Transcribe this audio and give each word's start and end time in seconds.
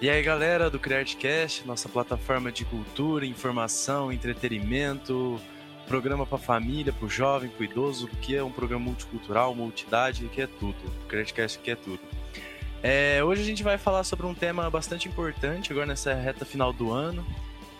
E 0.00 0.08
aí, 0.08 0.22
galera 0.22 0.70
do 0.70 0.78
CreateCast, 0.78 1.66
nossa 1.66 1.88
plataforma 1.88 2.52
de 2.52 2.64
cultura, 2.64 3.26
informação, 3.26 4.12
entretenimento, 4.12 5.40
programa 5.88 6.24
para 6.24 6.38
família, 6.38 6.92
para 6.92 7.04
o 7.04 7.10
jovem, 7.10 7.50
para 7.50 7.62
o 7.62 7.64
idoso, 7.64 8.06
que 8.22 8.36
é 8.36 8.44
um 8.44 8.52
programa 8.52 8.84
multicultural, 8.84 9.52
multidade, 9.56 10.28
que 10.28 10.40
é 10.40 10.46
tudo. 10.46 10.76
O 11.02 11.08
CreateCast 11.08 11.58
que 11.58 11.72
é 11.72 11.74
tudo. 11.74 11.98
É, 12.80 13.24
hoje 13.24 13.42
a 13.42 13.44
gente 13.44 13.64
vai 13.64 13.76
falar 13.76 14.04
sobre 14.04 14.24
um 14.24 14.34
tema 14.34 14.70
bastante 14.70 15.08
importante 15.08 15.72
agora 15.72 15.86
nessa 15.86 16.14
reta 16.14 16.44
final 16.44 16.72
do 16.72 16.92
ano, 16.92 17.26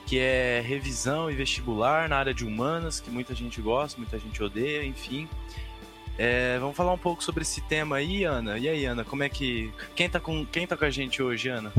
que 0.05 0.19
é 0.19 0.61
revisão 0.61 1.31
e 1.31 1.37
vestibular 1.37 2.09
na 2.09 2.17
área 2.17 2.35
de 2.35 2.45
humanas, 2.45 2.99
que 2.99 3.11
muita 3.11 3.33
gente 3.33 3.61
gosta, 3.61 3.97
muita 3.97 4.19
gente 4.19 4.43
odeia, 4.43 4.85
enfim. 4.85 5.29
É, 6.19 6.59
vamos 6.59 6.77
falar 6.77 6.93
um 6.93 6.99
pouco 6.99 7.23
sobre 7.23 7.43
esse 7.43 7.61
tema 7.61 7.97
aí, 7.97 8.25
Ana. 8.25 8.59
E 8.59 8.69
aí, 8.69 8.85
Ana, 8.85 9.05
como 9.05 9.23
é 9.23 9.29
que. 9.29 9.73
Quem 9.95 10.11
tá 10.11 10.19
com, 10.19 10.45
quem 10.45 10.67
tá 10.67 10.77
com 10.77 10.85
a 10.85 10.91
gente 10.91 11.23
hoje, 11.23 11.49
Ana? 11.49 11.73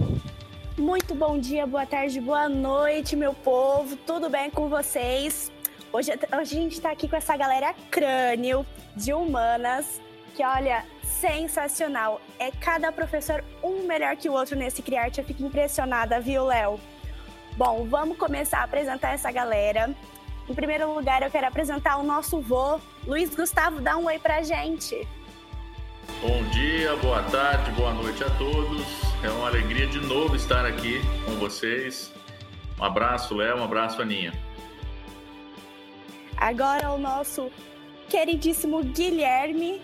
Muito 0.77 1.13
bom 1.13 1.37
dia, 1.37 1.67
boa 1.67 1.85
tarde, 1.85 2.21
boa 2.21 2.47
noite, 2.47 3.17
meu 3.17 3.33
povo. 3.33 3.97
Tudo 3.97 4.29
bem 4.29 4.49
com 4.49 4.69
vocês? 4.69 5.51
Hoje, 5.91 6.11
hoje 6.11 6.57
a 6.57 6.61
gente 6.61 6.73
está 6.73 6.89
aqui 6.89 7.09
com 7.09 7.17
essa 7.17 7.35
galera 7.35 7.75
crânio 7.91 8.65
de 8.95 9.11
humanas, 9.11 9.99
que 10.33 10.41
olha, 10.41 10.85
sensacional. 11.03 12.21
É 12.39 12.49
cada 12.49 12.93
professor 12.93 13.43
um 13.61 13.85
melhor 13.85 14.15
que 14.15 14.29
o 14.29 14.33
outro 14.33 14.55
nesse 14.55 14.81
Criarte. 14.81 15.19
Eu 15.19 15.25
fico 15.25 15.43
impressionada, 15.43 16.21
viu, 16.21 16.45
Léo? 16.45 16.79
Bom, 17.57 17.85
vamos 17.89 18.17
começar 18.17 18.59
a 18.59 18.63
apresentar 18.63 19.13
essa 19.13 19.29
galera. 19.33 19.93
Em 20.49 20.53
primeiro 20.55 20.91
lugar, 20.91 21.21
eu 21.21 21.29
quero 21.29 21.45
apresentar 21.45 21.97
o 21.97 22.03
nosso 22.03 22.41
vô, 22.41 22.79
Luiz 23.05 23.35
Gustavo. 23.35 23.79
Dá 23.79 23.95
um 23.97 24.05
oi 24.05 24.17
pra 24.17 24.41
gente. 24.41 25.07
Bom 26.21 26.43
dia, 26.45 26.95
boa 26.95 27.21
tarde, 27.21 27.69
boa 27.73 27.93
noite 27.93 28.23
a 28.23 28.29
todos. 28.31 28.81
É 29.23 29.29
uma 29.29 29.47
alegria 29.47 29.85
de 29.85 29.99
novo 29.99 30.35
estar 30.35 30.65
aqui 30.65 31.01
com 31.23 31.33
vocês. 31.33 32.11
Um 32.79 32.83
abraço, 32.83 33.35
Léo, 33.35 33.59
um 33.59 33.63
abraço, 33.63 34.01
Aninha. 34.01 34.33
Agora 36.35 36.89
o 36.93 36.97
nosso 36.97 37.51
queridíssimo 38.09 38.83
Guilherme. 38.83 39.79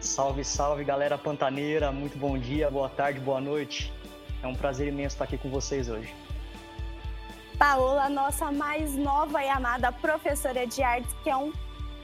Salve, 0.00 0.44
salve, 0.44 0.84
galera 0.84 1.16
pantaneira. 1.16 1.90
Muito 1.90 2.18
bom 2.18 2.36
dia, 2.36 2.70
boa 2.70 2.90
tarde, 2.90 3.20
boa 3.20 3.40
noite. 3.40 3.90
É 4.42 4.46
um 4.46 4.54
prazer 4.54 4.86
imenso 4.86 5.14
estar 5.14 5.24
aqui 5.24 5.38
com 5.38 5.48
vocês 5.48 5.88
hoje. 5.88 6.25
Paola, 7.58 8.08
nossa 8.08 8.52
mais 8.52 8.94
nova 8.94 9.42
e 9.42 9.48
amada 9.48 9.90
professora 9.90 10.66
de 10.66 10.82
artes, 10.82 11.14
que 11.22 11.30
é 11.30 11.36
um 11.36 11.52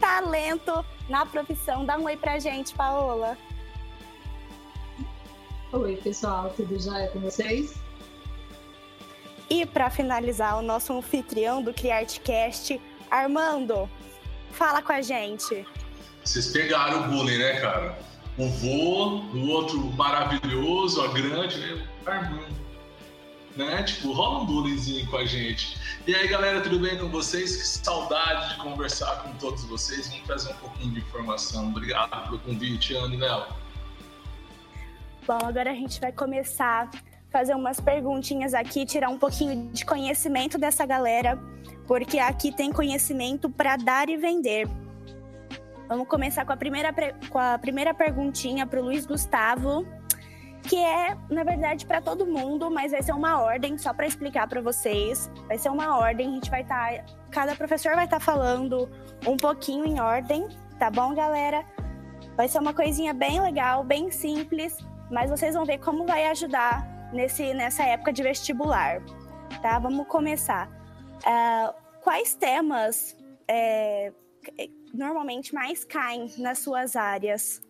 talento 0.00 0.84
na 1.08 1.26
profissão. 1.26 1.84
Dá 1.84 1.98
um 1.98 2.04
oi 2.04 2.16
pra 2.16 2.38
gente, 2.38 2.74
Paola. 2.74 3.36
Oi, 5.72 5.96
pessoal, 5.96 6.50
tudo 6.56 6.78
jóia 6.80 7.08
com 7.08 7.20
vocês? 7.20 7.74
E 9.50 9.66
para 9.66 9.90
finalizar, 9.90 10.58
o 10.58 10.62
nosso 10.62 10.96
anfitrião 10.96 11.62
do 11.62 11.74
CriArtCast, 11.74 12.80
Armando, 13.10 13.88
fala 14.52 14.80
com 14.80 14.92
a 14.92 15.02
gente. 15.02 15.66
Vocês 16.24 16.48
pegaram 16.48 17.02
o 17.02 17.08
bullying, 17.08 17.38
né, 17.38 17.60
cara? 17.60 17.98
O 18.38 18.48
vô, 18.48 19.20
o 19.34 19.48
outro 19.50 19.78
maravilhoso, 19.92 21.02
a 21.02 21.08
grande, 21.08 21.58
né? 21.58 21.86
Armando 22.06 22.61
né? 23.56 23.82
Tipo, 23.82 24.12
rola 24.12 24.40
um 24.40 24.46
bullyingzinho 24.46 25.06
com 25.08 25.16
a 25.16 25.24
gente. 25.24 25.78
E 26.06 26.14
aí, 26.14 26.26
galera, 26.28 26.60
tudo 26.60 26.78
bem 26.78 26.98
com 26.98 27.08
vocês? 27.08 27.56
Que 27.56 27.84
saudade 27.84 28.50
de 28.50 28.56
conversar 28.60 29.22
com 29.22 29.32
todos 29.34 29.64
vocês. 29.64 30.08
Vamos 30.08 30.26
trazer 30.26 30.52
um 30.52 30.56
pouquinho 30.56 30.94
de 30.94 31.00
informação. 31.00 31.68
Obrigado 31.68 32.24
pelo 32.24 32.38
convite, 32.40 32.94
Ana 32.94 33.14
e 33.14 33.18
Léo. 33.18 33.46
Bom, 35.26 35.38
agora 35.44 35.70
a 35.70 35.74
gente 35.74 36.00
vai 36.00 36.12
começar 36.12 36.88
a 36.88 37.30
fazer 37.30 37.54
umas 37.54 37.80
perguntinhas 37.80 38.54
aqui, 38.54 38.84
tirar 38.84 39.08
um 39.08 39.18
pouquinho 39.18 39.70
de 39.70 39.84
conhecimento 39.84 40.58
dessa 40.58 40.84
galera, 40.84 41.38
porque 41.86 42.18
aqui 42.18 42.50
tem 42.50 42.72
conhecimento 42.72 43.48
para 43.48 43.76
dar 43.76 44.08
e 44.08 44.16
vender. 44.16 44.68
Vamos 45.88 46.08
começar 46.08 46.44
com 46.44 46.52
a 46.52 46.56
primeira, 46.56 46.92
com 47.28 47.38
a 47.38 47.58
primeira 47.58 47.94
perguntinha 47.94 48.66
para 48.66 48.80
o 48.80 48.84
Luiz 48.84 49.06
Gustavo 49.06 49.86
que 50.62 50.76
é, 50.76 51.16
na 51.28 51.42
verdade, 51.42 51.84
para 51.84 52.00
todo 52.00 52.26
mundo, 52.26 52.70
mas 52.70 52.92
vai 52.92 53.02
ser 53.02 53.12
uma 53.12 53.40
ordem, 53.40 53.76
só 53.76 53.92
para 53.92 54.06
explicar 54.06 54.48
para 54.48 54.60
vocês. 54.60 55.30
Vai 55.48 55.58
ser 55.58 55.70
uma 55.70 55.98
ordem, 55.98 56.28
a 56.28 56.34
gente 56.34 56.50
vai 56.50 56.62
estar. 56.62 56.98
Tá, 56.98 57.04
cada 57.30 57.54
professor 57.54 57.94
vai 57.94 58.04
estar 58.04 58.18
tá 58.18 58.24
falando 58.24 58.88
um 59.26 59.36
pouquinho 59.36 59.84
em 59.84 60.00
ordem, 60.00 60.48
tá 60.78 60.90
bom, 60.90 61.14
galera? 61.14 61.64
Vai 62.36 62.48
ser 62.48 62.58
uma 62.58 62.72
coisinha 62.72 63.12
bem 63.12 63.40
legal, 63.40 63.82
bem 63.84 64.10
simples, 64.10 64.76
mas 65.10 65.30
vocês 65.30 65.54
vão 65.54 65.64
ver 65.64 65.78
como 65.78 66.06
vai 66.06 66.26
ajudar 66.26 67.10
nesse, 67.12 67.52
nessa 67.54 67.84
época 67.84 68.12
de 68.12 68.22
vestibular, 68.22 69.02
tá? 69.60 69.78
Vamos 69.78 70.06
começar. 70.06 70.68
Uh, 71.18 71.74
quais 72.00 72.34
temas 72.34 73.16
é, 73.48 74.12
normalmente 74.94 75.54
mais 75.54 75.84
caem 75.84 76.32
nas 76.38 76.58
suas 76.58 76.96
áreas? 76.96 77.60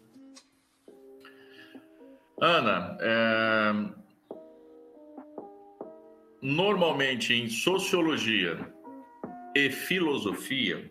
Ana, 2.40 2.96
é... 3.00 3.72
normalmente 6.40 7.34
em 7.34 7.48
sociologia 7.48 8.58
e 9.54 9.70
filosofia, 9.70 10.90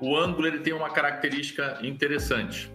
o 0.00 0.16
ângulo 0.16 0.46
ele 0.46 0.60
tem 0.60 0.72
uma 0.72 0.90
característica 0.90 1.78
interessante, 1.82 2.72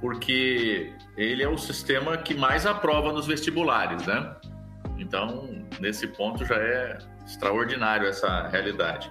porque 0.00 0.92
ele 1.16 1.42
é 1.42 1.48
o 1.48 1.58
sistema 1.58 2.16
que 2.16 2.34
mais 2.34 2.66
aprova 2.66 3.12
nos 3.12 3.26
vestibulares, 3.26 4.06
né? 4.06 4.36
Então, 4.98 5.66
nesse 5.80 6.06
ponto 6.06 6.44
já 6.44 6.56
é 6.56 6.98
extraordinário 7.26 8.06
essa 8.06 8.46
realidade. 8.48 9.10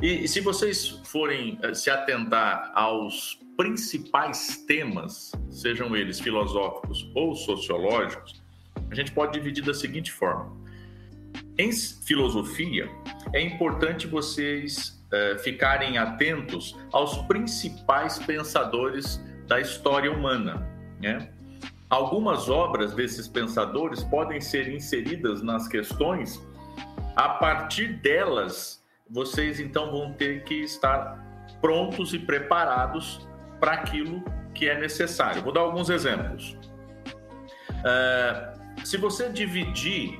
E, 0.00 0.24
e 0.24 0.28
se 0.28 0.40
vocês 0.40 0.88
forem 1.04 1.58
eh, 1.62 1.74
se 1.74 1.88
atentar 1.88 2.72
aos 2.74 3.38
principais 3.56 4.64
temas, 4.66 5.32
sejam 5.50 5.94
eles 5.96 6.20
filosóficos 6.20 7.10
ou 7.14 7.34
sociológicos, 7.34 8.42
a 8.90 8.94
gente 8.94 9.12
pode 9.12 9.32
dividir 9.32 9.64
da 9.64 9.74
seguinte 9.74 10.12
forma. 10.12 10.56
Em 11.58 11.72
filosofia, 11.72 12.88
é 13.32 13.40
importante 13.40 14.06
vocês 14.06 15.02
é, 15.10 15.38
ficarem 15.38 15.98
atentos 15.98 16.76
aos 16.92 17.16
principais 17.26 18.18
pensadores 18.18 19.20
da 19.46 19.60
história 19.60 20.10
humana. 20.10 20.66
Né? 21.00 21.30
Algumas 21.88 22.48
obras 22.48 22.94
desses 22.94 23.28
pensadores 23.28 24.02
podem 24.02 24.40
ser 24.40 24.68
inseridas 24.68 25.42
nas 25.42 25.68
questões, 25.68 26.42
a 27.14 27.28
partir 27.28 27.94
delas, 28.00 28.82
vocês 29.10 29.60
então 29.60 29.90
vão 29.90 30.14
ter 30.14 30.44
que 30.44 30.54
estar 30.54 31.22
prontos 31.60 32.14
e 32.14 32.18
preparados 32.18 33.26
para 33.62 33.74
aquilo 33.74 34.24
que 34.52 34.68
é 34.68 34.76
necessário. 34.76 35.40
Vou 35.40 35.52
dar 35.52 35.60
alguns 35.60 35.88
exemplos. 35.88 36.58
Uh, 37.78 38.84
se 38.84 38.96
você 38.96 39.28
dividir 39.28 40.18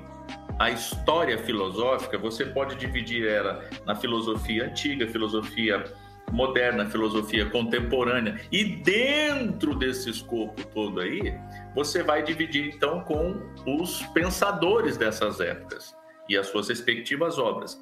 a 0.61 0.71
história 0.71 1.37
filosófica, 1.39 2.17
você 2.17 2.45
pode 2.45 2.77
dividir 2.77 3.27
ela 3.27 3.65
na 3.85 3.97
filosofia 3.97 4.67
antiga, 4.67 5.09
filosofia 5.09 5.83
moderna, 6.31 6.87
filosofia 6.87 7.51
contemporânea, 7.51 8.41
e 8.53 8.65
dentro 8.65 9.75
desse 9.75 10.09
escopo 10.09 10.65
todo 10.69 11.01
aí, 11.01 11.37
você 11.75 12.01
vai 12.01 12.23
dividir 12.23 12.73
então 12.73 13.01
com 13.01 13.43
os 13.67 14.03
pensadores 14.15 14.97
dessas 14.97 15.41
épocas 15.41 15.93
e 16.29 16.37
as 16.37 16.47
suas 16.47 16.69
respectivas 16.69 17.39
obras. 17.39 17.77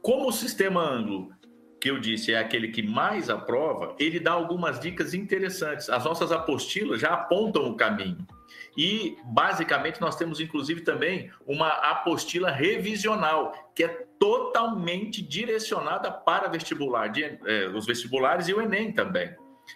Como 0.00 0.28
o 0.28 0.32
sistema 0.32 0.80
anglo 0.80 1.32
que 1.86 1.90
eu 1.90 2.00
disse 2.00 2.32
é 2.32 2.38
aquele 2.38 2.66
que 2.66 2.82
mais 2.82 3.30
aprova, 3.30 3.94
ele 3.96 4.18
dá 4.18 4.32
algumas 4.32 4.80
dicas 4.80 5.14
interessantes. 5.14 5.88
As 5.88 6.04
nossas 6.04 6.32
apostilas 6.32 7.00
já 7.00 7.10
apontam 7.10 7.68
o 7.68 7.76
caminho. 7.76 8.26
E, 8.76 9.16
basicamente, 9.24 10.00
nós 10.00 10.16
temos, 10.16 10.40
inclusive, 10.40 10.80
também 10.80 11.30
uma 11.46 11.68
apostila 11.68 12.50
revisional, 12.50 13.70
que 13.72 13.84
é 13.84 14.04
totalmente 14.18 15.22
direcionada 15.22 16.10
para 16.10 16.48
vestibular, 16.48 17.06
de, 17.06 17.22
é, 17.22 17.68
os 17.68 17.86
vestibulares 17.86 18.48
e 18.48 18.52
o 18.52 18.60
Enem 18.60 18.90
também. 18.90 19.32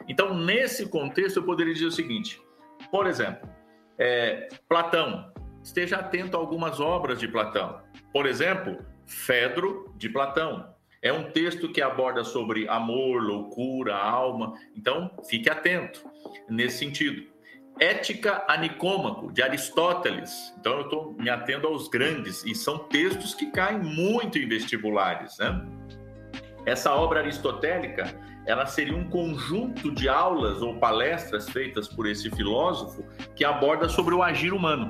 Então, 0.09 0.35
nesse 0.35 0.89
contexto, 0.89 1.37
eu 1.37 1.45
poderia 1.45 1.73
dizer 1.73 1.87
o 1.87 1.93
seguinte: 1.93 2.43
por 2.91 3.07
exemplo, 3.07 3.49
é, 3.97 4.49
Platão, 4.69 5.33
esteja 5.62 5.99
atento 5.99 6.37
a 6.37 6.41
algumas 6.41 6.81
obras 6.81 7.21
de 7.21 7.29
Platão. 7.29 7.81
Por 8.12 8.27
exemplo, 8.27 8.85
Fedro 9.07 9.95
de 9.97 10.09
Platão, 10.09 10.75
é 11.02 11.12
um 11.12 11.31
texto 11.31 11.70
que 11.73 11.81
aborda 11.81 12.25
sobre 12.25 12.69
amor, 12.69 13.23
loucura, 13.23 13.97
alma. 13.97 14.55
Então, 14.76 15.11
fique 15.29 15.49
atento 15.49 16.05
nesse 16.49 16.79
sentido. 16.79 17.26
Ética 17.79 18.44
a 18.47 18.58
Nicômaco, 18.58 19.32
de 19.32 19.41
Aristóteles. 19.41 20.55
Então, 20.58 20.75
eu 20.75 20.82
estou 20.82 21.12
me 21.14 21.31
atendo 21.31 21.67
aos 21.67 21.88
grandes, 21.88 22.44
e 22.44 22.55
são 22.55 22.79
textos 22.79 23.35
que 23.35 23.50
caem 23.50 23.79
muito 23.79 24.38
em 24.38 24.47
vestibulares. 24.47 25.38
Né? 25.38 25.67
Essa 26.67 26.94
obra 26.94 27.20
aristotélica 27.20 28.14
ela 28.47 28.67
seria 28.67 28.97
um 28.97 29.08
conjunto 29.08 29.93
de 29.93 30.08
aulas 30.08 30.61
ou 30.61 30.76
palestras 30.76 31.49
feitas 31.49 31.88
por 31.88 32.06
esse 32.06 32.31
filósofo 32.31 33.05
que 33.37 33.44
aborda 33.44 33.88
sobre 33.88 34.14
o 34.14 34.23
agir 34.23 34.52
humano. 34.52 34.88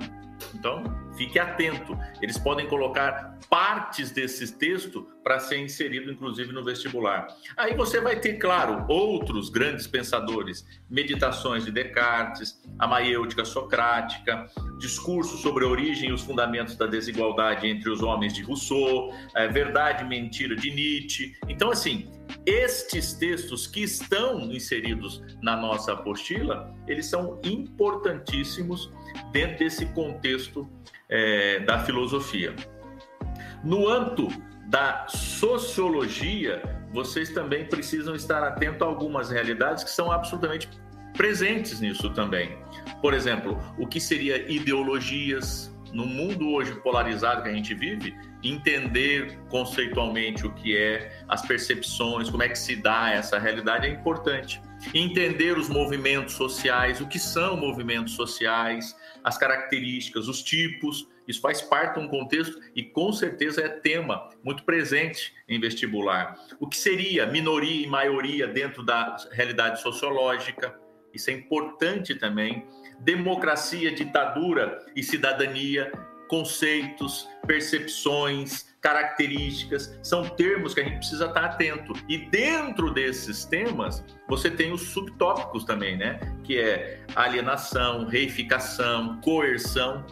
Então, 0.54 0.82
fique 1.16 1.38
atento. 1.38 1.98
Eles 2.20 2.38
podem 2.38 2.66
colocar 2.66 3.38
partes 3.48 4.10
desse 4.10 4.52
texto 4.52 5.06
para 5.22 5.38
ser 5.38 5.58
inserido, 5.58 6.10
inclusive, 6.10 6.52
no 6.52 6.64
vestibular. 6.64 7.28
Aí 7.56 7.74
você 7.74 8.00
vai 8.00 8.18
ter, 8.18 8.34
claro, 8.34 8.84
outros 8.88 9.50
grandes 9.50 9.86
pensadores, 9.86 10.66
meditações 10.88 11.64
de 11.64 11.70
Descartes, 11.70 12.60
a 12.78 12.86
maiêutica 12.86 13.44
socrática, 13.44 14.46
discursos 14.78 15.40
sobre 15.40 15.64
a 15.64 15.68
origem 15.68 16.10
e 16.10 16.12
os 16.12 16.22
fundamentos 16.22 16.76
da 16.76 16.86
desigualdade 16.86 17.66
entre 17.66 17.90
os 17.90 18.02
homens 18.02 18.32
de 18.32 18.42
Rousseau, 18.42 19.14
é, 19.34 19.48
verdade 19.48 20.04
e 20.04 20.08
mentira 20.08 20.56
de 20.56 20.70
Nietzsche. 20.70 21.36
Então, 21.48 21.70
assim, 21.70 22.10
estes 22.44 23.12
textos 23.12 23.66
que 23.66 23.82
estão 23.82 24.40
inseridos 24.52 25.22
na 25.42 25.56
nossa 25.56 25.92
apostila, 25.92 26.74
eles 26.86 27.06
são 27.06 27.40
importantíssimos 27.44 28.92
dentro 29.32 29.58
desse 29.58 29.86
contexto 29.86 30.68
é, 31.08 31.60
da 31.60 31.80
filosofia. 31.80 32.54
No 33.62 33.88
âmbito 33.88 34.28
da 34.66 35.06
sociologia, 35.08 36.62
vocês 36.92 37.30
também 37.30 37.66
precisam 37.66 38.14
estar 38.14 38.42
atentos 38.42 38.82
a 38.82 38.86
algumas 38.86 39.30
realidades 39.30 39.84
que 39.84 39.90
são 39.90 40.10
absolutamente 40.10 40.68
presentes 41.16 41.80
nisso 41.80 42.10
também. 42.10 42.56
Por 43.02 43.12
exemplo, 43.12 43.58
o 43.78 43.86
que 43.86 44.00
seria 44.00 44.50
ideologias 44.50 45.69
no 45.92 46.06
mundo 46.06 46.50
hoje 46.50 46.74
polarizado 46.76 47.42
que 47.42 47.48
a 47.48 47.52
gente 47.52 47.74
vive, 47.74 48.16
entender 48.42 49.38
conceitualmente 49.48 50.46
o 50.46 50.52
que 50.52 50.76
é, 50.76 51.22
as 51.28 51.42
percepções, 51.42 52.30
como 52.30 52.42
é 52.42 52.48
que 52.48 52.58
se 52.58 52.76
dá 52.76 53.10
essa 53.10 53.38
realidade 53.38 53.86
é 53.86 53.90
importante. 53.90 54.60
Entender 54.94 55.58
os 55.58 55.68
movimentos 55.68 56.34
sociais, 56.34 57.00
o 57.00 57.06
que 57.06 57.18
são 57.18 57.56
movimentos 57.56 58.14
sociais, 58.14 58.96
as 59.22 59.36
características, 59.36 60.28
os 60.28 60.42
tipos, 60.42 61.06
isso 61.28 61.40
faz 61.40 61.62
parte 61.62 61.98
de 61.98 62.04
um 62.04 62.08
contexto 62.08 62.58
e 62.74 62.82
com 62.82 63.12
certeza 63.12 63.60
é 63.60 63.68
tema 63.68 64.28
muito 64.42 64.64
presente 64.64 65.32
em 65.48 65.60
vestibular. 65.60 66.36
O 66.58 66.66
que 66.66 66.76
seria 66.76 67.26
minoria 67.26 67.84
e 67.84 67.86
maioria 67.86 68.48
dentro 68.48 68.82
da 68.82 69.16
realidade 69.30 69.80
sociológica? 69.80 70.74
Isso 71.12 71.30
é 71.30 71.32
importante 71.32 72.14
também. 72.14 72.66
Democracia, 73.00 73.94
ditadura 73.94 74.78
e 74.94 75.02
cidadania, 75.02 75.90
conceitos, 76.28 77.28
percepções, 77.46 78.70
características, 78.80 79.98
são 80.02 80.28
termos 80.28 80.72
que 80.72 80.80
a 80.80 80.84
gente 80.84 80.98
precisa 80.98 81.26
estar 81.26 81.44
atento. 81.44 81.92
E 82.08 82.18
dentro 82.18 82.92
desses 82.92 83.44
temas, 83.44 84.04
você 84.28 84.50
tem 84.50 84.72
os 84.72 84.82
subtópicos 84.82 85.64
também, 85.64 85.96
né? 85.96 86.18
Que 86.44 86.58
é 86.58 87.00
alienação, 87.14 88.06
reificação, 88.06 89.20
coerção, 89.20 90.04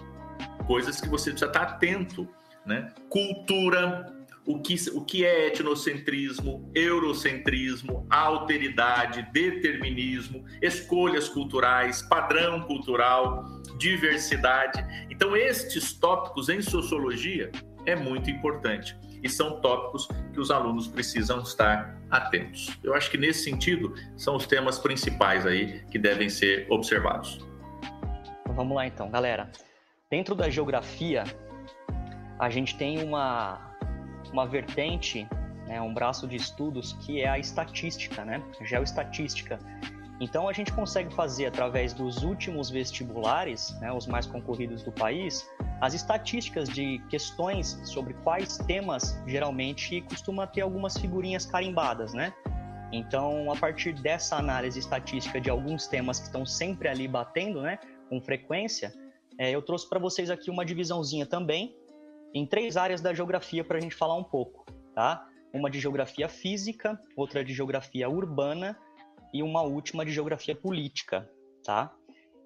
coisas 0.66 1.00
que 1.00 1.08
você 1.08 1.30
precisa 1.30 1.50
estar 1.50 1.62
atento, 1.62 2.28
né? 2.66 2.92
Cultura, 3.08 4.12
o 4.48 4.58
que, 4.60 4.76
o 4.94 5.04
que 5.04 5.26
é 5.26 5.48
etnocentrismo, 5.48 6.72
eurocentrismo, 6.74 8.06
alteridade, 8.08 9.28
determinismo, 9.30 10.42
escolhas 10.62 11.28
culturais, 11.28 12.00
padrão 12.08 12.62
cultural, 12.62 13.44
diversidade. 13.76 14.82
Então, 15.10 15.36
estes 15.36 15.92
tópicos 15.92 16.48
em 16.48 16.62
sociologia 16.62 17.52
é 17.84 17.94
muito 17.94 18.30
importante 18.30 18.96
e 19.22 19.28
são 19.28 19.60
tópicos 19.60 20.08
que 20.32 20.40
os 20.40 20.50
alunos 20.50 20.88
precisam 20.88 21.42
estar 21.42 22.00
atentos. 22.10 22.70
Eu 22.82 22.94
acho 22.94 23.10
que 23.10 23.18
nesse 23.18 23.44
sentido 23.44 23.92
são 24.16 24.34
os 24.34 24.46
temas 24.46 24.78
principais 24.78 25.44
aí 25.44 25.84
que 25.90 25.98
devem 25.98 26.30
ser 26.30 26.66
observados. 26.70 27.38
Vamos 28.46 28.74
lá 28.74 28.86
então, 28.86 29.10
galera. 29.10 29.50
Dentro 30.10 30.34
da 30.34 30.48
geografia, 30.48 31.24
a 32.38 32.48
gente 32.48 32.78
tem 32.78 33.02
uma, 33.02 33.67
uma 34.30 34.46
vertente, 34.46 35.28
né, 35.66 35.80
um 35.80 35.92
braço 35.92 36.26
de 36.26 36.36
estudos 36.36 36.92
que 36.94 37.20
é 37.20 37.28
a 37.28 37.38
estatística, 37.38 38.24
né, 38.24 38.42
geoestatística. 38.62 39.58
Então 40.20 40.48
a 40.48 40.52
gente 40.52 40.72
consegue 40.72 41.14
fazer 41.14 41.46
através 41.46 41.92
dos 41.92 42.24
últimos 42.24 42.70
vestibulares, 42.70 43.78
né, 43.80 43.92
os 43.92 44.06
mais 44.06 44.26
concorridos 44.26 44.82
do 44.82 44.90
país, 44.90 45.48
as 45.80 45.94
estatísticas 45.94 46.68
de 46.68 46.98
questões 47.08 47.80
sobre 47.84 48.14
quais 48.24 48.58
temas 48.58 49.22
geralmente 49.26 50.00
costuma 50.02 50.46
ter 50.46 50.62
algumas 50.62 50.96
figurinhas 50.96 51.46
carimbadas, 51.46 52.12
né? 52.12 52.32
Então, 52.90 53.52
a 53.52 53.56
partir 53.56 53.92
dessa 53.92 54.36
análise 54.36 54.78
estatística 54.78 55.40
de 55.40 55.50
alguns 55.50 55.86
temas 55.86 56.18
que 56.18 56.26
estão 56.26 56.44
sempre 56.44 56.88
ali 56.88 57.06
batendo, 57.06 57.60
né, 57.60 57.78
com 58.08 58.20
frequência, 58.20 58.92
é, 59.38 59.50
eu 59.50 59.62
trouxe 59.62 59.88
para 59.88 60.00
vocês 60.00 60.30
aqui 60.30 60.50
uma 60.50 60.64
divisãozinha 60.64 61.26
também 61.26 61.76
em 62.34 62.46
três 62.46 62.76
áreas 62.76 63.00
da 63.00 63.14
geografia 63.14 63.64
para 63.64 63.78
a 63.78 63.80
gente 63.80 63.94
falar 63.94 64.14
um 64.14 64.24
pouco, 64.24 64.64
tá? 64.94 65.26
Uma 65.52 65.70
de 65.70 65.80
geografia 65.80 66.28
física, 66.28 67.00
outra 67.16 67.44
de 67.44 67.54
geografia 67.54 68.08
urbana 68.08 68.78
e 69.32 69.42
uma 69.42 69.62
última 69.62 70.04
de 70.04 70.12
geografia 70.12 70.54
política, 70.54 71.28
tá? 71.64 71.94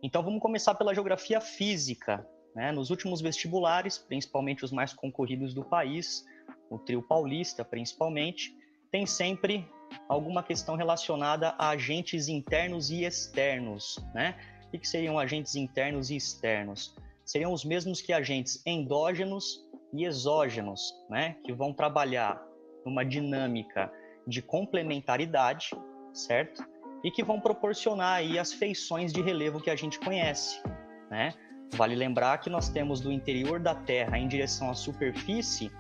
Então 0.03 0.23
vamos 0.23 0.41
começar 0.41 0.75
pela 0.75 0.95
geografia 0.95 1.41
física. 1.41 2.27
Né? 2.55 2.73
Nos 2.73 2.91
últimos 2.91 3.21
vestibulares, 3.21 3.99
principalmente 3.99 4.65
os 4.65 4.73
mais 4.73 4.93
concorridos 4.93 5.55
do 5.55 5.65
país, 5.65 6.25
o 6.69 6.79
trio 6.79 7.03
paulista 7.03 7.65
principalmente, 7.65 8.57
tem 8.91 9.07
sempre 9.07 9.67
alguma 10.09 10.43
questão 10.43 10.77
relacionada 10.77 11.55
a 11.59 11.71
agentes 11.71 12.29
internos 12.29 12.91
e 12.91 13.05
externos. 13.05 13.99
Né? 14.15 14.37
O 14.67 14.79
que 14.79 14.87
seriam 14.87 15.19
agentes 15.19 15.55
internos 15.55 16.11
e 16.11 16.17
externos? 16.17 16.95
Seriam 17.25 17.53
os 17.53 17.65
mesmos 17.65 18.01
que 18.01 18.13
agentes 18.13 18.61
endógenos 18.67 19.65
e 19.93 20.05
exógenos, 20.05 20.95
né? 21.09 21.37
que 21.45 21.53
vão 21.53 21.73
trabalhar 21.73 22.43
numa 22.85 23.05
dinâmica 23.05 23.93
de 24.27 24.41
complementaridade, 24.41 25.71
certo? 26.13 26.65
e 27.03 27.11
que 27.11 27.23
vão 27.23 27.41
proporcionar 27.41 28.15
aí 28.15 28.39
as 28.39 28.53
feições 28.53 29.13
de 29.13 29.21
relevo 29.21 29.61
que 29.61 29.71
a 29.71 29.77
gente 29.77 29.99
conhece, 29.99 30.63
né? 31.11 31.35
Vale 31.75 31.95
lembrar 31.95 32.39
que 32.39 32.51
nós 32.51 32.69
temos 32.69 33.01
do 33.01 33.11
interior 33.11 33.59
da 33.59 33.75
Terra 33.75 34.19
em 34.19 34.29
direção 34.29 34.71
à 34.71 34.75
superfície 34.75 35.71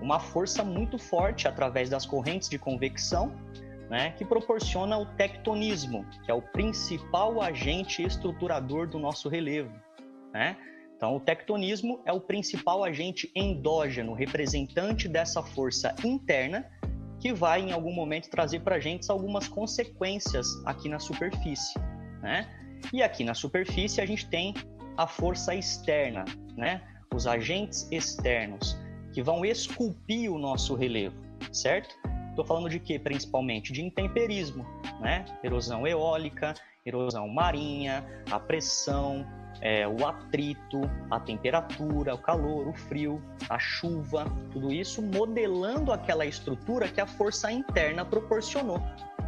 uma 0.00 0.18
força 0.18 0.62
muito 0.62 0.98
forte 0.98 1.48
através 1.48 1.90
das 1.90 2.06
correntes 2.06 2.48
de 2.48 2.58
convecção, 2.58 3.34
né, 3.90 4.12
que 4.12 4.24
proporciona 4.24 4.96
o 4.96 5.04
tectonismo, 5.04 6.06
que 6.24 6.30
é 6.30 6.34
o 6.34 6.40
principal 6.40 7.42
agente 7.42 8.02
estruturador 8.02 8.86
do 8.86 8.98
nosso 8.98 9.28
relevo, 9.28 9.72
né? 10.32 10.56
Então, 11.00 11.16
o 11.16 11.20
tectonismo 11.20 12.02
é 12.04 12.12
o 12.12 12.20
principal 12.20 12.84
agente 12.84 13.32
endógeno, 13.34 14.12
representante 14.12 15.08
dessa 15.08 15.42
força 15.42 15.94
interna 16.04 16.70
que 17.18 17.32
vai 17.32 17.62
em 17.62 17.72
algum 17.72 17.90
momento 17.90 18.28
trazer 18.28 18.60
para 18.60 18.76
a 18.76 18.78
gente 18.78 19.10
algumas 19.10 19.48
consequências 19.48 20.46
aqui 20.66 20.90
na 20.90 20.98
superfície, 20.98 21.78
né? 22.20 22.46
E 22.92 23.02
aqui 23.02 23.24
na 23.24 23.32
superfície 23.32 24.02
a 24.02 24.04
gente 24.04 24.28
tem 24.28 24.52
a 24.94 25.06
força 25.06 25.54
externa, 25.54 26.26
né? 26.54 26.82
Os 27.14 27.26
agentes 27.26 27.88
externos 27.90 28.78
que 29.14 29.22
vão 29.22 29.42
esculpir 29.42 30.30
o 30.30 30.38
nosso 30.38 30.74
relevo, 30.74 31.16
certo? 31.50 31.96
Estou 32.28 32.44
falando 32.44 32.68
de 32.68 32.78
quê? 32.78 32.98
Principalmente 32.98 33.72
de 33.72 33.82
intemperismo, 33.82 34.66
né? 35.00 35.24
Erosão 35.42 35.86
eólica, 35.86 36.52
erosão 36.84 37.26
marinha, 37.26 38.04
a 38.30 38.38
pressão, 38.38 39.26
é, 39.60 39.86
o 39.86 40.06
atrito, 40.06 40.80
a 41.10 41.20
temperatura, 41.20 42.14
o 42.14 42.18
calor, 42.18 42.68
o 42.68 42.72
frio, 42.72 43.22
a 43.48 43.58
chuva, 43.58 44.24
tudo 44.52 44.72
isso 44.72 45.02
modelando 45.02 45.92
aquela 45.92 46.24
estrutura 46.24 46.88
que 46.88 47.00
a 47.00 47.06
força 47.06 47.52
interna 47.52 48.04
proporcionou, 48.04 48.80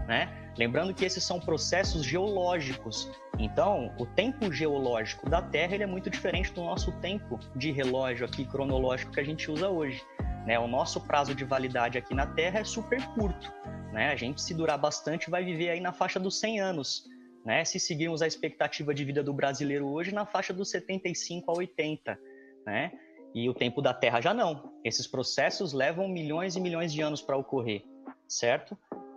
né? 0.06 0.38
Lembrando 0.56 0.92
que 0.92 1.04
esses 1.04 1.24
são 1.24 1.40
processos 1.40 2.04
geológicos. 2.04 3.10
Então, 3.38 3.90
o 3.98 4.04
tempo 4.04 4.52
geológico 4.52 5.28
da 5.28 5.40
Terra 5.40 5.74
ele 5.74 5.84
é 5.84 5.86
muito 5.86 6.10
diferente 6.10 6.52
do 6.52 6.62
nosso 6.62 6.92
tempo 7.00 7.40
de 7.56 7.72
relógio 7.72 8.26
aqui 8.26 8.44
cronológico 8.44 9.12
que 9.12 9.20
a 9.20 9.24
gente 9.24 9.50
usa 9.50 9.70
hoje. 9.70 10.02
Né? 10.46 10.58
O 10.58 10.66
nosso 10.66 11.00
prazo 11.00 11.34
de 11.34 11.44
validade 11.44 11.96
aqui 11.96 12.14
na 12.14 12.26
Terra 12.26 12.60
é 12.60 12.64
super 12.64 13.02
curto. 13.14 13.50
Né? 13.92 14.10
A 14.10 14.16
gente, 14.16 14.42
se 14.42 14.52
durar 14.52 14.76
bastante, 14.76 15.30
vai 15.30 15.42
viver 15.42 15.70
aí 15.70 15.80
na 15.80 15.92
faixa 15.92 16.20
dos 16.20 16.38
100 16.38 16.60
anos 16.60 17.12
né? 17.44 17.64
Se 17.64 17.78
seguirmos 17.78 18.22
a 18.22 18.26
expectativa 18.26 18.94
de 18.94 19.04
vida 19.04 19.22
do 19.22 19.32
brasileiro 19.32 19.88
hoje 19.88 20.12
na 20.12 20.25
faixa 20.25 20.52
dos 20.52 20.70
75 20.70 21.50
a 21.50 21.54
80, 21.54 22.18
né? 22.66 22.92
E 23.34 23.49
o 23.49 23.54
tempo 23.54 23.80
da 23.80 23.94
Terra 23.94 24.20
já 24.20 24.34
não. 24.34 24.72
Esses 24.84 25.06
processos 25.06 25.72
levam 25.72 26.06
milhões 26.08 26.54
e 26.54 26.61
milhões 26.61 26.92
de 26.92 27.00
anos 27.00 27.22
para 27.22 27.37
ocorrer, 27.37 27.82
certo? 28.28 28.76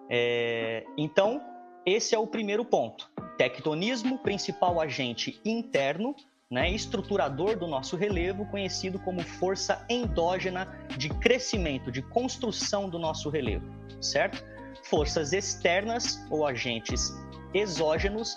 É... 0.09 0.85
Então, 0.97 1.41
esse 1.85 2.15
é 2.15 2.19
o 2.19 2.25
primeiro 2.25 2.63
ponto. 2.63 3.11
Tectonismo, 3.37 4.17
principal 4.19 4.79
agente 4.79 5.39
interno, 5.43 6.15
né, 6.49 6.69
estruturador 6.69 7.57
do 7.57 7.67
nosso 7.67 7.97
relevo, 7.97 8.45
conhecido 8.45 8.99
como 8.99 9.21
força 9.21 9.85
endógena 9.89 10.65
de 10.97 11.09
crescimento, 11.09 11.91
de 11.91 12.01
construção 12.01 12.89
do 12.89 12.97
nosso 12.97 13.29
relevo, 13.29 13.65
certo? 13.99 14.43
forças 14.85 15.33
externas 15.33 16.23
ou 16.29 16.45
agentes 16.45 17.11
exógenos 17.55 18.35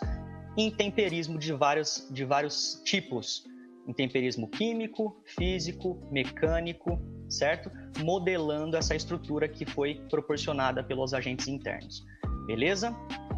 intemperismo 0.56 1.38
de 1.38 1.52
vários, 1.52 2.06
de 2.10 2.24
vários 2.24 2.80
tipos. 2.84 3.44
Intemperismo 3.86 4.48
químico, 4.48 5.20
físico, 5.24 6.00
mecânico, 6.10 7.00
certo? 7.28 7.70
Modelando 7.98 8.76
essa 8.76 8.94
estrutura 8.94 9.48
que 9.48 9.66
foi 9.66 10.00
proporcionada 10.08 10.84
pelos 10.84 11.12
agentes 11.12 11.48
internos. 11.48 12.06
Beleza? 12.46 12.94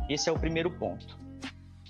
Esse 0.09 0.29
é 0.29 0.33
o 0.33 0.39
primeiro 0.39 0.71
ponto. 0.71 1.19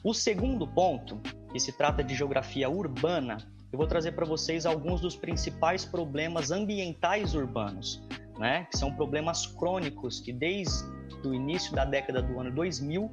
O 0.04 0.14
segundo 0.14 0.66
ponto, 0.68 1.20
que 1.52 1.58
se 1.58 1.72
trata 1.72 2.04
de 2.04 2.14
geografia 2.14 2.70
urbana, 2.70 3.38
eu 3.72 3.78
vou 3.78 3.86
trazer 3.86 4.12
para 4.12 4.24
vocês 4.24 4.66
alguns 4.66 5.00
dos 5.00 5.16
principais 5.16 5.84
problemas 5.84 6.50
ambientais 6.50 7.34
urbanos, 7.34 8.02
né? 8.38 8.66
Que 8.70 8.78
são 8.78 8.94
problemas 8.94 9.46
crônicos 9.46 10.20
que 10.20 10.32
desde 10.32 10.84
o 11.24 11.34
início 11.34 11.74
da 11.74 11.84
década 11.84 12.22
do 12.22 12.38
ano 12.38 12.50
2000 12.52 13.10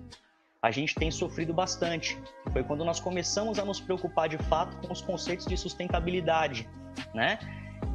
a 0.68 0.72
gente 0.72 0.94
tem 0.94 1.10
sofrido 1.10 1.54
bastante. 1.54 2.22
Foi 2.52 2.62
quando 2.62 2.84
nós 2.84 3.00
começamos 3.00 3.58
a 3.58 3.64
nos 3.64 3.80
preocupar 3.80 4.28
de 4.28 4.38
fato 4.38 4.76
com 4.86 4.92
os 4.92 5.00
conceitos 5.02 5.46
de 5.46 5.56
sustentabilidade, 5.56 6.68
né? 7.14 7.40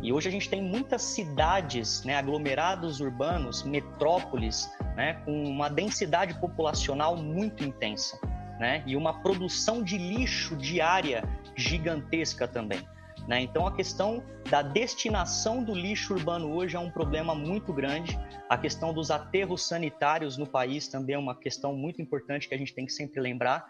E 0.01 0.11
hoje 0.11 0.29
a 0.29 0.33
gente 0.33 0.49
tem 0.49 0.63
muitas 0.63 1.03
cidades, 1.03 2.03
né, 2.03 2.17
aglomerados 2.17 2.99
urbanos, 3.01 3.63
metrópoles, 3.63 4.73
né, 4.97 5.21
com 5.25 5.45
uma 5.45 5.69
densidade 5.69 6.35
populacional 6.41 7.15
muito 7.17 7.63
intensa, 7.63 8.19
né, 8.59 8.83
e 8.87 8.97
uma 8.97 9.21
produção 9.21 9.83
de 9.83 9.99
lixo 9.99 10.57
diária 10.57 11.23
gigantesca 11.55 12.49
também. 12.49 12.81
Né? 13.27 13.41
Então, 13.41 13.67
a 13.67 13.73
questão 13.75 14.23
da 14.51 14.63
destinação 14.63 15.63
do 15.63 15.75
lixo 15.75 16.15
urbano 16.15 16.53
hoje 16.53 16.77
é 16.77 16.79
um 16.79 16.91
problema 16.91 17.35
muito 17.35 17.73
grande. 17.73 18.19
A 18.49 18.59
questão 18.59 18.93
dos 18.93 19.11
aterros 19.11 19.63
sanitários 19.63 20.37
no 20.37 20.47
país 20.47 20.89
também 20.89 21.15
é 21.15 21.19
uma 21.19 21.35
questão 21.35 21.75
muito 21.75 22.03
importante 22.03 22.49
que 22.49 22.55
a 22.55 22.59
gente 22.59 22.75
tem 22.75 22.85
que 22.85 22.93
sempre 22.93 23.21
lembrar. 23.21 23.69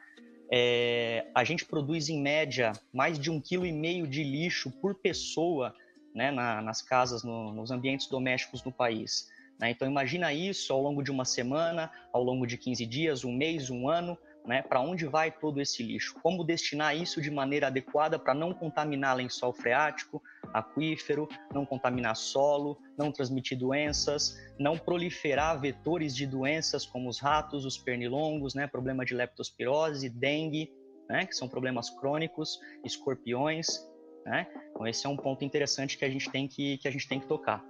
É, 0.50 1.26
a 1.35 1.44
gente 1.44 1.64
produz, 1.64 2.09
em 2.09 2.21
média, 2.21 2.73
mais 2.92 3.18
de 3.18 3.30
um 3.30 3.40
quilo 3.40 3.64
e 3.64 3.73
meio 3.73 4.06
de 4.06 4.23
lixo 4.23 4.71
por 4.71 4.94
pessoa 4.94 5.75
né, 6.14 6.30
na, 6.30 6.61
nas 6.61 6.82
casas, 6.82 7.23
no, 7.23 7.52
nos 7.52 7.71
ambientes 7.71 8.06
domésticos 8.06 8.62
no 8.64 8.73
país. 8.73 9.30
Né? 9.59 9.71
Então, 9.71 9.88
imagina 9.88 10.32
isso 10.32 10.73
ao 10.73 10.82
longo 10.82 11.02
de 11.02 11.11
uma 11.11 11.25
semana, 11.25 11.90
ao 12.12 12.23
longo 12.23 12.47
de 12.47 12.59
15 12.59 12.85
dias, 12.87 13.25
um 13.25 13.32
mês, 13.32 13.71
um 13.71 13.88
ano 13.88 14.18
né? 14.46 14.62
Para 14.62 14.80
onde 14.80 15.06
vai 15.06 15.30
todo 15.30 15.61
esse 15.61 15.82
lixo? 15.82 16.18
Como 16.22 16.44
destinar 16.44 16.96
isso 16.96 17.20
de 17.20 17.30
maneira 17.30 17.68
adequada 17.68 18.18
para 18.18 18.34
não 18.34 18.52
contaminar 18.52 19.16
lençol 19.16 19.52
freático, 19.52 20.22
aquífero, 20.52 21.28
não 21.52 21.64
contaminar 21.64 22.16
solo, 22.16 22.78
não 22.99 23.12
transmitir 23.12 23.58
doenças, 23.58 24.37
não 24.58 24.76
proliferar 24.76 25.61
vetores 25.61 26.14
de 26.14 26.26
doenças 26.26 26.84
como 26.84 27.08
os 27.08 27.18
ratos, 27.18 27.64
os 27.64 27.78
pernilongos, 27.78 28.54
né? 28.54 28.66
Problema 28.66 29.04
de 29.04 29.14
leptospirose, 29.14 30.08
dengue, 30.08 30.72
né? 31.08 31.26
Que 31.26 31.34
são 31.34 31.49
problemas 31.49 31.90
crônicos, 31.90 32.58
escorpiões, 32.84 33.66
né? 34.25 34.46
Então 34.70 34.87
esse 34.87 35.06
é 35.06 35.08
um 35.08 35.16
ponto 35.16 35.44
interessante 35.44 35.96
que 35.96 36.04
a 36.04 36.11
gente 36.11 36.30
tem 36.30 36.49
que, 36.49 36.78
que 36.78 36.88
a 36.88 36.90
gente 36.90 37.08
tem 37.08 37.20
que 37.20 37.26
tocar. 37.26 37.64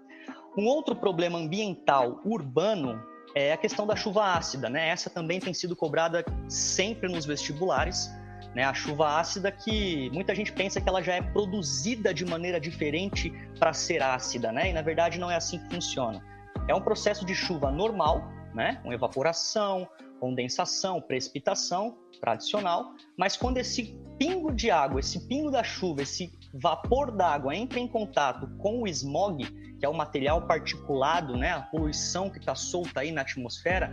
Um 0.56 0.66
outro 0.66 0.94
problema 0.94 1.38
ambiental 1.38 2.20
urbano 2.24 3.11
é 3.34 3.52
a 3.52 3.56
questão 3.56 3.86
da 3.86 3.96
chuva 3.96 4.34
ácida, 4.34 4.68
né? 4.68 4.88
Essa 4.88 5.08
também 5.08 5.40
tem 5.40 5.54
sido 5.54 5.74
cobrada 5.74 6.24
sempre 6.48 7.08
nos 7.08 7.24
vestibulares, 7.24 8.10
né? 8.54 8.64
A 8.64 8.74
chuva 8.74 9.18
ácida 9.18 9.50
que 9.50 10.10
muita 10.10 10.34
gente 10.34 10.52
pensa 10.52 10.80
que 10.80 10.88
ela 10.88 11.02
já 11.02 11.14
é 11.14 11.22
produzida 11.22 12.12
de 12.12 12.24
maneira 12.24 12.60
diferente 12.60 13.32
para 13.58 13.72
ser 13.72 14.02
ácida, 14.02 14.52
né? 14.52 14.70
E 14.70 14.72
na 14.72 14.82
verdade 14.82 15.18
não 15.18 15.30
é 15.30 15.36
assim 15.36 15.58
que 15.58 15.74
funciona. 15.74 16.22
É 16.68 16.74
um 16.74 16.80
processo 16.80 17.24
de 17.24 17.34
chuva 17.34 17.70
normal, 17.70 18.22
né? 18.54 18.78
Com 18.82 18.92
evaporação, 18.92 19.88
condensação, 20.20 21.00
precipitação 21.00 21.98
tradicional, 22.20 22.92
mas 23.16 23.36
quando 23.36 23.56
esse 23.58 23.98
pingo 24.18 24.54
de 24.54 24.70
água, 24.70 25.00
esse 25.00 25.26
pingo 25.26 25.50
da 25.50 25.64
chuva, 25.64 26.02
esse 26.02 26.32
vapor 26.52 27.10
d'água 27.10 27.54
entra 27.54 27.80
em 27.80 27.88
contato 27.88 28.48
com 28.58 28.82
o 28.82 28.88
smog, 28.88 29.44
que 29.78 29.84
é 29.84 29.88
o 29.88 29.94
material 29.94 30.46
particulado, 30.46 31.36
né, 31.36 31.52
a 31.52 31.62
poluição 31.62 32.28
que 32.30 32.38
está 32.38 32.54
solta 32.54 33.00
aí 33.00 33.10
na 33.10 33.22
atmosfera, 33.22 33.92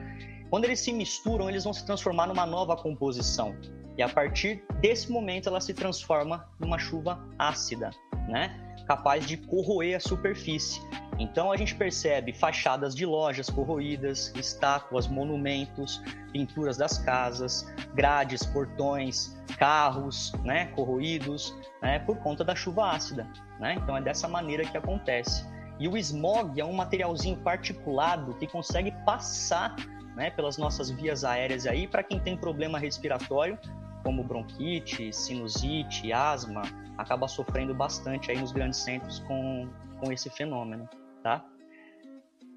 quando 0.50 0.66
eles 0.66 0.80
se 0.80 0.92
misturam, 0.92 1.50
eles 1.50 1.64
vão 1.64 1.74
se 1.74 1.86
transformar 1.86 2.28
numa 2.28 2.46
nova 2.46 2.76
composição. 2.76 3.56
E 3.98 4.02
a 4.02 4.10
partir 4.10 4.64
desse 4.82 5.12
momento, 5.12 5.50
ela 5.50 5.62
se 5.62 5.74
transforma 5.74 6.48
numa 6.60 6.80
chuva 6.80 7.20
ácida, 7.38 7.92
né? 8.28 8.66
capaz 8.88 9.26
de 9.28 9.38
corroer 9.38 9.98
a 9.98 10.00
superfície. 10.00 10.82
Então 11.20 11.52
a 11.52 11.58
gente 11.58 11.76
percebe 11.76 12.32
fachadas 12.32 12.96
de 12.96 13.06
lojas 13.06 13.50
corroídas, 13.50 14.34
estátuas, 14.38 15.06
monumentos, 15.06 16.02
pinturas 16.32 16.78
das 16.78 16.98
casas, 16.98 17.70
grades, 17.94 18.46
portões, 18.46 19.38
carros, 19.58 20.32
né, 20.46 20.68
corroídos, 20.68 21.54
né, 21.82 22.00
por 22.00 22.18
conta 22.20 22.46
da 22.46 22.56
chuva 22.56 22.92
ácida, 22.92 23.28
né? 23.60 23.74
Então 23.74 23.98
é 23.98 24.02
dessa 24.02 24.30
maneira 24.30 24.64
que 24.64 24.78
acontece. 24.78 25.46
E 25.78 25.90
o 25.90 25.98
smog 25.98 26.60
é 26.60 26.64
um 26.64 26.74
materialzinho 26.74 27.38
particulado 27.38 28.34
que 28.36 28.48
consegue 28.48 28.92
passar, 29.06 29.76
né, 30.16 30.30
pelas 30.32 30.58
nossas 30.58 30.90
vias 30.90 31.26
aéreas 31.26 31.66
aí 31.66 31.86
para 31.86 32.02
quem 32.02 32.20
tem 32.20 32.38
problema 32.38 32.80
respiratório, 32.80 33.60
como 34.04 34.24
bronquite, 34.24 35.12
sinusite, 35.12 36.14
asma, 36.14 36.62
acaba 36.98 37.28
sofrendo 37.28 37.74
bastante 37.74 38.32
aí 38.32 38.40
nos 38.40 38.54
grandes 38.54 38.80
centros 38.80 39.20
com, 39.20 39.70
com 40.00 40.12
esse 40.12 40.30
fenômeno, 40.30 40.88
tá? 41.24 41.46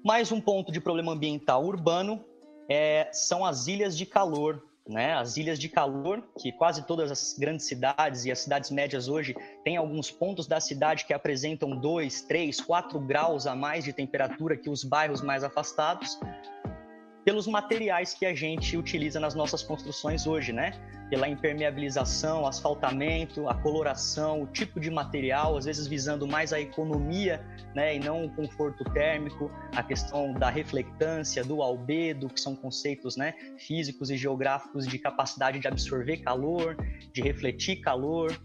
Mais 0.03 0.31
um 0.31 0.41
ponto 0.41 0.71
de 0.71 0.81
problema 0.81 1.13
ambiental 1.13 1.63
urbano 1.63 2.23
é, 2.69 3.09
são 3.11 3.45
as 3.45 3.67
ilhas 3.67 3.97
de 3.97 4.05
calor, 4.05 4.61
né? 4.87 5.13
As 5.13 5.37
ilhas 5.37 5.57
de 5.57 5.69
calor, 5.69 6.21
que 6.37 6.51
quase 6.51 6.85
todas 6.85 7.09
as 7.09 7.37
grandes 7.37 7.65
cidades 7.65 8.25
e 8.25 8.31
as 8.31 8.39
cidades 8.39 8.69
médias 8.69 9.07
hoje 9.07 9.33
têm 9.63 9.77
alguns 9.77 10.11
pontos 10.11 10.45
da 10.45 10.59
cidade 10.59 11.05
que 11.05 11.13
apresentam 11.13 11.75
2, 11.75 12.23
3, 12.23 12.59
4 12.59 12.99
graus 12.99 13.47
a 13.47 13.55
mais 13.55 13.83
de 13.83 13.93
temperatura 13.93 14.57
que 14.57 14.69
os 14.69 14.83
bairros 14.83 15.21
mais 15.21 15.43
afastados 15.43 16.19
pelos 17.25 17.47
materiais 17.47 18.13
que 18.13 18.25
a 18.25 18.35
gente 18.35 18.75
utiliza 18.75 19.19
nas 19.19 19.33
nossas 19.33 19.63
construções 19.63 20.27
hoje, 20.27 20.51
né? 20.51 20.71
Pela 21.09 21.27
impermeabilização, 21.27 22.45
asfaltamento, 22.45 23.47
a 23.47 23.53
coloração, 23.53 24.41
o 24.41 24.47
tipo 24.47 24.79
de 24.79 24.89
material, 24.89 25.57
às 25.57 25.65
vezes 25.65 25.87
visando 25.87 26.27
mais 26.27 26.51
a 26.51 26.59
economia, 26.59 27.41
né, 27.75 27.95
e 27.95 27.99
não 27.99 28.25
o 28.25 28.29
conforto 28.29 28.83
térmico, 28.83 29.51
a 29.75 29.83
questão 29.83 30.33
da 30.33 30.49
reflectância, 30.49 31.43
do 31.43 31.61
albedo, 31.61 32.27
que 32.27 32.39
são 32.39 32.55
conceitos, 32.55 33.15
né, 33.15 33.33
físicos 33.57 34.09
e 34.09 34.17
geográficos 34.17 34.87
de 34.87 34.97
capacidade 34.97 35.59
de 35.59 35.67
absorver 35.67 36.17
calor, 36.17 36.75
de 37.11 37.21
refletir 37.21 37.77
calor, 37.77 38.35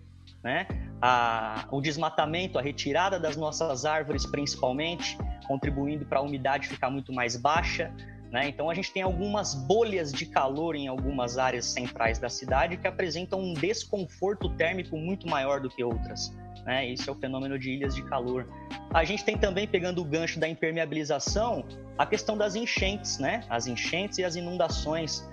né? 0.42 0.66
A, 1.00 1.66
o 1.70 1.80
desmatamento, 1.80 2.58
a 2.58 2.62
retirada 2.62 3.18
das 3.18 3.36
nossas 3.36 3.84
árvores, 3.84 4.26
principalmente, 4.26 5.16
contribuindo 5.46 6.04
para 6.04 6.18
a 6.18 6.22
umidade 6.22 6.68
ficar 6.68 6.90
muito 6.90 7.12
mais 7.12 7.36
baixa, 7.36 7.92
né? 8.30 8.48
Então 8.48 8.68
a 8.68 8.74
gente 8.74 8.92
tem 8.92 9.02
algumas 9.02 9.54
bolhas 9.54 10.12
de 10.12 10.26
calor 10.26 10.76
em 10.76 10.86
algumas 10.86 11.38
áreas 11.38 11.66
centrais 11.66 12.18
da 12.18 12.28
cidade 12.28 12.76
que 12.76 12.86
apresentam 12.86 13.40
um 13.40 13.54
desconforto 13.54 14.48
térmico 14.50 14.96
muito 14.96 15.26
maior 15.26 15.60
do 15.60 15.70
que 15.70 15.82
outras. 15.82 16.36
Né? 16.64 16.86
Isso 16.86 17.08
é 17.08 17.12
o 17.12 17.16
fenômeno 17.16 17.58
de 17.58 17.70
ilhas 17.70 17.94
de 17.94 18.02
calor. 18.02 18.46
A 18.92 19.02
gente 19.02 19.24
tem 19.24 19.38
também, 19.38 19.66
pegando 19.66 20.02
o 20.02 20.04
gancho 20.04 20.38
da 20.38 20.46
impermeabilização, 20.46 21.64
a 21.96 22.04
questão 22.04 22.36
das 22.36 22.54
enchentes, 22.54 23.18
né? 23.18 23.42
as 23.48 23.66
enchentes 23.66 24.18
e 24.18 24.24
as 24.24 24.36
inundações, 24.36 25.26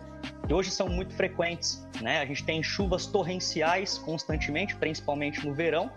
que 0.48 0.54
hoje 0.54 0.72
são 0.72 0.88
muito 0.88 1.14
frequentes. 1.14 1.86
Né? 2.02 2.22
A 2.22 2.26
gente 2.26 2.46
tem 2.46 2.64
chuvas 2.64 3.06
torrenciais 3.06 3.98
constantemente, 3.98 4.76
principalmente 4.78 5.46
no 5.46 5.54
verão, 5.54 5.92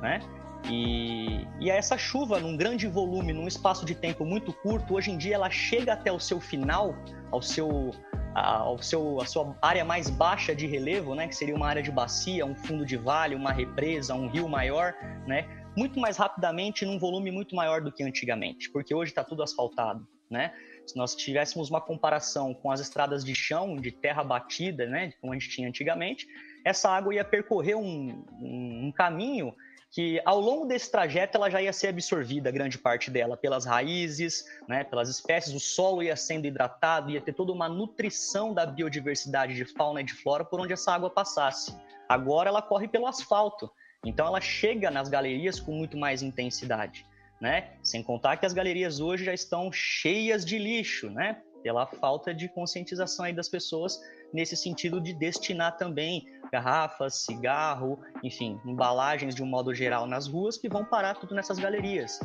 né? 0.00 0.20
E, 0.68 1.46
e 1.58 1.70
essa 1.70 1.96
chuva, 1.96 2.38
num 2.38 2.56
grande 2.56 2.86
volume, 2.86 3.32
num 3.32 3.48
espaço 3.48 3.84
de 3.84 3.94
tempo 3.94 4.24
muito 4.24 4.52
curto, 4.52 4.94
hoje 4.94 5.10
em 5.10 5.16
dia 5.16 5.34
ela 5.34 5.50
chega 5.50 5.92
até 5.94 6.12
o 6.12 6.20
seu 6.20 6.40
final, 6.40 6.94
ao 7.30 7.40
seu, 7.40 7.92
ao 8.34 8.80
seu, 8.82 9.20
a 9.20 9.26
sua 9.26 9.56
área 9.62 9.84
mais 9.84 10.10
baixa 10.10 10.54
de 10.54 10.66
relevo, 10.66 11.14
né, 11.14 11.26
que 11.28 11.34
seria 11.34 11.54
uma 11.54 11.66
área 11.66 11.82
de 11.82 11.90
bacia, 11.90 12.44
um 12.44 12.54
fundo 12.54 12.84
de 12.84 12.96
vale, 12.96 13.34
uma 13.34 13.52
represa, 13.52 14.14
um 14.14 14.28
rio 14.28 14.48
maior, 14.48 14.94
né, 15.26 15.48
muito 15.76 15.98
mais 15.98 16.16
rapidamente, 16.16 16.84
num 16.84 16.98
volume 16.98 17.30
muito 17.30 17.54
maior 17.54 17.80
do 17.80 17.92
que 17.92 18.02
antigamente, 18.02 18.70
porque 18.70 18.94
hoje 18.94 19.12
está 19.12 19.24
tudo 19.24 19.42
asfaltado, 19.42 20.06
né? 20.28 20.52
Se 20.86 20.96
nós 20.96 21.14
tivéssemos 21.14 21.70
uma 21.70 21.80
comparação 21.80 22.52
com 22.52 22.70
as 22.72 22.80
estradas 22.80 23.24
de 23.24 23.34
chão, 23.34 23.76
de 23.76 23.92
terra 23.92 24.24
batida, 24.24 24.86
né, 24.86 25.12
como 25.20 25.32
a 25.32 25.38
gente 25.38 25.48
tinha 25.48 25.68
antigamente, 25.68 26.26
essa 26.64 26.90
água 26.90 27.14
ia 27.14 27.24
percorrer 27.24 27.76
um, 27.76 28.24
um, 28.40 28.86
um 28.86 28.92
caminho 28.92 29.54
que 29.90 30.22
ao 30.24 30.40
longo 30.40 30.66
desse 30.66 30.90
trajeto 30.90 31.36
ela 31.36 31.50
já 31.50 31.60
ia 31.60 31.72
ser 31.72 31.88
absorvida, 31.88 32.50
grande 32.50 32.78
parte 32.78 33.10
dela, 33.10 33.36
pelas 33.36 33.66
raízes, 33.66 34.44
né, 34.68 34.84
pelas 34.84 35.08
espécies, 35.08 35.52
o 35.52 35.58
solo 35.58 36.02
ia 36.02 36.14
sendo 36.14 36.46
hidratado, 36.46 37.10
ia 37.10 37.20
ter 37.20 37.32
toda 37.32 37.52
uma 37.52 37.68
nutrição 37.68 38.54
da 38.54 38.64
biodiversidade 38.64 39.54
de 39.54 39.64
fauna 39.64 40.00
e 40.00 40.04
de 40.04 40.14
flora 40.14 40.44
por 40.44 40.60
onde 40.60 40.72
essa 40.72 40.92
água 40.92 41.10
passasse. 41.10 41.74
Agora 42.08 42.48
ela 42.48 42.62
corre 42.62 42.86
pelo 42.86 43.06
asfalto, 43.06 43.70
então 44.04 44.26
ela 44.26 44.40
chega 44.40 44.90
nas 44.90 45.08
galerias 45.08 45.58
com 45.58 45.72
muito 45.72 45.96
mais 45.96 46.22
intensidade. 46.22 47.04
Né? 47.40 47.70
Sem 47.82 48.02
contar 48.02 48.36
que 48.36 48.44
as 48.44 48.52
galerias 48.52 49.00
hoje 49.00 49.24
já 49.24 49.32
estão 49.32 49.72
cheias 49.72 50.44
de 50.44 50.58
lixo, 50.58 51.08
né? 51.08 51.40
Pela 51.62 51.86
falta 51.86 52.34
de 52.34 52.50
conscientização 52.50 53.24
aí 53.24 53.32
das 53.32 53.48
pessoas 53.48 53.98
nesse 54.32 54.56
sentido 54.56 55.00
de 55.00 55.12
destinar 55.12 55.76
também 55.76 56.26
garrafas, 56.52 57.14
cigarro, 57.14 58.00
enfim, 58.22 58.60
embalagens 58.64 59.34
de 59.34 59.42
um 59.42 59.46
modo 59.46 59.74
geral 59.74 60.06
nas 60.06 60.26
ruas 60.26 60.56
que 60.56 60.68
vão 60.68 60.84
parar 60.84 61.14
tudo 61.14 61.34
nessas 61.34 61.58
galerias, 61.58 62.20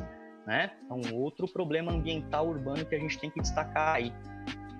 né? 0.46 0.72
É 0.90 0.94
um 0.94 1.16
outro 1.16 1.48
problema 1.48 1.92
ambiental 1.92 2.48
urbano 2.48 2.86
que 2.86 2.96
a 2.96 3.00
gente 3.00 3.20
tem 3.20 3.30
que 3.30 3.42
destacar 3.42 3.96
aí. 3.96 4.14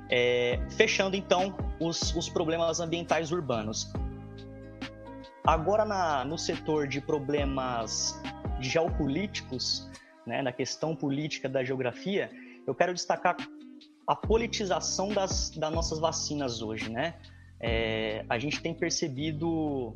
É, 0.10 0.60
fechando 0.70 1.16
então 1.16 1.56
os, 1.80 2.16
os 2.16 2.30
problemas 2.30 2.80
ambientais 2.80 3.32
urbanos. 3.32 3.92
Agora, 5.46 5.86
na, 5.86 6.26
no 6.26 6.38
setor 6.38 6.88
de 6.88 7.00
problemas 7.02 8.20
geopolíticos, 8.60 9.90
né, 10.26 10.42
na 10.42 10.52
questão 10.52 10.96
política 10.96 11.48
da 11.48 11.64
geografia, 11.64 12.32
eu 12.66 12.74
quero 12.74 12.94
destacar 12.94 13.36
a 14.08 14.16
politização 14.16 15.10
das, 15.10 15.50
das 15.52 15.74
nossas 15.74 16.00
vacinas 16.00 16.62
hoje. 16.62 16.90
Né? 16.90 17.16
É, 17.60 18.26
a 18.30 18.38
gente 18.38 18.62
tem 18.62 18.74
percebido 18.74 19.96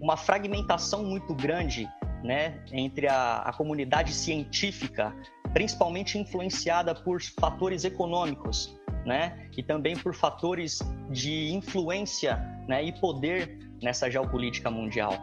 uma 0.00 0.16
fragmentação 0.16 1.04
muito 1.04 1.34
grande 1.34 1.88
né, 2.22 2.62
entre 2.72 3.08
a, 3.08 3.38
a 3.38 3.52
comunidade 3.52 4.12
científica, 4.12 5.14
principalmente 5.52 6.18
influenciada 6.18 6.94
por 6.94 7.20
fatores 7.22 7.84
econômicos, 7.84 8.76
né, 9.04 9.48
e 9.56 9.62
também 9.62 9.96
por 9.96 10.14
fatores 10.14 10.80
de 11.10 11.52
influência 11.52 12.36
né, 12.66 12.84
e 12.84 12.92
poder 12.92 13.58
nessa 13.82 14.10
geopolítica 14.10 14.70
mundial. 14.70 15.14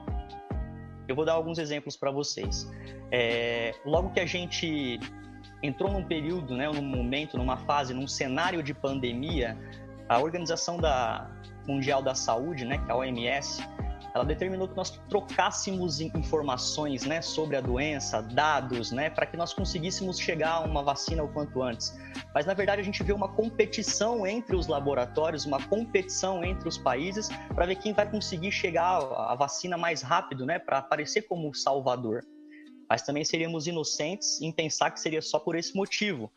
Eu 1.07 1.15
vou 1.15 1.23
dar 1.23 1.33
alguns 1.33 1.59
exemplos 1.59 1.95
para 1.95 2.09
vocês. 2.09 2.67
É, 3.11 3.75
logo 3.85 4.09
que 4.09 4.19
a 4.19 4.25
gente 4.25 4.99
entrou 5.65 5.91
num 5.91 6.03
período, 6.03 6.55
né, 6.55 6.69
num 6.69 6.81
momento, 6.81 7.37
numa 7.37 7.57
fase, 7.57 7.93
num 7.93 8.07
cenário 8.07 8.61
de 8.61 8.73
pandemia, 8.73 9.57
a 10.07 10.19
Organização 10.19 10.77
da 10.77 11.29
Mundial 11.67 12.01
da 12.01 12.13
Saúde, 12.13 12.65
né, 12.65 12.77
que 12.77 12.89
é 12.89 12.93
a 12.93 12.97
OMS, 12.97 13.63
ela 14.13 14.23
determinou 14.23 14.65
que 14.65 14.77
nós 14.77 14.91
trocássemos 15.09 15.99
informações 15.99 17.05
né, 17.05 17.21
sobre 17.21 17.57
a 17.57 17.61
doença, 17.61 18.21
dados, 18.21 18.93
né, 18.93 19.09
para 19.09 19.25
que 19.25 19.35
nós 19.35 19.53
conseguíssemos 19.53 20.17
chegar 20.17 20.51
a 20.51 20.59
uma 20.61 20.81
vacina 20.81 21.21
o 21.21 21.27
quanto 21.27 21.61
antes. 21.61 21.99
Mas, 22.33 22.45
na 22.45 22.53
verdade, 22.53 22.79
a 22.79 22.83
gente 22.83 23.03
vê 23.03 23.11
uma 23.11 23.27
competição 23.27 24.25
entre 24.25 24.55
os 24.55 24.67
laboratórios, 24.67 25.45
uma 25.45 25.61
competição 25.67 26.45
entre 26.45 26.69
os 26.69 26.77
países, 26.77 27.27
para 27.53 27.65
ver 27.65 27.75
quem 27.75 27.91
vai 27.91 28.09
conseguir 28.09 28.53
chegar 28.53 28.99
à 28.99 29.35
vacina 29.35 29.77
mais 29.77 30.01
rápido, 30.01 30.45
né, 30.45 30.59
para 30.59 30.77
aparecer 30.77 31.23
como 31.23 31.53
salvador. 31.53 32.23
Mas 32.89 33.01
também 33.01 33.23
seríamos 33.23 33.67
inocentes 33.67 34.41
em 34.41 34.51
pensar 34.51 34.91
que 34.91 34.99
seria 34.99 35.21
só 35.21 35.39
por 35.39 35.55
esse 35.55 35.75
motivo. 35.75 36.31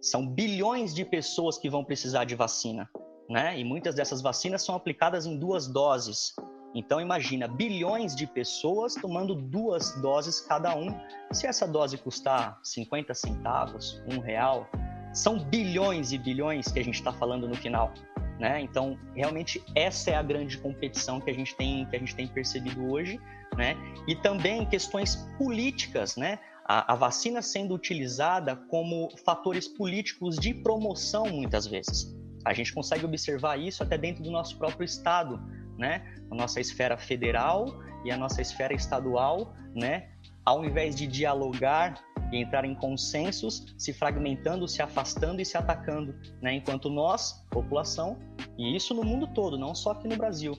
São 0.00 0.26
bilhões 0.26 0.94
de 0.94 1.04
pessoas 1.04 1.58
que 1.58 1.68
vão 1.68 1.84
precisar 1.84 2.24
de 2.24 2.34
vacina, 2.34 2.88
né? 3.28 3.58
E 3.58 3.64
muitas 3.64 3.94
dessas 3.94 4.22
vacinas 4.22 4.64
são 4.64 4.74
aplicadas 4.74 5.26
em 5.26 5.38
duas 5.38 5.66
doses. 5.66 6.34
Então 6.74 7.00
imagina 7.00 7.48
bilhões 7.48 8.14
de 8.14 8.26
pessoas 8.26 8.94
tomando 8.94 9.34
duas 9.34 9.94
doses 10.00 10.40
cada 10.40 10.74
um. 10.74 10.88
Se 11.32 11.46
essa 11.46 11.66
dose 11.66 11.98
custar 11.98 12.58
50 12.62 13.12
centavos, 13.12 14.00
um 14.10 14.20
real, 14.20 14.68
são 15.12 15.38
bilhões 15.38 16.12
e 16.12 16.18
bilhões 16.18 16.70
que 16.70 16.78
a 16.78 16.84
gente 16.84 16.94
está 16.94 17.12
falando 17.12 17.48
no 17.48 17.54
final. 17.54 17.92
Né? 18.40 18.62
Então, 18.62 18.98
realmente 19.14 19.62
essa 19.74 20.12
é 20.12 20.14
a 20.14 20.22
grande 20.22 20.56
competição 20.56 21.20
que 21.20 21.30
a 21.30 21.34
gente 21.34 21.54
tem 21.54 21.84
que 21.84 21.94
a 21.94 21.98
gente 21.98 22.16
tem 22.16 22.26
percebido 22.26 22.90
hoje, 22.90 23.20
né? 23.54 23.76
E 24.08 24.16
também 24.16 24.64
questões 24.64 25.16
políticas, 25.36 26.16
né? 26.16 26.38
A, 26.64 26.94
a 26.94 26.96
vacina 26.96 27.42
sendo 27.42 27.74
utilizada 27.74 28.56
como 28.56 29.10
fatores 29.26 29.68
políticos 29.68 30.38
de 30.38 30.54
promoção 30.54 31.26
muitas 31.26 31.66
vezes. 31.66 32.16
A 32.42 32.54
gente 32.54 32.72
consegue 32.72 33.04
observar 33.04 33.58
isso 33.58 33.82
até 33.82 33.98
dentro 33.98 34.22
do 34.22 34.30
nosso 34.30 34.56
próprio 34.56 34.86
estado, 34.86 35.38
né? 35.76 36.02
A 36.30 36.34
nossa 36.34 36.60
esfera 36.60 36.96
federal 36.96 37.66
e 38.06 38.10
a 38.10 38.16
nossa 38.16 38.40
esfera 38.40 38.72
estadual, 38.72 39.54
né? 39.74 40.08
Ao 40.46 40.64
invés 40.64 40.96
de 40.96 41.06
dialogar 41.06 42.02
e 42.32 42.36
entrar 42.36 42.64
em 42.64 42.74
consensos, 42.74 43.74
se 43.76 43.92
fragmentando, 43.92 44.68
se 44.68 44.82
afastando 44.82 45.40
e 45.40 45.44
se 45.44 45.56
atacando, 45.56 46.14
né? 46.40 46.54
Enquanto 46.54 46.88
nós, 46.88 47.44
população, 47.50 48.18
e 48.56 48.76
isso 48.76 48.94
no 48.94 49.04
mundo 49.04 49.26
todo, 49.28 49.58
não 49.58 49.74
só 49.74 49.92
aqui 49.92 50.08
no 50.08 50.16
Brasil, 50.16 50.56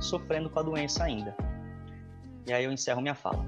sofrendo 0.00 0.50
com 0.50 0.58
a 0.58 0.62
doença 0.62 1.04
ainda. 1.04 1.34
E 2.46 2.52
aí 2.52 2.64
eu 2.64 2.72
encerro 2.72 3.00
minha 3.00 3.14
fala. 3.14 3.44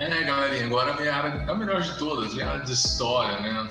É, 0.00 0.24
galerinha, 0.24 0.66
agora 0.66 0.92
a 0.92 0.96
minha 0.96 1.14
área, 1.14 1.50
a 1.50 1.54
melhor 1.54 1.80
de 1.80 1.96
todas, 1.98 2.36
a 2.38 2.50
área 2.50 2.64
de 2.64 2.72
história, 2.72 3.40
né? 3.40 3.68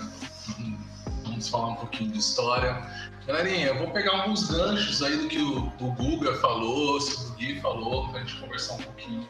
Vamos 1.23 1.49
falar 1.49 1.69
um 1.69 1.75
pouquinho 1.75 2.11
de 2.11 2.19
história. 2.19 2.81
Galerinha, 3.25 3.67
eu 3.67 3.77
vou 3.79 3.89
pegar 3.91 4.21
alguns 4.21 4.49
ganchos 4.49 5.01
aí 5.01 5.17
do 5.17 5.27
que 5.27 5.39
o, 5.39 5.67
o 5.79 5.91
Guga 5.91 6.35
falou, 6.35 6.97
o 6.97 7.35
Gui 7.35 7.59
falou, 7.59 8.07
para 8.09 8.19
a 8.19 8.23
gente 8.23 8.39
conversar 8.39 8.75
um 8.75 8.83
pouquinho 8.83 9.27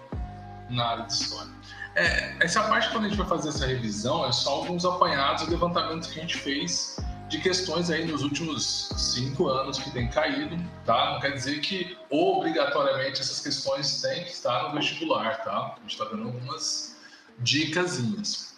na 0.70 0.86
área 0.86 1.06
de 1.06 1.14
história. 1.14 1.52
É, 1.96 2.36
essa 2.40 2.64
parte, 2.64 2.90
quando 2.90 3.06
a 3.06 3.08
gente 3.08 3.18
vai 3.18 3.28
fazer 3.28 3.50
essa 3.50 3.68
revisão, 3.68 4.26
é 4.26 4.32
só 4.32 4.52
alguns 4.52 4.84
apanhados 4.84 5.44
e 5.44 5.50
levantamentos 5.50 6.10
que 6.10 6.20
a 6.20 6.22
gente 6.22 6.38
fez 6.38 6.98
de 7.30 7.40
questões 7.40 7.90
aí 7.90 8.06
nos 8.06 8.24
últimos 8.24 8.90
cinco 8.96 9.48
anos 9.48 9.80
que 9.80 9.90
tem 9.92 10.08
caído, 10.10 10.56
tá? 10.86 11.14
Não 11.14 11.20
quer 11.20 11.32
dizer 11.32 11.62
que 11.62 11.98
obrigatoriamente 12.10 13.22
essas 13.22 13.40
questões 13.40 14.02
têm 14.02 14.24
que 14.24 14.32
estar 14.32 14.70
no 14.70 14.76
vestibular, 14.76 15.44
tá? 15.44 15.76
A 15.76 15.82
gente 15.82 15.92
está 15.92 16.06
dando 16.06 16.24
algumas 16.24 16.98
dicasinhas. 17.40 18.58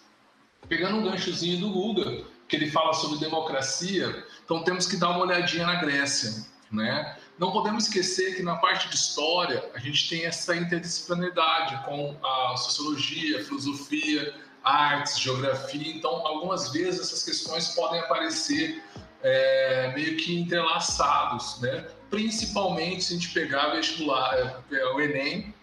Pegando 0.68 0.96
um 0.96 1.04
ganchozinho 1.04 1.60
do 1.60 1.70
Guga, 1.70 2.24
que 2.48 2.56
ele 2.56 2.70
fala 2.70 2.92
sobre 2.92 3.18
democracia, 3.18 4.24
então 4.44 4.62
temos 4.62 4.86
que 4.86 4.96
dar 4.96 5.10
uma 5.10 5.20
olhadinha 5.20 5.66
na 5.66 5.76
Grécia, 5.76 6.44
né? 6.70 7.16
Não 7.38 7.52
podemos 7.52 7.84
esquecer 7.84 8.36
que 8.36 8.42
na 8.42 8.56
parte 8.56 8.88
de 8.88 8.94
história 8.94 9.70
a 9.74 9.78
gente 9.78 10.08
tem 10.08 10.24
essa 10.24 10.56
interdisciplinaridade 10.56 11.84
com 11.84 12.16
a 12.24 12.56
sociologia, 12.56 13.40
a 13.40 13.44
filosofia, 13.44 14.34
artes, 14.64 15.18
geografia. 15.18 15.94
Então, 15.94 16.26
algumas 16.26 16.72
vezes 16.72 17.00
essas 17.00 17.22
questões 17.22 17.68
podem 17.68 18.00
aparecer 18.00 18.82
é, 19.22 19.92
meio 19.94 20.16
que 20.16 20.40
entrelaçados, 20.40 21.60
né? 21.60 21.86
Principalmente 22.08 23.04
se 23.04 23.14
a 23.14 23.16
gente 23.16 23.32
pegar 23.34 23.70
vestibular, 23.70 24.62
é, 24.72 24.86
o 24.94 25.00
Enem 25.00 25.54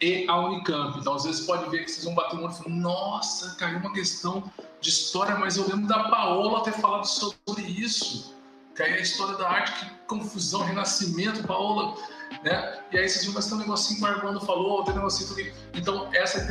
e 0.00 0.26
a 0.28 0.38
Unicamp. 0.38 0.98
Então, 0.98 1.14
às 1.14 1.24
vezes 1.24 1.46
pode 1.46 1.70
ver 1.70 1.84
que 1.84 1.90
vocês 1.90 2.04
vão 2.04 2.14
bater 2.14 2.36
o 2.36 2.42
olho 2.42 2.52
e 2.52 2.56
falar, 2.56 2.68
nossa, 2.70 3.54
caiu 3.56 3.78
uma 3.78 3.92
questão 3.92 4.52
de 4.80 4.90
história, 4.90 5.36
mas 5.36 5.56
eu 5.56 5.66
lembro 5.66 5.86
da 5.86 6.10
Paola 6.10 6.62
ter 6.62 6.72
falado 6.72 7.06
sobre 7.06 7.62
isso. 7.62 8.33
Que 8.74 8.82
aí 8.82 8.92
é 8.92 8.98
a 8.98 9.00
história 9.00 9.36
da 9.36 9.48
arte, 9.48 9.84
que 9.84 9.90
confusão, 10.06 10.62
renascimento, 10.62 11.46
Paola. 11.46 11.96
Né? 12.42 12.78
E 12.92 12.98
aí 12.98 13.08
vocês 13.08 13.32
mas 13.32 13.46
tem 13.46 13.56
um 13.56 13.60
negocinho 13.60 14.00
que 14.00 14.04
o 14.04 14.08
Armando 14.08 14.40
falou, 14.40 14.84
tem 14.84 14.94
um 14.94 14.96
negocinho 14.96 15.32
ali. 15.32 15.54
Então, 15.74 16.10
essa, 16.12 16.46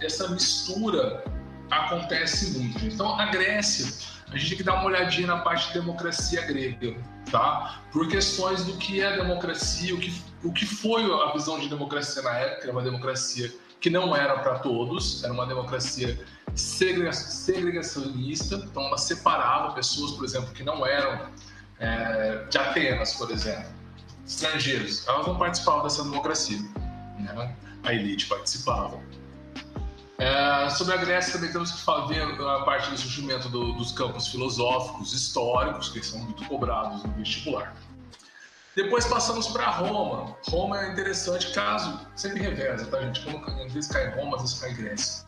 essa 0.00 0.28
mistura 0.28 1.24
acontece 1.70 2.58
muito. 2.58 2.84
Então, 2.84 3.18
a 3.18 3.26
Grécia, 3.26 3.86
a 4.32 4.36
gente 4.36 4.50
tem 4.50 4.58
que 4.58 4.64
dar 4.64 4.74
uma 4.74 4.84
olhadinha 4.84 5.26
na 5.26 5.38
parte 5.38 5.68
de 5.68 5.74
democracia 5.74 6.42
grega, 6.42 6.96
tá? 7.30 7.80
Por 7.92 8.08
questões 8.08 8.64
do 8.64 8.76
que 8.76 9.00
é 9.00 9.16
democracia, 9.16 9.94
o 9.94 9.98
que, 9.98 10.22
o 10.44 10.52
que 10.52 10.66
foi 10.66 11.04
a 11.04 11.32
visão 11.32 11.58
de 11.58 11.68
democracia 11.68 12.22
na 12.22 12.36
época, 12.36 12.64
era 12.64 12.72
uma 12.72 12.82
democracia 12.82 13.50
que 13.80 13.88
não 13.88 14.14
era 14.14 14.38
para 14.40 14.58
todos, 14.58 15.24
era 15.24 15.32
uma 15.32 15.46
democracia 15.46 16.22
segregacionista, 16.54 18.56
então 18.56 18.84
ela 18.84 18.98
separava 18.98 19.72
pessoas, 19.72 20.12
por 20.12 20.24
exemplo, 20.24 20.52
que 20.52 20.62
não 20.62 20.86
eram 20.86 21.30
é, 21.80 22.44
de 22.48 22.58
Atenas, 22.58 23.14
por 23.14 23.30
exemplo, 23.30 23.70
estrangeiros, 24.26 25.06
elas 25.08 25.26
não 25.26 25.36
participavam 25.36 25.82
dessa 25.82 26.04
democracia, 26.04 26.58
né? 27.18 27.56
a 27.82 27.92
elite 27.92 28.26
participava. 28.26 29.00
É, 30.18 30.68
sobre 30.68 30.92
a 30.92 30.96
Grécia 30.98 31.32
também 31.32 31.50
temos 31.50 31.72
que 31.72 32.08
ver 32.08 32.22
a 32.22 32.62
parte 32.64 32.90
do 32.90 32.98
surgimento 32.98 33.48
do, 33.48 33.72
dos 33.72 33.90
campos 33.92 34.28
filosóficos, 34.28 35.14
históricos, 35.14 35.88
que 35.88 36.04
são 36.04 36.18
muito 36.18 36.44
cobrados 36.44 37.02
no 37.02 37.12
vestibular. 37.12 37.74
Depois 38.76 39.06
passamos 39.06 39.48
para 39.48 39.70
Roma. 39.70 40.36
Roma 40.48 40.80
é 40.80 40.92
interessante, 40.92 41.50
caso 41.52 41.98
sempre 42.14 42.42
reveza, 42.42 42.86
tá, 42.86 43.00
gente? 43.00 43.20
Quando 43.22 43.62
às 43.62 43.72
vezes 43.72 43.90
cai 43.90 44.10
Roma, 44.10 44.36
às 44.36 44.42
vezes 44.42 44.60
cai 44.60 44.74
Grécia. 44.74 45.24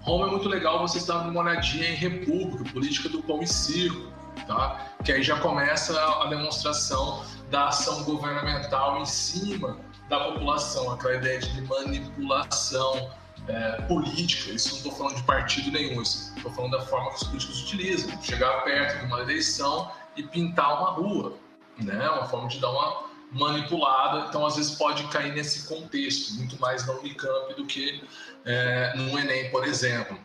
Roma 0.00 0.26
é 0.26 0.30
muito 0.30 0.48
legal 0.48 0.78
vocês 0.78 1.06
darem 1.06 1.30
uma 1.30 1.40
olhadinha 1.40 1.88
em 1.88 1.94
República, 1.94 2.70
política 2.70 3.08
do 3.08 3.22
pão 3.22 3.42
e 3.42 3.46
circo, 3.46 4.12
tá? 4.46 4.94
Que 5.04 5.12
aí 5.12 5.22
já 5.22 5.38
começa 5.40 5.98
a 6.00 6.26
demonstração 6.26 7.24
da 7.50 7.68
ação 7.68 8.02
governamental 8.04 9.00
em 9.00 9.06
cima 9.06 9.78
da 10.08 10.20
população, 10.20 10.90
aquela 10.90 11.16
ideia 11.16 11.38
de 11.38 11.60
manipulação 11.62 13.10
é, 13.48 13.82
política. 13.82 14.52
Isso 14.52 14.70
não 14.70 14.76
estou 14.78 14.92
falando 14.92 15.16
de 15.16 15.22
partido 15.22 15.70
nenhum, 15.70 16.02
estou 16.02 16.52
falando 16.52 16.72
da 16.72 16.80
forma 16.80 17.10
que 17.10 17.16
os 17.16 17.24
políticos 17.24 17.62
utilizam, 17.62 18.22
chegar 18.22 18.64
perto 18.64 19.00
de 19.00 19.06
uma 19.06 19.20
eleição 19.20 19.90
e 20.16 20.22
pintar 20.22 20.80
uma 20.80 20.90
rua, 20.90 21.36
né? 21.78 22.08
Uma 22.10 22.26
forma 22.26 22.48
de 22.48 22.60
dar 22.60 22.70
uma 22.70 23.04
manipulada. 23.32 24.26
Então, 24.28 24.46
às 24.46 24.56
vezes 24.56 24.76
pode 24.76 25.04
cair 25.08 25.32
nesse 25.34 25.66
contexto, 25.66 26.34
muito 26.34 26.58
mais 26.60 26.86
na 26.86 26.94
Unicamp 26.94 27.54
do 27.54 27.66
que 27.66 28.02
é, 28.44 28.92
no 28.96 29.18
Enem, 29.18 29.50
por 29.50 29.66
exemplo. 29.66 30.18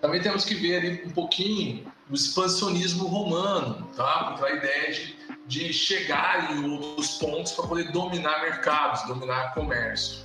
também 0.00 0.20
temos 0.20 0.44
que 0.44 0.54
ver 0.54 0.76
ali 0.76 1.02
um 1.06 1.10
pouquinho 1.10 1.90
o 2.10 2.14
expansionismo 2.14 3.06
romano, 3.06 3.88
tá? 3.96 4.36
a 4.42 4.50
ideia 4.50 4.92
de, 4.92 5.16
de 5.46 5.72
chegar 5.72 6.54
em 6.54 6.70
outros 6.70 7.16
pontos 7.16 7.52
para 7.52 7.66
poder 7.66 7.92
dominar 7.92 8.42
mercados, 8.42 9.02
dominar 9.06 9.54
comércio. 9.54 10.24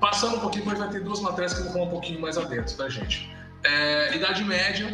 Passando 0.00 0.36
um 0.36 0.40
pouquinho, 0.40 0.64
depois 0.64 0.78
vai 0.78 0.90
ter 0.90 1.04
duas 1.04 1.20
matérias 1.20 1.54
que 1.54 1.60
eu 1.60 1.64
vou 1.64 1.72
falar 1.72 1.84
um 1.86 1.90
pouquinho 1.90 2.20
mais 2.20 2.38
adentro, 2.38 2.76
tá, 2.76 2.88
gente? 2.88 3.30
É, 3.64 4.14
Idade 4.14 4.44
Média, 4.44 4.86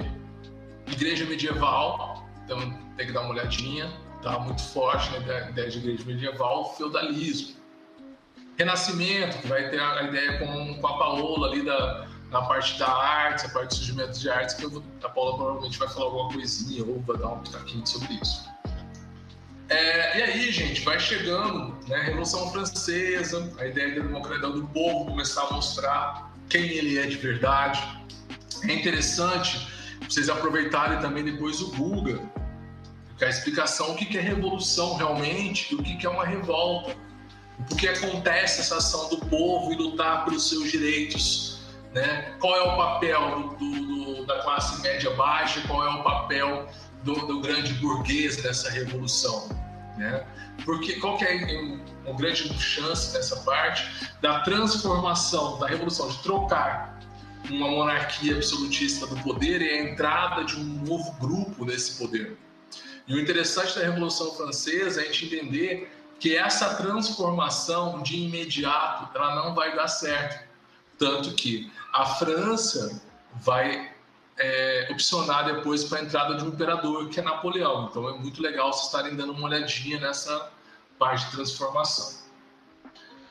Igreja 0.86 1.24
Medieval, 1.24 2.26
então 2.44 2.58
tem 2.96 3.06
que 3.06 3.12
dar 3.12 3.22
uma 3.22 3.30
olhadinha, 3.30 3.92
tá? 4.22 4.38
Muito 4.38 4.62
forte 4.62 5.10
né, 5.18 5.44
a 5.46 5.50
ideia 5.50 5.70
de 5.70 5.78
Igreja 5.78 6.04
Medieval, 6.04 6.74
feudalismo. 6.76 7.56
Renascimento, 8.58 9.38
que 9.38 9.46
vai 9.46 9.70
ter 9.70 9.80
a, 9.80 10.02
ideia 10.02 10.38
com, 10.38 10.74
com 10.80 10.86
a 10.86 10.98
Paola 10.98 11.48
ali 11.48 11.64
da, 11.64 12.06
na 12.32 12.42
parte 12.42 12.78
da 12.78 12.88
arte, 12.88 13.46
a 13.46 13.48
parte 13.50 13.68
do 13.68 13.74
surgimento 13.76 14.18
de 14.18 14.28
artes, 14.28 14.54
que 14.54 14.64
eu, 14.64 14.82
a 15.04 15.08
Paula 15.08 15.36
provavelmente 15.36 15.78
vai 15.78 15.88
falar 15.88 16.06
alguma 16.06 16.32
coisinha 16.32 16.84
ou 16.84 17.00
vai 17.02 17.18
dar 17.18 17.28
um 17.28 17.38
pitaquinho 17.40 17.86
sobre 17.86 18.14
isso. 18.14 18.50
É, 19.68 20.18
e 20.18 20.22
aí, 20.22 20.50
gente, 20.50 20.82
vai 20.82 20.98
chegando, 20.98 21.76
né, 21.86 21.96
a 21.96 22.02
Revolução 22.02 22.50
Francesa, 22.50 23.52
a 23.58 23.66
ideia 23.66 23.94
da 23.94 24.06
democracia 24.06 24.48
do 24.48 24.66
povo 24.68 25.06
começar 25.06 25.42
a 25.42 25.52
mostrar 25.52 26.32
quem 26.48 26.62
ele 26.62 26.98
é 26.98 27.06
de 27.06 27.16
verdade. 27.16 27.80
É 28.64 28.74
interessante 28.74 29.68
vocês 30.08 30.28
aproveitarem 30.28 31.00
também 31.00 31.24
depois 31.24 31.60
o 31.60 31.70
Guga, 31.70 32.20
é 33.20 33.26
a 33.26 33.28
explicação 33.28 33.92
o 33.92 33.94
que 33.94 34.18
é 34.18 34.20
revolução 34.20 34.96
realmente 34.96 35.72
e 35.72 35.76
o 35.76 35.82
que 35.82 36.04
é 36.04 36.10
uma 36.10 36.24
revolta. 36.24 36.96
Por 37.68 37.76
que 37.76 37.86
acontece 37.86 38.60
essa 38.60 38.78
ação 38.78 39.08
do 39.10 39.18
povo 39.26 39.72
e 39.72 39.76
lutar 39.76 40.24
pelos 40.24 40.48
seus 40.48 40.70
direitos. 40.72 41.51
Né? 41.94 42.34
Qual 42.40 42.56
é 42.56 42.62
o 42.62 42.76
papel 42.76 43.56
do, 43.58 43.86
do, 43.86 44.26
da 44.26 44.42
classe 44.42 44.80
média 44.82 45.10
baixa, 45.14 45.60
qual 45.66 45.84
é 45.84 45.90
o 45.90 46.02
papel 46.02 46.68
do, 47.02 47.14
do 47.26 47.40
grande 47.40 47.74
burguês 47.74 48.42
nessa 48.42 48.70
revolução. 48.70 49.48
Né? 49.96 50.24
Porque 50.64 50.94
qual 51.00 51.18
que 51.18 51.24
é 51.24 51.78
uma 52.06 52.16
grande 52.16 52.48
chance 52.58 53.14
nessa 53.14 53.36
parte 53.40 54.10
da 54.20 54.40
transformação, 54.40 55.58
da 55.58 55.66
revolução, 55.66 56.08
de 56.08 56.22
trocar 56.22 56.98
uma 57.50 57.68
monarquia 57.68 58.36
absolutista 58.36 59.06
do 59.06 59.16
poder 59.16 59.60
e 59.60 59.68
a 59.68 59.90
entrada 59.90 60.44
de 60.44 60.56
um 60.56 60.64
novo 60.86 61.12
grupo 61.18 61.64
nesse 61.64 61.98
poder. 61.98 62.36
E 63.06 63.14
o 63.14 63.20
interessante 63.20 63.78
da 63.78 63.84
Revolução 63.84 64.32
Francesa 64.34 65.02
é 65.02 65.08
a 65.08 65.12
gente 65.12 65.26
entender 65.26 65.92
que 66.20 66.36
essa 66.36 66.74
transformação 66.76 68.00
de 68.02 68.16
imediato 68.16 69.16
ela 69.16 69.34
não 69.34 69.54
vai 69.54 69.74
dar 69.74 69.88
certo. 69.88 70.48
Tanto 70.96 71.34
que 71.34 71.70
a 71.92 72.06
França 72.06 73.02
vai 73.34 73.92
é, 74.38 74.88
opcionar 74.90 75.44
depois 75.44 75.84
para 75.84 75.98
a 75.98 76.02
entrada 76.02 76.34
de 76.36 76.44
um 76.44 76.48
imperador, 76.48 77.08
que 77.08 77.20
é 77.20 77.22
Napoleão. 77.22 77.88
Então 77.90 78.08
é 78.08 78.18
muito 78.18 78.40
legal 78.42 78.72
vocês 78.72 78.86
estarem 78.86 79.14
dando 79.14 79.32
uma 79.32 79.48
olhadinha 79.48 80.00
nessa 80.00 80.50
parte 80.98 81.26
de 81.26 81.32
transformação. 81.32 82.22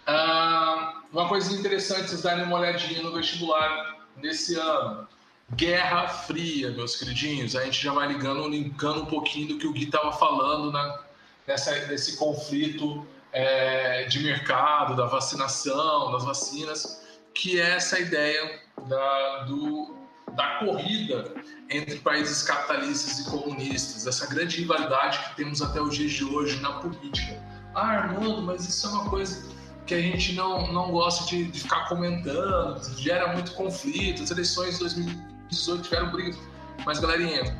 Ah, 0.05 1.01
uma 1.11 1.27
coisa 1.27 1.53
interessante 1.53 2.09
vocês 2.09 2.21
darem 2.21 2.45
uma 2.45 2.59
olhadinha 2.59 3.01
no 3.01 3.13
vestibular 3.13 3.97
nesse 4.17 4.55
ano. 4.55 5.07
Guerra 5.53 6.07
Fria, 6.07 6.71
meus 6.71 6.95
queridinhos. 6.95 7.55
A 7.55 7.65
gente 7.65 7.83
já 7.83 7.91
vai 7.91 8.07
ligando, 8.07 8.47
linkando 8.47 9.01
um 9.01 9.05
pouquinho 9.05 9.49
do 9.49 9.57
que 9.57 9.67
o 9.67 9.73
Gui 9.73 9.85
estava 9.85 10.13
falando 10.13 10.71
né, 10.71 10.99
nessa, 11.45 11.87
nesse 11.87 12.15
conflito 12.15 13.05
é, 13.33 14.05
de 14.05 14.19
mercado, 14.19 14.95
da 14.95 15.05
vacinação, 15.05 16.11
das 16.11 16.23
vacinas, 16.23 17.00
que 17.33 17.59
é 17.59 17.75
essa 17.75 17.99
ideia 17.99 18.59
da, 18.87 19.43
do, 19.43 19.95
da 20.35 20.59
corrida 20.59 21.33
entre 21.69 21.97
países 21.99 22.43
capitalistas 22.43 23.19
e 23.19 23.29
comunistas, 23.29 24.05
essa 24.05 24.27
grande 24.27 24.57
rivalidade 24.57 25.19
que 25.19 25.35
temos 25.37 25.61
até 25.61 25.81
os 25.81 25.95
dias 25.95 26.11
de 26.11 26.25
hoje 26.25 26.59
na 26.61 26.73
política. 26.73 27.41
Ah, 27.73 27.87
Armando, 27.87 28.41
mas 28.41 28.67
isso 28.67 28.87
é 28.87 28.89
uma 28.89 29.09
coisa 29.09 29.49
que 29.85 29.93
a 29.93 30.01
gente 30.01 30.33
não, 30.33 30.71
não 30.71 30.91
gosta 30.91 31.25
de, 31.25 31.45
de 31.45 31.61
ficar 31.61 31.87
comentando, 31.87 32.81
gera 32.97 33.33
muito 33.33 33.53
conflito. 33.53 34.23
As 34.23 34.31
eleições 34.31 34.73
de 34.73 34.79
2018 34.81 35.83
tiveram 35.83 36.11
brigas. 36.11 36.37
Mas, 36.85 36.99
galerinha, 36.99 37.57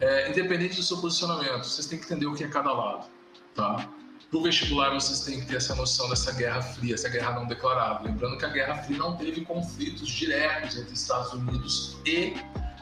é, 0.00 0.30
independente 0.30 0.76
do 0.76 0.82
seu 0.82 0.98
posicionamento, 0.98 1.64
vocês 1.64 1.86
têm 1.86 1.98
que 1.98 2.04
entender 2.04 2.26
o 2.26 2.34
que 2.34 2.44
é 2.44 2.48
cada 2.48 2.72
lado, 2.72 3.06
tá? 3.54 3.88
Para 4.36 4.40
o 4.40 4.42
vestibular, 4.42 4.90
vocês 4.90 5.20
têm 5.20 5.40
que 5.40 5.46
ter 5.46 5.56
essa 5.56 5.74
noção 5.74 6.10
dessa 6.10 6.30
guerra 6.30 6.60
fria, 6.60 6.94
essa 6.94 7.08
guerra 7.08 7.32
não 7.32 7.46
declarada. 7.46 8.04
Lembrando 8.04 8.36
que 8.36 8.44
a 8.44 8.48
Guerra 8.48 8.82
Fria 8.82 8.98
não 8.98 9.16
teve 9.16 9.46
conflitos 9.46 10.06
diretos 10.08 10.76
entre 10.76 10.92
Estados 10.92 11.32
Unidos 11.32 11.96
e 12.04 12.34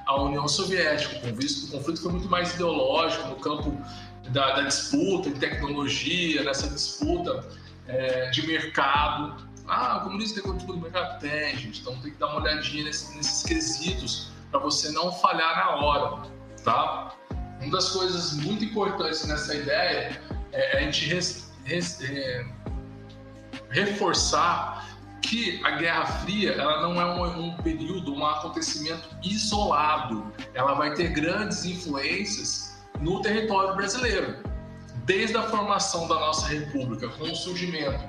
a 0.05 0.21
União 0.21 0.49
Soviética. 0.49 1.21
Com 1.21 1.33
visto, 1.33 1.69
o 1.69 1.71
conflito 1.71 2.03
foi 2.03 2.11
muito 2.11 2.29
mais 2.29 2.53
ideológico 2.55 3.29
no 3.29 3.37
campo 3.37 3.81
da, 4.31 4.57
da 4.57 4.63
disputa 4.63 5.29
em 5.29 5.35
tecnologia, 5.35 6.43
nessa 6.43 6.67
disputa 6.67 7.49
é, 7.87 8.31
de 8.31 8.45
mercado. 8.49 9.49
Ah, 9.69 9.99
o 9.99 10.05
comunismo 10.07 10.35
tem 10.35 10.43
controle 10.43 10.81
do 10.81 10.83
mercado? 10.83 11.21
Tem, 11.21 11.57
gente. 11.57 11.83
Então 11.83 11.97
tem 12.01 12.11
que 12.11 12.19
dar 12.19 12.31
uma 12.31 12.41
olhadinha 12.41 12.83
nesse, 12.83 13.17
nesses 13.17 13.45
quesitos 13.45 14.33
para 14.51 14.59
você 14.59 14.91
não 14.91 15.13
falhar 15.13 15.57
na 15.57 15.77
hora, 15.77 16.29
tá? 16.65 17.15
Uma 17.61 17.71
das 17.71 17.91
coisas 17.91 18.33
muito 18.33 18.65
importantes 18.65 19.25
nessa 19.25 19.55
ideia 19.55 20.21
é 20.55 20.79
a 20.79 20.81
gente 20.83 21.07
res, 21.13 21.53
res, 21.65 22.01
é, 22.01 22.47
reforçar 23.71 24.89
que 25.21 25.61
a 25.65 25.73
Guerra 25.73 26.07
Fria 26.07 26.53
ela 26.53 26.83
não 26.83 27.01
é 27.01 27.05
um, 27.05 27.47
um, 27.47 27.57
período, 27.57 28.15
um 28.15 28.25
acontecimento 28.25 29.09
isolado. 29.23 30.33
Ela 30.55 30.75
vai 30.75 30.95
ter 30.95 31.09
grandes 31.09 31.65
influências 31.65 32.79
no 33.01 33.21
território 33.21 33.75
brasileiro, 33.75 34.37
desde 35.05 35.37
a 35.37 35.43
formação 35.43 36.07
da 36.07 36.15
nossa 36.15 36.47
república, 36.47 37.09
com 37.09 37.25
o 37.25 37.35
surgimento 37.35 38.05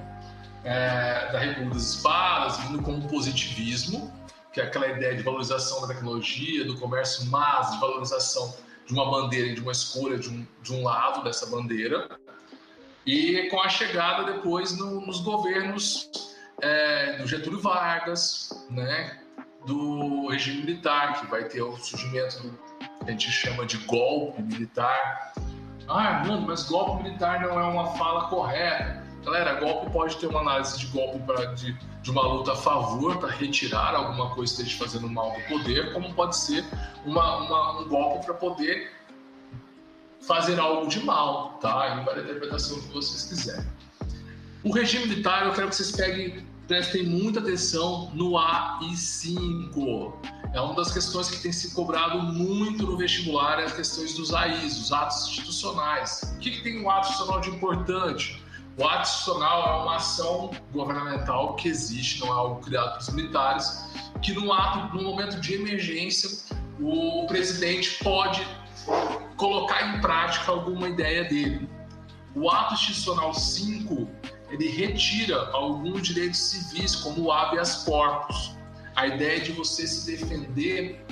é, 0.63 1.31
da 1.31 1.39
República 1.39 1.75
das 1.75 1.95
Espadas, 1.95 2.57
vindo 2.59 2.81
com 2.83 2.93
o 2.93 3.07
positivismo, 3.07 4.13
que 4.53 4.61
é 4.61 4.65
aquela 4.65 4.87
ideia 4.87 5.15
de 5.15 5.23
valorização 5.23 5.81
da 5.81 5.87
tecnologia, 5.87 6.65
do 6.65 6.77
comércio, 6.77 7.25
mas 7.27 7.71
de 7.71 7.79
valorização 7.79 8.53
de 8.85 8.93
uma 8.93 9.09
bandeira 9.09 9.53
de 9.53 9.61
uma 9.61 9.71
escolha 9.71 10.17
de 10.17 10.29
um, 10.29 10.45
de 10.61 10.73
um 10.73 10.83
lado 10.83 11.23
dessa 11.23 11.47
bandeira, 11.47 12.07
e 13.05 13.47
com 13.49 13.61
a 13.61 13.69
chegada 13.69 14.31
depois 14.31 14.77
no, 14.77 15.01
nos 15.01 15.21
governos 15.21 16.09
é, 16.61 17.17
do 17.17 17.27
Getúlio 17.27 17.61
Vargas, 17.61 18.65
né, 18.69 19.19
do 19.65 20.27
regime 20.29 20.61
militar, 20.61 21.19
que 21.19 21.27
vai 21.27 21.43
ter 21.45 21.61
o 21.61 21.75
surgimento 21.77 22.41
do 22.41 22.51
que 23.03 23.09
a 23.09 23.11
gente 23.11 23.31
chama 23.31 23.65
de 23.65 23.77
golpe 23.79 24.41
militar. 24.41 25.33
Ah, 25.87 26.23
mano, 26.25 26.47
mas 26.47 26.63
golpe 26.63 27.03
militar 27.03 27.41
não 27.41 27.59
é 27.59 27.63
uma 27.63 27.95
fala 27.95 28.27
correta. 28.27 29.03
Galera, 29.23 29.59
golpe 29.59 29.91
pode 29.91 30.17
ter 30.17 30.27
uma 30.27 30.41
análise 30.41 30.77
de 30.77 30.87
golpe 30.87 31.19
pra, 31.19 31.45
de, 31.53 31.73
de 31.73 32.11
uma 32.11 32.21
luta 32.21 32.53
a 32.53 32.55
favor 32.55 33.17
para 33.17 33.29
retirar 33.29 33.95
alguma 33.95 34.29
coisa 34.35 34.55
que 34.55 34.61
esteja 34.61 34.83
fazendo 34.83 35.09
mal 35.09 35.31
do 35.31 35.41
poder, 35.47 35.93
como 35.93 36.13
pode 36.13 36.37
ser 36.37 36.63
uma, 37.03 37.37
uma 37.37 37.81
um 37.81 37.89
golpe 37.89 38.25
para 38.25 38.35
poder 38.35 38.91
fazer 40.27 40.59
algo 40.59 40.87
de 40.87 41.03
mal, 41.03 41.57
tá? 41.61 41.99
E 42.01 42.05
vai 42.05 42.19
a 42.19 42.21
interpretação 42.21 42.79
que 42.81 42.93
vocês 42.93 43.23
quiserem. 43.23 43.65
O 44.63 44.71
regime 44.71 45.07
militar, 45.07 45.45
eu 45.45 45.53
quero 45.53 45.69
que 45.69 45.75
vocês 45.75 45.91
peguem, 45.91 46.45
prestem 46.67 47.03
muita 47.03 47.39
atenção 47.39 48.09
no 48.13 48.31
AI5. 48.31 50.13
É 50.53 50.59
uma 50.59 50.73
das 50.73 50.91
questões 50.91 51.29
que 51.29 51.39
tem 51.39 51.51
se 51.51 51.75
cobrado 51.75 52.21
muito 52.23 52.85
no 52.85 52.97
vestibular, 52.97 53.59
é 53.59 53.65
as 53.65 53.73
questões 53.73 54.15
dos 54.15 54.33
AIs, 54.33 54.79
os 54.79 54.91
atos 54.91 55.27
institucionais. 55.27 56.33
O 56.35 56.39
que, 56.39 56.49
que 56.49 56.63
tem 56.63 56.81
um 56.81 56.89
ato 56.89 57.09
institucional 57.09 57.41
de 57.41 57.49
importante? 57.49 58.43
O 58.77 58.83
ato 58.85 59.07
institucional 59.07 59.67
é 59.67 59.83
uma 59.83 59.95
ação 59.97 60.51
governamental 60.73 61.55
que 61.55 61.69
existe, 61.69 62.19
não 62.21 62.27
é 62.29 62.31
algo 62.31 62.61
criado 62.61 62.91
pelos 62.91 63.09
militares, 63.09 63.85
que 64.21 64.33
no 64.33 64.51
ato, 64.51 64.97
no 64.97 65.03
momento 65.03 65.39
de 65.39 65.53
emergência, 65.53 66.29
o 66.79 67.25
presidente 67.27 68.03
pode 68.03 68.45
colocar 69.37 69.95
em 69.95 70.01
prática 70.01 70.51
alguma 70.51 70.89
ideia 70.89 71.23
dele. 71.25 71.69
O 72.35 72.49
ato 72.49 72.73
institucional 72.73 73.33
5, 73.33 74.07
ele 74.49 74.69
retira 74.69 75.49
alguns 75.51 76.07
direitos 76.07 76.39
civis, 76.39 76.95
como 76.95 77.23
o 77.23 77.31
habeas 77.31 77.83
corpus. 77.83 78.55
A 78.95 79.07
ideia 79.07 79.41
de 79.41 79.51
você 79.51 79.87
se 79.87 80.05
defender 80.11 81.05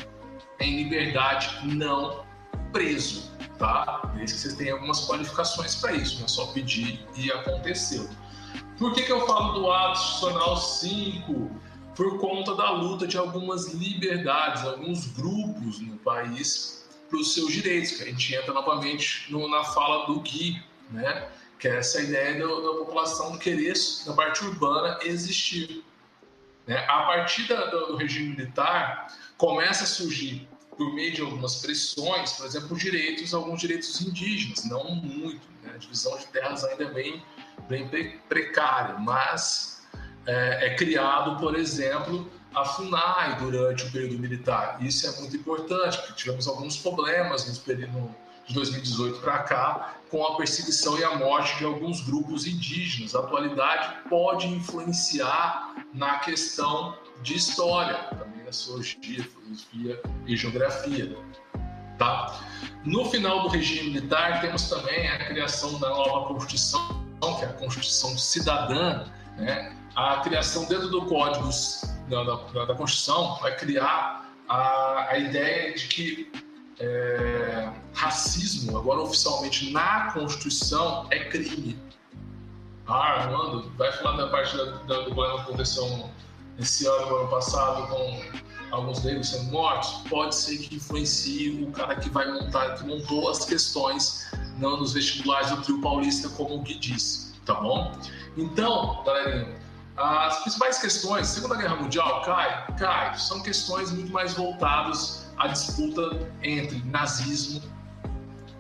em 0.59 0.83
liberdade, 0.83 1.49
não 1.63 2.23
preso, 2.71 3.31
tá? 3.57 4.12
Desde 4.15 4.36
que 4.36 4.41
você 4.41 4.55
tenha 4.55 4.73
algumas 4.73 5.05
qualificações 5.05 5.75
para 5.75 5.93
isso, 5.93 6.17
não 6.17 6.25
é 6.25 6.27
só 6.27 6.47
pedir 6.47 7.05
e 7.15 7.31
aconteceu. 7.31 8.09
Por 8.77 8.93
que, 8.93 9.03
que 9.03 9.12
eu 9.12 9.25
falo 9.25 9.53
do 9.53 9.71
ato 9.71 9.99
institucional 9.99 10.57
5? 10.57 11.51
Por 11.95 12.19
conta 12.19 12.55
da 12.55 12.71
luta 12.71 13.05
de 13.05 13.17
algumas 13.17 13.73
liberdades, 13.73 14.63
alguns 14.63 15.07
grupos 15.07 15.79
no 15.79 15.97
país 15.97 16.83
para 17.13 17.21
os 17.21 17.36
seus 17.36 17.54
direitos, 17.54 17.91
que 17.91 18.02
a 18.02 18.06
gente 18.08 18.34
entra 18.34 18.52
novamente 18.52 19.32
no, 19.32 19.47
na 19.47 19.63
fala 19.63 20.08
do 20.08 20.19
Gui, 20.21 20.60
né? 20.89 21.30
que 21.60 21.67
é 21.67 21.78
essa 21.78 22.02
ideia 22.02 22.34
da, 22.39 22.47
da 22.47 22.73
população 22.80 23.38
querer, 23.38 23.76
na 24.08 24.13
parte 24.13 24.43
urbana, 24.43 24.97
existir. 25.04 25.86
Né? 26.65 26.76
A 26.88 27.04
partir 27.04 27.47
da, 27.47 27.67
do, 27.67 27.86
do 27.86 27.97
regime 27.97 28.36
militar, 28.36 29.15
começa 29.38 29.84
a 29.84 29.88
surgir 29.88 30.49
por 30.76 30.91
meio 30.95 31.13
de 31.13 31.21
algumas 31.21 31.58
pressões, 31.58 32.32
por 32.32 32.47
exemplo, 32.47 32.76
direitos, 32.76 33.32
alguns 33.32 33.62
direitos 33.62 34.02
indígenas, 34.02 34.65
não 34.65 34.95
muito, 34.95 35.47
né? 35.62 35.73
a 35.76 35.78
divisão 35.78 36.17
de 36.17 36.26
terras 36.28 36.63
ainda 36.63 36.86
é 36.86 36.91
bem, 36.91 37.23
bem 37.69 38.19
precária, 38.28 38.97
mas 38.97 39.86
é, 40.26 40.65
é 40.65 40.76
criado, 40.76 41.39
por 41.39 41.56
exemplo, 41.56 42.28
a 42.56 42.66
FUNAI 42.66 43.38
durante 43.38 43.86
o 43.86 43.92
período 43.92 44.20
militar. 44.20 44.78
Isso 44.82 45.08
é 45.08 45.20
muito 45.20 45.36
importante, 45.36 45.98
porque 45.98 46.13
tivemos 46.13 46.48
alguns 46.48 46.78
problemas 46.78 47.48
no 47.48 47.63
período 47.63 48.13
de 48.48 48.54
2018 48.54 49.20
para 49.20 49.39
cá 49.39 49.96
com 50.10 50.24
a 50.26 50.36
perseguição 50.36 50.98
e 51.00 51.04
a 51.04 51.16
morte 51.16 51.58
de 51.58 51.66
alguns 51.66 52.02
grupos 52.02 52.46
indígenas. 52.46 53.16
A 53.16 53.20
atualidade 53.20 54.08
pode 54.10 54.48
influenciar 54.48 55.76
na 55.94 56.20
questão 56.20 56.98
de 57.22 57.36
história, 57.36 57.96
também 58.10 58.44
na 58.44 58.52
sociologia, 58.52 59.24
filosofia 59.24 60.02
e 60.28 60.36
geografia. 60.36 61.18
Tá? 61.98 62.42
No 62.84 63.10
final 63.10 63.44
do 63.44 63.50
regime 63.50 63.92
militar, 63.92 64.42
temos 64.42 64.70
também 64.70 65.08
a 65.08 65.26
criação 65.26 65.80
da 65.80 65.89
nova 65.89 66.28
Constituição, 66.28 67.04
que 67.39 67.46
é 67.46 67.48
a 67.48 67.54
Constituição 67.54 68.18
Cidadã, 68.18 69.06
né? 69.38 69.76
A 69.95 70.17
criação 70.21 70.65
dentro 70.65 70.89
do 70.89 71.06
Código 71.06 71.49
da, 72.10 72.23
da, 72.23 72.65
da 72.65 72.75
Constituição 72.75 73.38
vai 73.41 73.56
criar 73.56 74.29
a, 74.47 75.08
a 75.10 75.17
ideia 75.17 75.73
de 75.73 75.88
que 75.88 76.32
é, 76.79 77.69
racismo, 77.93 78.77
agora 78.77 79.01
oficialmente 79.01 79.71
na 79.71 80.12
Constituição, 80.12 81.08
é 81.12 81.25
crime. 81.25 81.79
Ah, 82.88 83.21
Armando, 83.21 83.71
vai 83.77 83.91
falar 83.93 84.17
da 84.17 84.27
parte 84.27 84.58
da, 84.58 84.65
da, 84.65 85.01
do 85.01 85.13
problema 85.13 85.36
que 85.36 85.41
aconteceu 85.43 86.10
esse 86.60 86.86
ano, 86.86 87.15
ano 87.15 87.29
passado, 87.29 87.88
com 87.88 88.21
alguns 88.71 89.03
negros 89.03 89.29
sendo 89.29 89.51
mortos? 89.51 89.89
Pode 90.10 90.36
ser 90.36 90.58
que 90.58 90.75
influencie 90.75 91.63
o 91.63 91.71
cara 91.71 91.95
que 91.95 92.10
vai 92.10 92.29
montar, 92.29 92.75
que 92.75 92.86
montou 92.86 93.29
as 93.29 93.45
questões 93.45 94.29
não 94.58 94.77
nos 94.77 94.93
vestibulares 94.93 95.49
do 95.51 95.62
trio 95.62 95.82
paulista, 95.82 96.27
como 96.29 96.56
o 96.56 96.60
Gui 96.60 96.75
disse, 96.75 97.34
tá 97.45 97.53
bom? 97.56 97.97
Então, 98.36 99.01
galerinha, 99.06 99.62
as 99.97 100.41
principais 100.41 100.79
questões, 100.79 101.27
Segunda 101.27 101.56
Guerra 101.56 101.75
Mundial, 101.75 102.21
cai, 102.23 102.65
cai, 102.77 103.17
são 103.17 103.41
questões 103.43 103.91
muito 103.91 104.12
mais 104.12 104.34
voltadas 104.34 105.32
à 105.38 105.47
disputa 105.47 106.19
entre 106.41 106.84
nazismo 106.86 107.62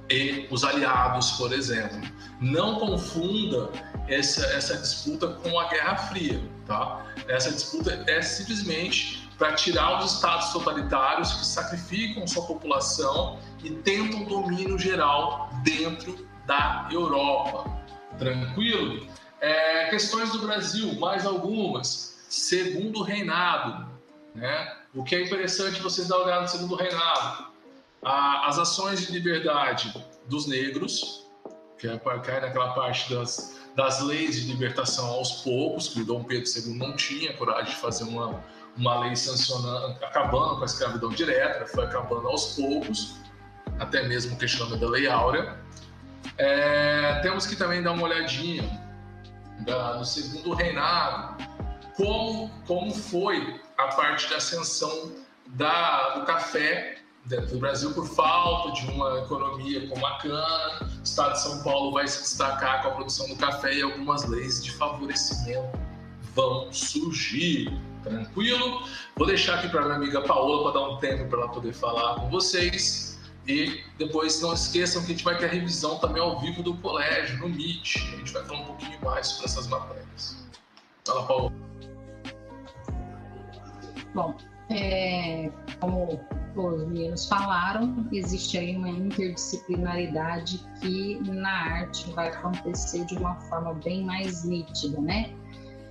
e 0.09 0.47
os 0.51 0.63
aliados, 0.63 1.31
por 1.31 1.51
exemplo. 1.51 1.99
Não 2.39 2.75
confunda 2.75 3.69
essa, 4.07 4.45
essa 4.47 4.77
disputa 4.77 5.27
com 5.27 5.59
a 5.59 5.69
Guerra 5.69 5.95
Fria, 5.95 6.43
tá? 6.67 7.05
Essa 7.27 7.51
disputa 7.51 8.03
é 8.07 8.21
simplesmente 8.21 9.27
para 9.37 9.53
tirar 9.53 9.99
os 9.99 10.13
estados 10.13 10.53
totalitários 10.53 11.33
que 11.33 11.45
sacrificam 11.45 12.27
sua 12.27 12.45
população 12.45 13.39
e 13.63 13.71
tentam 13.71 14.25
domínio 14.25 14.77
geral 14.77 15.49
dentro 15.63 16.27
da 16.45 16.87
Europa. 16.91 17.65
Tranquilo? 18.19 19.07
É, 19.43 19.89
questões 19.89 20.31
do 20.31 20.39
Brasil, 20.39 20.95
mais 20.95 21.25
algumas. 21.25 22.17
Segundo 22.29 23.03
reinado, 23.03 23.91
né? 24.33 24.77
O 24.95 25.03
que 25.03 25.17
é 25.17 25.21
interessante 25.21 25.81
vocês 25.81 26.07
dar 26.07 26.15
uma 26.15 26.25
olhada 26.25 26.41
no 26.43 26.47
segundo 26.47 26.75
reinado. 26.75 27.47
as 28.01 28.57
ações 28.57 29.05
de 29.05 29.11
liberdade 29.11 29.93
dos 30.29 30.47
negros, 30.47 31.27
que 31.77 31.89
é, 31.89 31.97
cai 31.97 32.39
naquela 32.39 32.73
parte 32.73 33.13
das, 33.13 33.59
das 33.75 33.99
leis 33.99 34.41
de 34.41 34.47
libertação 34.49 35.07
aos 35.07 35.41
poucos, 35.41 35.89
que 35.89 36.05
Dom 36.05 36.23
Pedro 36.23 36.49
II 36.49 36.77
não 36.77 36.95
tinha 36.95 37.33
coragem 37.33 37.73
de 37.73 37.81
fazer 37.81 38.05
uma, 38.05 38.41
uma 38.77 39.01
lei 39.01 39.13
sancionando, 39.13 40.05
acabando 40.05 40.55
com 40.55 40.61
a 40.61 40.65
escravidão 40.65 41.09
direta, 41.09 41.65
foi 41.65 41.83
acabando 41.83 42.29
aos 42.29 42.55
poucos, 42.55 43.17
até 43.77 44.07
mesmo 44.07 44.35
o 44.35 44.37
questionamento 44.37 44.79
da 44.79 44.89
Lei 44.89 45.05
Áurea. 45.05 45.57
É, 46.37 47.19
temos 47.21 47.45
que 47.45 47.57
também 47.57 47.83
dar 47.83 47.91
uma 47.91 48.03
olhadinha 48.03 48.82
da, 49.61 49.93
do 49.93 50.05
segundo 50.05 50.53
reinado, 50.53 51.43
como, 51.95 52.49
como 52.67 52.93
foi 52.93 53.61
a 53.77 53.87
parte 53.87 54.29
da 54.29 54.37
ascensão 54.37 55.11
da, 55.47 56.15
do 56.15 56.25
café 56.25 56.97
dentro 57.25 57.47
do 57.53 57.59
Brasil 57.59 57.93
por 57.93 58.07
falta 58.07 58.71
de 58.73 58.91
uma 58.91 59.19
economia 59.19 59.87
como 59.87 60.05
a 60.05 60.17
cana. 60.17 60.89
O 60.99 61.03
estado 61.03 61.33
de 61.33 61.41
São 61.41 61.63
Paulo 61.63 61.91
vai 61.93 62.07
se 62.07 62.21
destacar 62.21 62.81
com 62.81 62.89
a 62.89 62.91
produção 62.91 63.27
do 63.27 63.35
café 63.35 63.73
e 63.75 63.81
algumas 63.81 64.27
leis 64.27 64.63
de 64.63 64.71
favorecimento 64.71 65.79
vão 66.35 66.71
surgir. 66.71 67.71
Tranquilo? 68.03 68.85
Vou 69.15 69.25
deixar 69.25 69.59
aqui 69.59 69.69
para 69.69 69.83
minha 69.83 69.95
amiga 69.95 70.21
Paola 70.21 70.63
para 70.63 70.81
dar 70.81 70.89
um 70.89 70.97
tempo 70.97 71.29
para 71.29 71.39
ela 71.39 71.49
poder 71.49 71.73
falar 71.73 72.15
com 72.15 72.29
vocês. 72.29 73.12
E 73.47 73.83
depois 73.97 74.41
não 74.41 74.53
esqueçam 74.53 75.01
que 75.03 75.11
a 75.11 75.15
gente 75.15 75.23
vai 75.23 75.37
ter 75.37 75.45
a 75.45 75.49
revisão 75.49 75.97
também 75.99 76.21
ao 76.21 76.39
vivo 76.39 76.63
do 76.63 76.75
colégio, 76.77 77.37
no 77.39 77.49
Meet. 77.49 77.97
A 77.97 78.17
gente 78.17 78.31
vai 78.31 78.45
falar 78.45 78.61
um 78.61 78.65
pouquinho 78.65 78.99
mais 79.03 79.27
sobre 79.27 79.45
essas 79.45 79.67
matérias. 79.67 80.47
Fala, 81.05 81.27
Paulo. 81.27 81.53
Bom, 84.15 84.37
é, 84.69 85.51
como 85.79 86.19
os 86.55 86.87
meninos 86.87 87.27
falaram, 87.27 88.07
existe 88.11 88.57
aí 88.57 88.77
uma 88.77 88.89
interdisciplinaridade 88.89 90.63
que 90.79 91.19
na 91.29 91.51
arte 91.51 92.09
vai 92.11 92.29
acontecer 92.29 93.05
de 93.05 93.15
uma 93.15 93.35
forma 93.41 93.73
bem 93.73 94.05
mais 94.05 94.45
nítida, 94.45 95.01
né? 95.01 95.33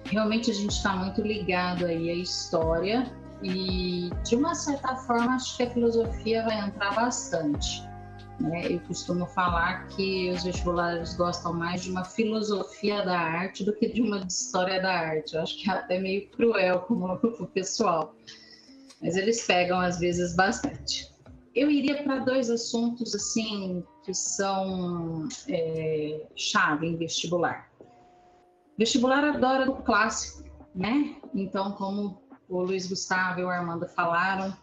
Realmente 0.07 0.51
a 0.51 0.55
gente 0.55 0.71
está 0.71 0.97
muito 0.97 1.21
ligado 1.21 1.85
aí 1.85 2.11
à 2.11 2.15
história 2.15 3.12
e 3.42 4.11
de 4.24 4.37
uma 4.37 4.55
certa 4.55 4.94
forma 4.96 5.35
acho 5.35 5.57
que 5.57 5.62
a 5.64 5.70
filosofia 5.70 6.44
vai 6.44 6.61
entrar 6.61 6.94
bastante. 6.94 7.83
Né? 8.40 8.72
Eu 8.72 8.81
costumo 8.81 9.26
falar 9.26 9.87
que 9.88 10.31
os 10.31 10.42
vestibulares 10.44 11.14
gostam 11.14 11.52
mais 11.52 11.83
de 11.83 11.90
uma 11.90 12.05
filosofia 12.05 13.05
da 13.05 13.18
arte 13.18 13.64
do 13.64 13.72
que 13.72 13.88
de 13.88 14.00
uma 14.00 14.18
história 14.18 14.81
da 14.81 14.92
arte. 14.92 15.35
Eu 15.35 15.42
acho 15.42 15.59
que 15.59 15.70
é 15.70 15.74
até 15.74 15.98
meio 15.98 16.28
cruel 16.31 16.81
como 16.81 17.14
o 17.40 17.46
pessoal, 17.46 18.14
mas 19.00 19.16
eles 19.16 19.46
pegam 19.46 19.78
às 19.78 19.98
vezes 19.98 20.35
bastante. 20.35 21.12
Eu 21.55 21.70
iria 21.70 22.02
para 22.02 22.20
dois 22.20 22.48
assuntos 22.48 23.14
assim 23.14 23.85
que 24.05 24.14
são 24.14 25.28
é, 25.48 26.26
chave 26.35 26.87
em 26.87 26.96
vestibular. 26.96 27.70
Vestibular 28.78 29.22
adora 29.22 29.70
o 29.70 29.83
clássico, 29.83 30.44
né? 30.74 31.14
Então, 31.35 31.72
como 31.72 32.21
o 32.53 32.62
Luiz 32.62 32.87
Gustavo 32.87 33.41
e 33.41 33.45
o 33.45 33.49
Armando 33.49 33.88
falaram, 33.88 34.55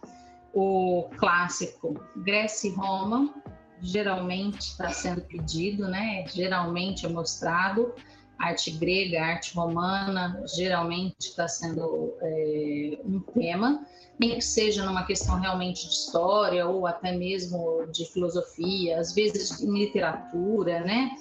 o 0.54 1.10
clássico 1.18 2.00
Grécia 2.18 2.70
e 2.70 2.74
Roma, 2.74 3.34
geralmente 3.82 4.60
está 4.60 4.90
sendo 4.90 5.22
pedido, 5.22 5.88
né? 5.88 6.26
Geralmente 6.28 7.06
é 7.06 7.10
mostrado. 7.10 7.94
Arte 8.38 8.72
grega, 8.72 9.22
arte 9.22 9.54
romana, 9.54 10.42
geralmente 10.56 11.16
está 11.20 11.46
sendo 11.48 12.14
é, 12.22 12.98
um 13.04 13.20
tema, 13.20 13.86
nem 14.18 14.36
que 14.36 14.42
seja 14.42 14.86
numa 14.86 15.06
questão 15.06 15.38
realmente 15.38 15.86
de 15.86 15.94
história 15.94 16.66
ou 16.66 16.88
até 16.88 17.12
mesmo 17.12 17.86
de 17.92 18.06
filosofia, 18.06 18.98
às 18.98 19.14
vezes 19.14 19.60
em 19.62 19.78
literatura, 19.78 20.80
né? 20.82 21.12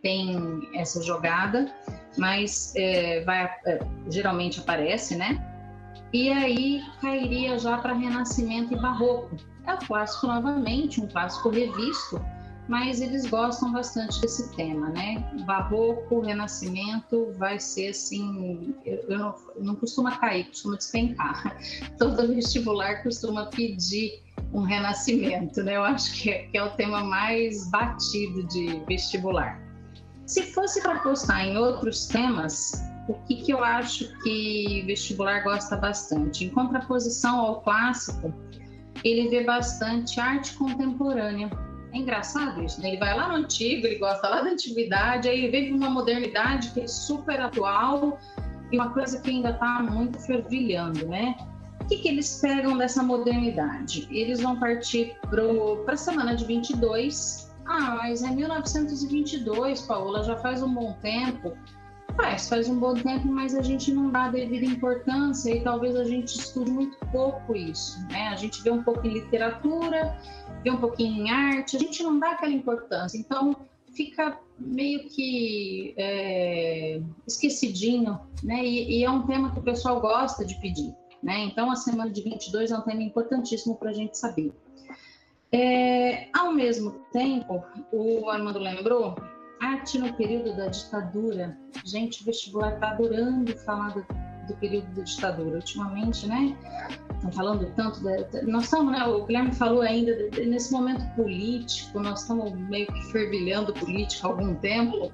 Tem 0.00 0.60
essa 0.74 1.02
jogada, 1.02 1.74
mas 2.16 2.72
é, 2.76 3.24
vai, 3.24 3.46
é, 3.66 3.80
geralmente 4.08 4.60
aparece, 4.60 5.16
né? 5.16 5.49
E 6.12 6.28
aí 6.30 6.82
cairia 7.00 7.58
já 7.58 7.78
para 7.78 7.92
Renascimento 7.92 8.74
e 8.74 8.76
Barroco. 8.76 9.36
É 9.66 9.74
o 9.74 9.78
clássico 9.78 10.26
novamente, 10.26 11.00
um 11.00 11.06
clássico 11.06 11.50
revisto, 11.50 12.20
mas 12.68 13.00
eles 13.00 13.26
gostam 13.26 13.72
bastante 13.72 14.20
desse 14.20 14.54
tema, 14.56 14.88
né? 14.88 15.24
Barroco, 15.46 16.20
Renascimento 16.20 17.32
vai 17.38 17.60
ser 17.60 17.88
assim, 17.88 18.74
eu, 18.84 19.04
eu 19.08 19.18
não, 19.18 19.34
não 19.60 19.76
costuma 19.76 20.16
cair, 20.18 20.46
costuma 20.46 20.76
despencar. 20.76 21.56
Todo 21.98 22.26
vestibular 22.34 23.02
costuma 23.02 23.46
pedir 23.46 24.22
um 24.52 24.62
renascimento, 24.62 25.62
né? 25.62 25.76
Eu 25.76 25.84
acho 25.84 26.12
que 26.14 26.30
é, 26.30 26.42
que 26.48 26.58
é 26.58 26.64
o 26.64 26.70
tema 26.70 27.04
mais 27.04 27.70
batido 27.70 28.42
de 28.48 28.82
vestibular. 28.86 29.60
Se 30.26 30.42
fosse 30.42 30.80
para 30.80 30.98
postar 31.00 31.44
em 31.44 31.56
outros 31.56 32.06
temas, 32.06 32.89
o 33.10 33.14
que, 33.26 33.36
que 33.36 33.52
eu 33.52 33.62
acho 33.62 34.16
que 34.22 34.82
vestibular 34.86 35.42
gosta 35.42 35.76
bastante? 35.76 36.44
Em 36.44 36.50
contraposição 36.50 37.40
ao 37.40 37.60
clássico, 37.60 38.32
ele 39.04 39.28
vê 39.28 39.44
bastante 39.44 40.20
arte 40.20 40.54
contemporânea. 40.54 41.50
É 41.92 41.98
engraçado 41.98 42.62
isso, 42.62 42.80
né? 42.80 42.90
Ele 42.90 42.98
vai 42.98 43.16
lá 43.16 43.28
no 43.28 43.34
antigo, 43.34 43.86
ele 43.86 43.98
gosta 43.98 44.28
lá 44.28 44.42
da 44.42 44.50
antiguidade, 44.50 45.28
aí 45.28 45.50
vem 45.50 45.74
uma 45.74 45.90
modernidade 45.90 46.70
que 46.70 46.80
é 46.80 46.86
super 46.86 47.40
atual 47.40 48.18
e 48.70 48.76
uma 48.76 48.90
coisa 48.90 49.20
que 49.20 49.30
ainda 49.30 49.50
está 49.50 49.82
muito 49.82 50.18
fervilhando, 50.20 51.06
né? 51.08 51.34
O 51.80 51.86
que, 51.86 51.96
que 51.96 52.08
eles 52.08 52.40
pegam 52.40 52.78
dessa 52.78 53.02
modernidade? 53.02 54.06
Eles 54.10 54.40
vão 54.40 54.60
partir 54.60 55.16
para 55.84 55.94
a 55.94 55.96
semana 55.96 56.36
de 56.36 56.44
22. 56.44 57.50
Ah, 57.66 57.96
mas 57.96 58.22
é 58.22 58.30
1922, 58.30 59.82
Paola, 59.82 60.22
já 60.22 60.36
faz 60.36 60.62
um 60.62 60.72
bom 60.72 60.92
tempo 61.02 61.56
Faz, 62.16 62.48
faz 62.48 62.68
um 62.68 62.78
bom 62.78 62.94
tempo, 62.94 63.28
mas 63.28 63.54
a 63.54 63.62
gente 63.62 63.92
não 63.92 64.10
dá 64.10 64.24
a 64.24 64.30
devida 64.30 64.66
importância 64.66 65.54
e 65.54 65.62
talvez 65.62 65.96
a 65.96 66.04
gente 66.04 66.38
estude 66.38 66.70
muito 66.70 66.98
pouco 67.06 67.54
isso, 67.54 68.00
né? 68.08 68.28
A 68.28 68.36
gente 68.36 68.62
vê 68.62 68.70
um 68.70 68.82
pouco 68.82 69.06
em 69.06 69.12
literatura, 69.12 70.16
vê 70.62 70.70
um 70.70 70.78
pouquinho 70.78 71.26
em 71.26 71.30
arte, 71.30 71.76
a 71.76 71.80
gente 71.80 72.02
não 72.02 72.18
dá 72.18 72.32
aquela 72.32 72.52
importância. 72.52 73.18
Então, 73.18 73.56
fica 73.92 74.38
meio 74.58 75.08
que 75.08 75.94
é, 75.96 77.00
esquecidinho, 77.26 78.20
né? 78.42 78.64
E, 78.64 78.98
e, 78.98 79.04
é 79.04 79.10
um 79.10 79.26
tema 79.26 79.52
que 79.52 79.58
o 79.58 79.62
pessoal 79.62 80.00
gosta 80.00 80.44
de 80.44 80.54
pedir, 80.60 80.94
né? 81.22 81.44
Então, 81.44 81.70
a 81.70 81.76
semana 81.76 82.10
de 82.10 82.22
22 82.22 82.70
é 82.70 82.76
um 82.76 82.82
tema 82.82 83.02
importantíssimo 83.02 83.76
para 83.76 83.90
a 83.90 83.94
gente 83.94 84.16
saber. 84.18 84.52
É, 85.52 86.28
ao 86.32 86.52
mesmo 86.52 86.92
tempo, 87.12 87.64
o 87.92 88.28
Armando 88.30 88.58
lembrou, 88.58 89.16
arte 89.60 89.98
no 89.98 90.12
período 90.14 90.56
da 90.56 90.66
ditadura. 90.66 91.56
Gente, 91.84 92.22
o 92.22 92.24
vestibular 92.24 92.74
está 92.74 92.90
adorando 92.90 93.56
falar 93.58 93.90
do, 93.90 94.06
do, 94.48 94.54
período 94.56 94.86
da 94.94 95.02
ditadura. 95.02 95.56
Ultimamente, 95.56 96.26
né? 96.26 96.56
Estão 97.14 97.32
falando 97.32 97.70
tanto 97.76 98.02
da. 98.02 98.16
Nós 98.42 98.64
estamos, 98.64 98.92
né? 98.92 99.04
O 99.04 99.24
Guilherme 99.26 99.52
falou 99.52 99.82
ainda, 99.82 100.12
nesse 100.44 100.72
momento 100.72 101.04
político, 101.14 102.00
nós 102.00 102.22
estamos 102.22 102.52
meio 102.52 102.86
que 102.86 103.12
fervilhando 103.12 103.72
política 103.74 104.26
há 104.26 104.30
algum 104.30 104.54
tempo. 104.56 105.12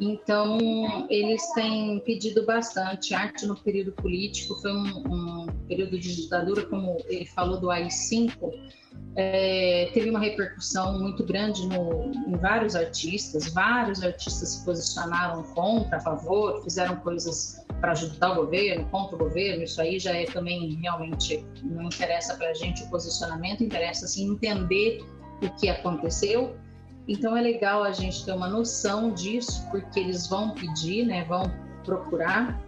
Então, 0.00 0.58
eles 1.08 1.40
têm 1.52 2.00
pedido 2.00 2.44
bastante 2.44 3.14
arte 3.14 3.46
no 3.46 3.56
período 3.56 3.92
político. 3.92 4.60
Foi 4.60 4.72
um, 4.72 5.04
um 5.08 5.46
período 5.68 5.98
de 5.98 6.16
ditadura, 6.16 6.66
como 6.66 6.98
ele 7.08 7.26
falou 7.26 7.60
do 7.60 7.70
AI-5 7.70 8.52
é, 9.16 9.90
teve 9.94 10.10
uma 10.10 10.18
repercussão 10.18 10.98
muito 10.98 11.24
grande 11.24 11.66
no, 11.68 12.10
em 12.26 12.36
vários 12.36 12.74
artistas. 12.74 13.48
Vários 13.52 14.02
artistas 14.02 14.48
se 14.50 14.64
posicionaram 14.64 15.42
contra, 15.54 15.98
a 15.98 16.00
favor, 16.00 16.62
fizeram 16.64 16.96
coisas 16.96 17.64
para 17.80 17.92
ajudar 17.92 18.32
o 18.32 18.44
governo, 18.44 18.86
contra 18.90 19.14
o 19.14 19.18
governo. 19.18 19.62
Isso 19.62 19.80
aí 19.80 19.98
já 19.98 20.12
é 20.12 20.24
também 20.24 20.74
realmente 20.80 21.44
não 21.62 21.84
interessa 21.84 22.34
para 22.34 22.50
a 22.50 22.54
gente 22.54 22.82
o 22.82 22.90
posicionamento, 22.90 23.62
interessa 23.62 24.04
assim 24.04 24.32
entender 24.32 25.04
o 25.42 25.50
que 25.56 25.68
aconteceu. 25.68 26.56
Então 27.06 27.36
é 27.36 27.40
legal 27.40 27.82
a 27.82 27.92
gente 27.92 28.24
ter 28.24 28.32
uma 28.32 28.48
noção 28.48 29.12
disso, 29.12 29.66
porque 29.70 30.00
eles 30.00 30.26
vão 30.26 30.50
pedir, 30.50 31.04
né, 31.04 31.24
vão 31.24 31.52
procurar. 31.84 32.60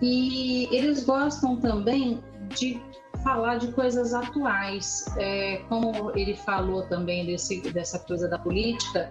E 0.00 0.68
eles 0.74 1.04
gostam 1.04 1.56
também 1.56 2.22
de 2.56 2.80
falar 3.22 3.56
de 3.56 3.68
coisas 3.72 4.12
atuais. 4.12 5.06
É, 5.18 5.62
como 5.68 6.12
ele 6.16 6.34
falou 6.34 6.82
também 6.82 7.26
desse, 7.26 7.60
dessa 7.72 7.98
coisa 7.98 8.28
da 8.28 8.38
política, 8.38 9.10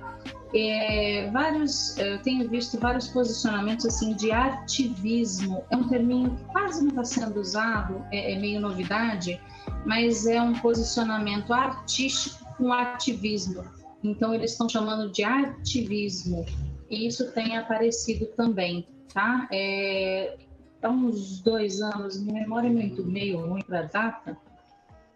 é, 0.56 1.30
vários, 1.32 1.98
eu 1.98 2.22
tenho 2.22 2.48
visto 2.48 2.80
vários 2.80 3.08
posicionamentos 3.08 3.86
assim 3.86 4.16
de 4.16 4.32
ativismo. 4.32 5.64
É 5.72 5.76
um 5.76 5.88
terminho 5.88 6.32
que 6.32 6.44
quase 6.46 6.82
não 6.82 6.90
está 6.90 7.04
sendo 7.04 7.40
usado, 7.40 8.06
é, 8.12 8.34
é, 8.34 8.40
meio 8.40 8.62
novidade, 8.62 9.42
mas 9.86 10.28
é 10.28 10.40
um 10.42 10.54
posicionamento 10.54 11.52
artístico 11.52 12.46
com 12.56 12.72
ativismo. 12.72 13.64
Então 14.04 14.34
eles 14.34 14.52
estão 14.52 14.68
chamando 14.68 15.12
de 15.12 15.24
ativismo. 15.24 16.46
E 16.90 17.08
isso 17.08 17.32
tem 17.32 17.58
aparecido 17.58 18.26
também, 18.36 18.88
tá? 19.14 19.48
É, 19.52 20.38
há 20.82 20.90
uns 20.90 21.40
dois 21.42 21.82
anos, 21.82 22.22
minha 22.22 22.42
memória 22.42 22.68
é 22.68 22.72
muito 22.72 23.04
meio 23.06 23.46
ruim 23.48 23.62
para 23.64 23.84
data, 23.84 24.38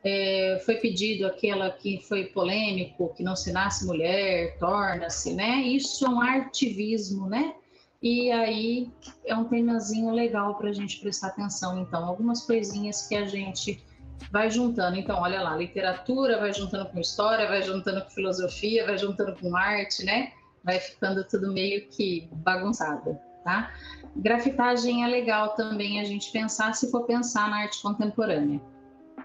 é, 0.03 0.61
foi 0.65 0.75
pedido 0.75 1.25
aquela 1.25 1.69
que 1.69 2.01
foi 2.07 2.25
polêmico, 2.25 3.13
que 3.15 3.23
não 3.23 3.35
se 3.35 3.51
nasce 3.51 3.85
mulher, 3.85 4.57
torna-se, 4.57 5.33
né? 5.33 5.61
Isso 5.61 6.05
é 6.05 6.09
um 6.09 6.21
artivismo, 6.21 7.27
né? 7.27 7.53
E 8.01 8.31
aí 8.31 8.89
é 9.25 9.35
um 9.35 9.45
temazinho 9.45 10.11
legal 10.11 10.55
para 10.55 10.69
a 10.69 10.73
gente 10.73 10.99
prestar 10.99 11.27
atenção. 11.27 11.79
Então, 11.81 12.05
algumas 12.05 12.45
coisinhas 12.45 13.07
que 13.07 13.15
a 13.15 13.25
gente 13.25 13.83
vai 14.31 14.49
juntando. 14.49 14.97
Então, 14.97 15.19
olha 15.21 15.41
lá, 15.41 15.55
literatura 15.55 16.39
vai 16.39 16.53
juntando 16.53 16.85
com 16.89 16.99
história, 16.99 17.47
vai 17.47 17.61
juntando 17.61 18.01
com 18.01 18.09
filosofia, 18.09 18.85
vai 18.85 18.97
juntando 18.97 19.35
com 19.35 19.55
arte, 19.55 20.03
né? 20.03 20.31
Vai 20.63 20.79
ficando 20.79 21.23
tudo 21.23 21.51
meio 21.53 21.87
que 21.87 22.27
bagunçado, 22.31 23.17
tá? 23.43 23.71
Grafitagem 24.15 25.03
é 25.03 25.07
legal 25.07 25.55
também 25.55 25.99
a 25.99 26.03
gente 26.03 26.31
pensar 26.31 26.73
se 26.73 26.89
for 26.91 27.03
pensar 27.05 27.49
na 27.49 27.57
arte 27.57 27.81
contemporânea. 27.81 28.59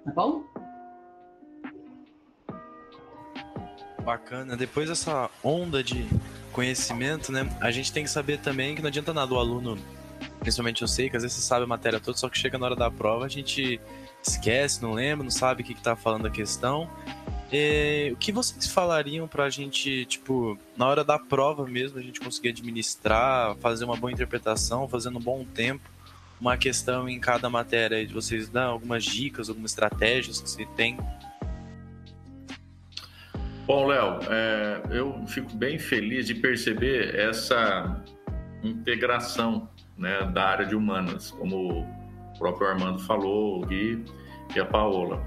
Tá 0.04 0.12
bom? 0.12 0.44
Bacana. 4.04 4.56
Depois 4.56 4.88
dessa 4.88 5.30
onda 5.42 5.82
de 5.82 6.06
conhecimento, 6.52 7.32
né? 7.32 7.48
A 7.60 7.70
gente 7.70 7.92
tem 7.92 8.04
que 8.04 8.10
saber 8.10 8.38
também 8.38 8.74
que 8.74 8.82
não 8.82 8.88
adianta 8.88 9.14
nada 9.14 9.32
o 9.32 9.38
aluno, 9.38 9.78
principalmente 10.40 10.82
eu 10.82 10.88
sei 10.88 11.08
que 11.08 11.16
às 11.16 11.22
vezes 11.22 11.38
você 11.38 11.46
sabe 11.46 11.64
a 11.64 11.66
matéria 11.66 11.98
toda, 11.98 12.16
só 12.16 12.28
que 12.28 12.36
chega 12.36 12.58
na 12.58 12.66
hora 12.66 12.76
da 12.76 12.90
prova 12.90 13.24
a 13.24 13.28
gente 13.28 13.80
esquece, 14.22 14.82
não 14.82 14.92
lembra, 14.92 15.24
não 15.24 15.30
sabe 15.30 15.62
o 15.62 15.64
que, 15.64 15.72
está 15.72 15.96
falando 15.96 16.26
a 16.26 16.30
questão. 16.30 16.88
É, 17.52 18.10
o 18.12 18.16
que 18.16 18.32
vocês 18.32 18.66
falariam 18.66 19.28
para 19.28 19.44
a 19.44 19.50
gente, 19.50 20.06
tipo, 20.06 20.58
na 20.76 20.86
hora 20.86 21.04
da 21.04 21.18
prova 21.18 21.66
mesmo, 21.66 21.98
a 21.98 22.02
gente 22.02 22.20
conseguir 22.20 22.48
administrar, 22.48 23.56
fazer 23.56 23.84
uma 23.84 23.96
boa 23.96 24.10
interpretação, 24.10 24.88
fazendo 24.88 25.18
um 25.18 25.22
bom 25.22 25.44
tempo, 25.44 25.90
uma 26.40 26.56
questão 26.56 27.08
em 27.08 27.20
cada 27.20 27.50
matéria? 27.50 28.06
De 28.06 28.14
vocês 28.14 28.48
dão 28.48 28.72
algumas 28.72 29.04
dicas, 29.04 29.48
algumas 29.48 29.72
estratégias 29.72 30.40
que 30.40 30.48
você 30.48 30.66
tem? 30.76 30.96
Bom, 33.66 33.86
Léo, 33.86 34.18
é, 34.30 34.82
eu 34.90 35.24
fico 35.26 35.54
bem 35.54 35.78
feliz 35.78 36.26
de 36.26 36.34
perceber 36.34 37.14
essa 37.14 38.02
integração 38.62 39.68
né, 39.96 40.24
da 40.32 40.44
área 40.44 40.66
de 40.66 40.74
humanas, 40.74 41.30
como 41.30 41.86
próprio 42.42 42.66
Armando 42.66 42.98
falou, 42.98 43.62
o 43.62 43.66
Gui 43.66 44.04
e 44.54 44.58
a 44.58 44.66
Paola. 44.66 45.22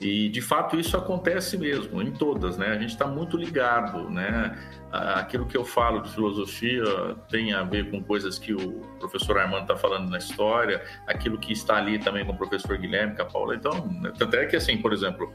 E 0.00 0.28
de 0.28 0.40
fato 0.40 0.78
isso 0.78 0.96
acontece 0.96 1.56
mesmo 1.56 2.02
em 2.02 2.10
todas, 2.10 2.56
né? 2.56 2.68
A 2.68 2.78
gente 2.78 2.90
está 2.90 3.06
muito 3.06 3.36
ligado, 3.36 4.10
né? 4.10 4.56
Aquilo 4.90 5.46
que 5.46 5.56
eu 5.56 5.64
falo 5.64 6.00
de 6.00 6.10
filosofia 6.10 6.84
tem 7.28 7.52
a 7.52 7.62
ver 7.62 7.90
com 7.90 8.02
coisas 8.02 8.38
que 8.38 8.52
o 8.52 8.80
professor 8.98 9.38
Armando 9.38 9.62
está 9.62 9.76
falando 9.76 10.10
na 10.10 10.18
história, 10.18 10.82
aquilo 11.06 11.38
que 11.38 11.52
está 11.52 11.76
ali 11.76 11.98
também 11.98 12.24
com 12.24 12.32
o 12.32 12.36
professor 12.36 12.76
Guilherme, 12.78 13.14
com 13.14 13.22
a 13.22 13.26
Paula. 13.26 13.54
Então, 13.54 13.88
tanto 14.18 14.36
é 14.36 14.46
que 14.46 14.56
assim, 14.56 14.76
por 14.78 14.92
exemplo, 14.92 15.32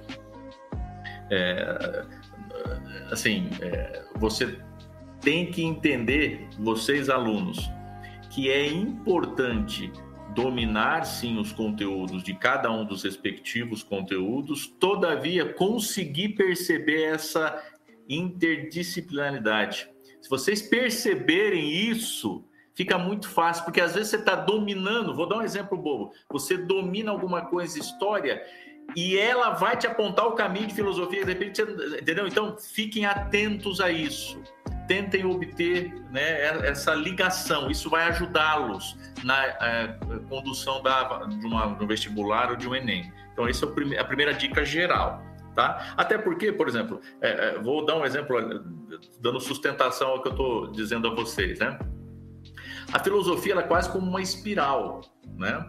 é, 1.29 2.03
assim, 3.09 3.49
é, 3.61 4.03
você 4.15 4.59
tem 5.21 5.49
que 5.49 5.63
entender, 5.63 6.47
vocês 6.59 7.09
alunos, 7.09 7.71
que 8.29 8.49
é 8.51 8.67
importante 8.67 9.91
dominar 10.37 11.03
sim 11.03 11.39
os 11.39 11.51
conteúdos 11.51 12.21
de 12.21 12.31
cada 12.31 12.71
um 12.71 12.85
dos 12.85 13.01
respectivos 13.01 13.81
conteúdos, 13.81 14.67
todavia 14.67 15.51
conseguir 15.51 16.29
perceber 16.29 17.05
essa 17.05 17.59
interdisciplinaridade. 18.07 19.89
Se 20.21 20.29
vocês 20.29 20.61
perceberem 20.61 21.71
isso, 21.71 22.45
fica 22.75 22.99
muito 22.99 23.27
fácil, 23.27 23.65
porque 23.65 23.81
às 23.81 23.95
vezes 23.95 24.09
você 24.09 24.17
está 24.17 24.35
dominando. 24.35 25.15
Vou 25.15 25.27
dar 25.27 25.37
um 25.37 25.41
exemplo 25.41 25.75
bobo. 25.75 26.13
Você 26.29 26.55
domina 26.55 27.09
alguma 27.09 27.41
coisa, 27.47 27.79
história, 27.79 28.39
e 28.95 29.17
ela 29.17 29.55
vai 29.55 29.75
te 29.75 29.87
apontar 29.87 30.27
o 30.27 30.33
caminho 30.33 30.67
de 30.67 30.75
filosofia, 30.75 31.25
de 31.25 31.33
repente, 31.33 31.63
entendeu? 31.63 32.27
Então, 32.27 32.55
fiquem 32.59 33.07
atentos 33.07 33.81
a 33.81 33.89
isso 33.89 34.39
tentem 34.87 35.25
obter 35.25 35.93
né, 36.11 36.67
essa 36.67 36.93
ligação. 36.95 37.69
Isso 37.69 37.89
vai 37.89 38.07
ajudá-los 38.07 38.97
na 39.23 39.45
é, 39.45 39.97
condução 40.29 40.81
da, 40.81 41.25
de, 41.25 41.45
uma, 41.45 41.67
um 41.67 41.87
vestibular 41.87 42.49
ou 42.49 42.55
de 42.55 42.67
um 42.67 42.75
Enem. 42.75 43.11
Então, 43.33 43.47
essa 43.47 43.65
é 43.65 43.99
a 43.99 44.05
primeira 44.05 44.33
dica 44.33 44.65
geral. 44.65 45.21
Tá? 45.55 45.93
Até 45.97 46.17
porque, 46.19 46.51
por 46.51 46.67
exemplo, 46.67 47.01
é, 47.19 47.29
é, 47.29 47.59
vou 47.59 47.83
dar 47.83 47.95
um 47.97 48.05
exemplo 48.05 48.37
dando 49.19 49.39
sustentação 49.39 50.09
ao 50.09 50.21
que 50.21 50.27
eu 50.27 50.31
estou 50.31 50.71
dizendo 50.71 51.07
a 51.07 51.15
vocês. 51.15 51.59
Né? 51.59 51.77
A 52.93 52.99
filosofia 52.99 53.55
é 53.55 53.61
quase 53.63 53.89
como 53.89 54.07
uma 54.07 54.21
espiral. 54.21 55.01
Né? 55.35 55.65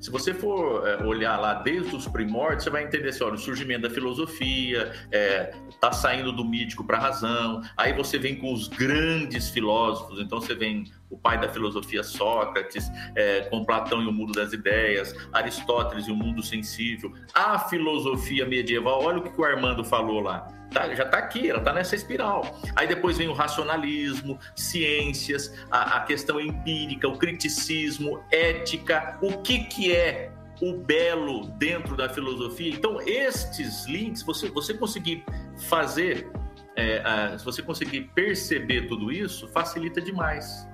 Se 0.00 0.10
você 0.10 0.32
for 0.32 0.88
é, 0.88 1.04
olhar 1.04 1.38
lá 1.38 1.54
desde 1.54 1.94
os 1.94 2.08
primórdios, 2.08 2.64
você 2.64 2.70
vai 2.70 2.84
entender 2.84 3.10
assim, 3.10 3.22
olha, 3.22 3.34
o 3.34 3.38
surgimento 3.38 3.82
da 3.82 3.90
filosofia, 3.90 4.92
é, 5.12 5.52
tá 5.78 5.92
saindo 5.92 6.32
do 6.32 6.42
mítico 6.42 6.82
para 6.84 6.96
a 6.96 7.00
razão, 7.00 7.60
aí 7.76 7.92
você 7.92 8.18
vem 8.18 8.36
com 8.36 8.52
os 8.52 8.66
grandes 8.66 9.50
filósofos, 9.50 10.18
então 10.18 10.40
você 10.40 10.54
vem 10.54 10.90
o 11.10 11.18
pai 11.18 11.38
da 11.40 11.48
filosofia 11.48 12.02
Sócrates, 12.02 12.90
é, 13.16 13.42
com 13.42 13.64
Platão 13.64 14.02
e 14.02 14.06
o 14.06 14.12
mundo 14.12 14.32
das 14.32 14.52
ideias, 14.52 15.14
Aristóteles 15.32 16.06
e 16.06 16.12
o 16.12 16.16
mundo 16.16 16.42
sensível, 16.42 17.12
a 17.34 17.58
filosofia 17.58 18.46
medieval, 18.46 19.02
olha 19.02 19.18
o 19.18 19.22
que 19.22 19.40
o 19.40 19.44
Armando 19.44 19.84
falou 19.84 20.20
lá, 20.20 20.48
Tá, 20.70 20.94
já 20.94 21.02
está 21.02 21.18
aqui, 21.18 21.50
ela 21.50 21.58
está 21.58 21.72
nessa 21.72 21.96
espiral. 21.96 22.56
Aí 22.76 22.86
depois 22.86 23.18
vem 23.18 23.26
o 23.26 23.32
racionalismo, 23.32 24.38
ciências, 24.54 25.52
a, 25.68 25.96
a, 25.96 26.00
questão 26.04 26.40
empírica, 26.40 27.08
o 27.08 27.18
criticismo, 27.18 28.22
ética, 28.30 29.18
o 29.20 29.38
que, 29.38 29.64
que 29.64 29.92
é 29.92 30.30
o 30.62 30.74
belo 30.74 31.48
dentro 31.58 31.96
da 31.96 32.08
filosofia. 32.08 32.72
Então, 32.72 33.00
estes 33.00 33.84
links, 33.86 34.22
você, 34.22 34.48
você 34.48 34.72
conseguir 34.72 35.24
fazer, 35.68 36.30
é, 36.76 37.02
a, 37.04 37.36
se 37.36 37.44
você 37.44 37.62
conseguir 37.62 38.02
perceber 38.14 38.86
tudo 38.86 39.10
isso, 39.10 39.48
facilita 39.48 40.00
demais. 40.00 40.69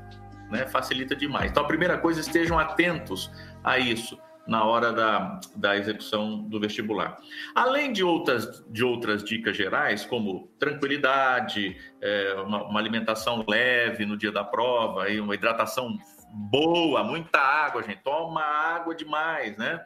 Né? 0.51 0.67
Facilita 0.67 1.15
demais. 1.15 1.51
Então, 1.51 1.63
a 1.63 1.67
primeira 1.67 1.99
coisa, 1.99 2.21
estejam 2.21 2.59
atentos 2.59 3.31
a 3.63 3.79
isso 3.79 4.19
na 4.47 4.65
hora 4.65 4.93
da, 4.93 5.41
da 5.57 5.77
execução 5.77 6.43
do 6.43 6.61
vestibular. 6.61 7.19
Além 7.55 7.93
de 7.93 8.05
outras, 8.05 8.65
de 8.69 8.85
outras 8.85 9.25
dicas 9.25 9.57
gerais, 9.57 10.05
como 10.05 10.49
tranquilidade, 10.59 11.77
é, 12.01 12.35
uma, 12.47 12.65
uma, 12.65 12.79
alimentação 12.79 13.45
leve 13.49 14.07
no 14.07 14.17
dia 14.17 14.31
da 14.31 14.45
prova, 14.45 15.11
e 15.11 15.21
uma 15.21 15.35
hidratação 15.35 15.99
boa, 16.33 17.03
muita 17.03 17.39
água, 17.39 17.83
gente. 17.83 18.03
Toma 18.03 18.41
água 18.41 18.95
demais, 18.95 19.57
né? 19.57 19.85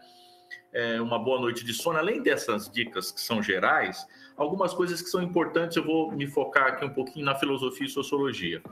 É, 0.73 1.01
uma 1.01 1.19
boa 1.19 1.41
noite 1.41 1.65
de 1.65 1.73
sono. 1.73 1.99
Além 1.99 2.23
dessas 2.23 2.71
dicas 2.71 3.11
que 3.11 3.21
são 3.21 3.43
gerais, 3.43 4.07
algumas 4.37 4.75
coisas 4.75 5.01
que 5.01 5.09
são 5.09 5.23
importantes, 5.23 5.77
eu 5.77 5.85
vou 5.85 6.13
me 6.13 6.27
focar 6.27 6.69
aqui 6.69 6.85
um 6.85 6.91
pouquinho 6.91 7.25
na 7.25 7.35
filosofia 7.35 7.87
e 7.87 7.91
sociologia. 7.91 8.63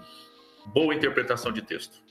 Boa 0.73 0.95
interpretação 0.95 1.53
de 1.53 1.63
texto. 1.63 2.03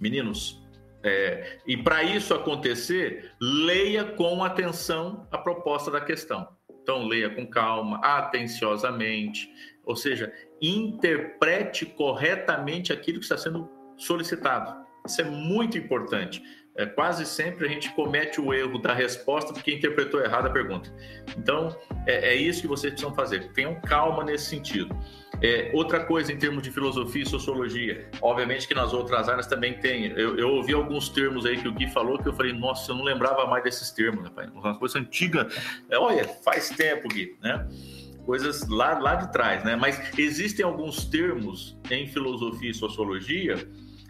Meninos, 0.00 0.62
é, 1.04 1.58
e 1.66 1.76
para 1.76 2.02
isso 2.02 2.32
acontecer, 2.32 3.32
leia 3.40 4.04
com 4.04 4.44
atenção 4.44 5.26
a 5.30 5.38
proposta 5.38 5.90
da 5.90 6.00
questão. 6.00 6.48
Então, 6.82 7.06
leia 7.06 7.30
com 7.30 7.46
calma, 7.46 7.98
atenciosamente, 7.98 9.48
ou 9.84 9.94
seja, 9.94 10.32
interprete 10.60 11.86
corretamente 11.86 12.92
aquilo 12.92 13.18
que 13.18 13.24
está 13.24 13.38
sendo 13.38 13.68
solicitado. 13.96 14.84
Isso 15.06 15.20
é 15.20 15.24
muito 15.24 15.76
importante. 15.76 16.42
É, 16.74 16.86
quase 16.86 17.26
sempre 17.26 17.66
a 17.66 17.68
gente 17.68 17.92
comete 17.92 18.40
o 18.40 18.54
erro 18.54 18.78
da 18.78 18.94
resposta 18.94 19.52
porque 19.52 19.74
interpretou 19.74 20.20
errado 20.20 20.46
a 20.46 20.50
pergunta. 20.50 20.92
Então, 21.36 21.76
é, 22.06 22.30
é 22.30 22.34
isso 22.34 22.62
que 22.62 22.68
vocês 22.68 22.92
precisam 22.92 23.14
fazer. 23.14 23.52
Tenham 23.52 23.80
calma 23.80 24.24
nesse 24.24 24.46
sentido. 24.46 24.96
É, 25.42 25.70
outra 25.74 26.04
coisa 26.04 26.32
em 26.32 26.36
termos 26.36 26.62
de 26.62 26.70
filosofia 26.70 27.24
e 27.24 27.26
sociologia, 27.26 28.08
obviamente 28.20 28.68
que 28.68 28.74
nas 28.74 28.92
outras 28.92 29.28
áreas 29.28 29.46
também 29.46 29.74
tem. 29.74 30.06
Eu, 30.12 30.38
eu, 30.38 30.48
ouvi 30.50 30.72
alguns 30.72 31.08
termos 31.08 31.44
aí 31.44 31.60
que 31.60 31.66
o 31.66 31.72
Gui 31.72 31.88
falou 31.88 32.16
que 32.16 32.28
eu 32.28 32.32
falei, 32.32 32.52
nossa, 32.52 32.92
eu 32.92 32.96
não 32.96 33.02
lembrava 33.02 33.44
mais 33.46 33.64
desses 33.64 33.90
termos, 33.90 34.22
rapaz. 34.22 34.48
Uma 34.52 34.78
coisa 34.78 35.00
antiga. 35.00 35.48
É, 35.90 35.98
olha, 35.98 36.24
faz 36.44 36.70
tempo, 36.70 37.08
Gui, 37.08 37.36
né? 37.42 37.68
Coisas 38.24 38.68
lá, 38.68 38.96
lá 39.00 39.16
de 39.16 39.32
trás, 39.32 39.64
né? 39.64 39.74
Mas 39.74 40.00
existem 40.16 40.64
alguns 40.64 41.06
termos 41.06 41.76
em 41.90 42.06
filosofia 42.06 42.70
e 42.70 42.74
sociologia 42.74 43.56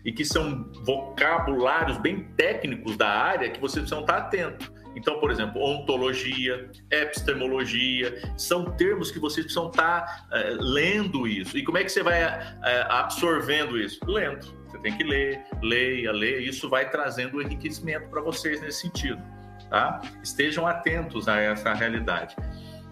e 0.05 0.13
que 0.13 0.27
são 0.27 0.71
vocabulários 0.85 1.97
bem 1.97 2.25
técnicos 2.37 2.95
da 2.97 3.09
área 3.09 3.49
que 3.49 3.59
você 3.59 3.81
precisa 3.81 4.01
estar 4.01 4.19
atento. 4.19 4.71
Então, 4.95 5.19
por 5.19 5.31
exemplo, 5.31 5.63
ontologia, 5.63 6.71
epistemologia, 6.91 8.23
são 8.37 8.65
termos 8.73 9.11
que 9.11 9.19
vocês 9.19 9.47
precisam 9.47 9.69
estar 9.69 10.27
é, 10.33 10.51
lendo 10.59 11.27
isso. 11.27 11.57
E 11.57 11.65
como 11.65 11.79
é 11.79 11.85
que 11.85 11.91
você 11.91 12.03
vai 12.03 12.21
é, 12.23 12.87
absorvendo 12.89 13.79
isso? 13.79 13.99
Lendo. 14.07 14.47
Você 14.69 14.79
tem 14.79 14.97
que 14.97 15.05
ler, 15.05 15.45
leia, 15.63 16.13
leia. 16.13 16.39
Isso 16.49 16.69
vai 16.69 16.89
trazendo 16.91 17.41
enriquecimento 17.41 18.09
para 18.09 18.21
vocês 18.21 18.61
nesse 18.61 18.83
sentido. 18.83 19.23
Tá? 19.71 20.01
Estejam 20.23 20.67
atentos 20.67 21.29
a 21.29 21.39
essa 21.39 21.73
realidade. 21.73 22.37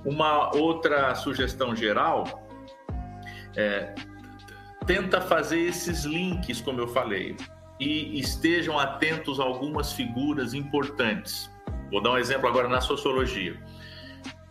Uma 0.05 0.55
outra 0.57 1.15
sugestão 1.15 1.77
geral 1.77 2.49
é 3.57 3.95
tenta 4.87 5.21
fazer 5.21 5.61
esses 5.61 6.05
links, 6.05 6.61
como 6.61 6.81
eu 6.81 6.89
falei, 6.89 7.37
e 7.79 8.19
estejam 8.19 8.79
atentos 8.79 9.39
a 9.39 9.45
algumas 9.45 9.93
figuras 9.93 10.53
importantes. 10.53 11.51
Vou 11.91 12.03
dar 12.03 12.13
um 12.13 12.19
exemplo 12.19 12.49
agora 12.49 12.69
na 12.69 12.81
sociologia. 12.81 13.57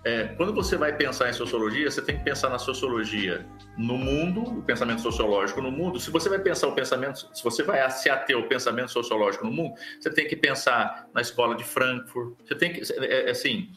É, 0.06 0.30
quando 0.38 0.54
você 0.54 0.78
vai 0.78 0.96
pensar 0.96 1.30
em 1.30 1.34
sociologia, 1.34 1.92
você 1.92 2.02
tem 2.02 2.18
que 2.18 2.24
pensar 2.24 2.50
na 2.50 2.58
sociologia 2.58 3.46
no 3.78 3.98
mundo, 3.98 4.42
o 4.42 4.62
pensamento 4.62 5.02
sociológico 5.02 5.62
no 5.62 5.72
mundo. 5.72 6.00
Se 6.00 6.10
você 6.10 6.30
vai 6.30 6.40
pensar 6.40 6.68
o 6.68 6.74
pensamento, 6.74 7.30
se 7.34 7.44
você 7.44 7.64
vai 7.64 7.90
se 7.92 8.10
ater 8.10 8.36
ao 8.36 8.44
pensamento 8.44 8.92
sociológico 8.92 9.46
no 9.46 9.52
mundo, 9.52 9.74
você 10.00 10.10
tem 10.10 10.26
que 10.26 10.38
pensar 10.38 11.08
na 11.14 11.20
escola 11.22 11.54
de 11.54 11.66
Frankfurt. 11.66 12.36
Você 12.46 12.56
tem 12.56 12.72
que, 12.72 12.82
é, 12.94 13.28
é 13.28 13.32
assim, 13.32 13.70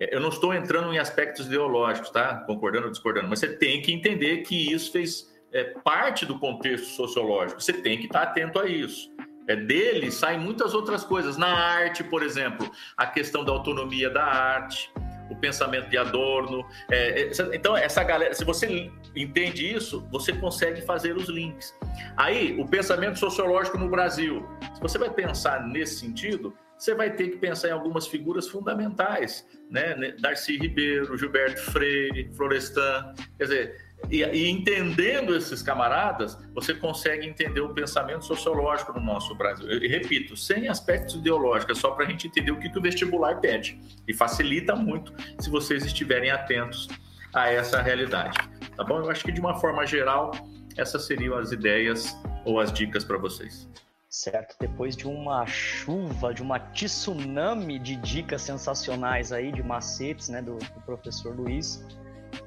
é, 0.00 0.14
eu 0.14 0.20
não 0.20 0.30
estou 0.30 0.52
entrando 0.52 0.92
em 0.92 0.98
aspectos 0.98 1.46
ideológicos, 1.46 2.10
tá? 2.10 2.38
Concordando 2.46 2.86
ou 2.86 2.90
discordando, 2.90 3.28
mas 3.28 3.38
você 3.38 3.48
tem 3.48 3.80
que 3.80 3.92
entender 3.92 4.38
que 4.38 4.72
isso 4.72 4.90
fez 4.90 5.32
é, 5.52 5.64
parte 5.84 6.26
do 6.26 6.38
contexto 6.40 6.86
sociológico. 6.86 7.62
Você 7.62 7.72
tem 7.72 7.98
que 7.98 8.06
estar 8.06 8.22
atento 8.22 8.58
a 8.58 8.68
isso. 8.68 9.10
É, 9.48 9.56
dele 9.56 10.10
saem 10.10 10.38
muitas 10.38 10.74
outras 10.74 11.02
coisas. 11.02 11.36
Na 11.36 11.48
arte, 11.48 12.04
por 12.04 12.22
exemplo, 12.22 12.70
a 12.96 13.06
questão 13.06 13.44
da 13.44 13.50
autonomia 13.50 14.10
da 14.10 14.22
arte, 14.22 14.92
o 15.30 15.36
pensamento 15.36 15.88
de 15.88 15.96
Adorno. 15.96 16.66
É, 16.90 17.22
é 17.22 17.30
então, 17.54 17.76
essa 17.76 18.04
galera, 18.04 18.34
se 18.34 18.44
você 18.44 18.90
entende 19.16 19.66
isso, 19.66 20.06
você 20.10 20.32
consegue 20.32 20.82
fazer 20.82 21.16
os 21.16 21.28
links. 21.28 21.74
Aí, 22.16 22.60
o 22.60 22.66
pensamento 22.66 23.18
sociológico 23.18 23.78
no 23.78 23.88
Brasil. 23.88 24.46
Se 24.74 24.80
você 24.80 24.98
vai 24.98 25.10
pensar 25.10 25.66
nesse 25.66 26.00
sentido, 26.00 26.54
você 26.76 26.94
vai 26.94 27.10
ter 27.10 27.30
que 27.30 27.36
pensar 27.38 27.68
em 27.68 27.72
algumas 27.72 28.06
figuras 28.06 28.48
fundamentais, 28.48 29.44
né? 29.68 30.14
Darcy 30.20 30.56
Ribeiro, 30.56 31.16
Gilberto 31.16 31.60
Freire, 31.72 32.30
Florestan. 32.34 33.14
Quer 33.36 33.44
dizer, 33.44 33.87
e, 34.10 34.22
e, 34.22 34.48
entendendo 34.48 35.36
esses 35.36 35.62
camaradas, 35.62 36.38
você 36.54 36.72
consegue 36.74 37.26
entender 37.26 37.60
o 37.60 37.74
pensamento 37.74 38.24
sociológico 38.24 38.92
no 38.92 39.00
nosso 39.00 39.34
Brasil. 39.34 39.68
E 39.70 39.88
repito, 39.88 40.36
sem 40.36 40.68
aspectos 40.68 41.16
ideológicos, 41.16 41.76
é 41.76 41.80
só 41.80 41.90
para 41.90 42.06
a 42.06 42.08
gente 42.08 42.26
entender 42.26 42.50
o 42.50 42.58
que, 42.58 42.70
que 42.70 42.78
o 42.78 42.82
vestibular 42.82 43.40
pede. 43.40 43.78
E 44.06 44.14
facilita 44.14 44.74
muito 44.74 45.12
se 45.38 45.50
vocês 45.50 45.84
estiverem 45.84 46.30
atentos 46.30 46.88
a 47.34 47.50
essa 47.50 47.82
realidade. 47.82 48.38
Tá 48.76 48.84
bom? 48.84 48.98
Eu 48.98 49.10
acho 49.10 49.24
que 49.24 49.32
de 49.32 49.40
uma 49.40 49.58
forma 49.60 49.86
geral, 49.86 50.32
essas 50.76 51.06
seriam 51.06 51.36
as 51.36 51.52
ideias 51.52 52.16
ou 52.44 52.58
as 52.60 52.72
dicas 52.72 53.04
para 53.04 53.18
vocês. 53.18 53.68
Certo, 54.08 54.56
depois 54.58 54.96
de 54.96 55.06
uma 55.06 55.44
chuva, 55.44 56.32
de 56.32 56.42
uma 56.42 56.58
tsunami 56.58 57.78
de 57.78 57.94
dicas 57.96 58.40
sensacionais 58.40 59.32
aí, 59.32 59.52
de 59.52 59.62
macetes, 59.62 60.30
né, 60.30 60.40
do, 60.40 60.56
do 60.56 60.80
professor 60.86 61.36
Luiz, 61.36 61.84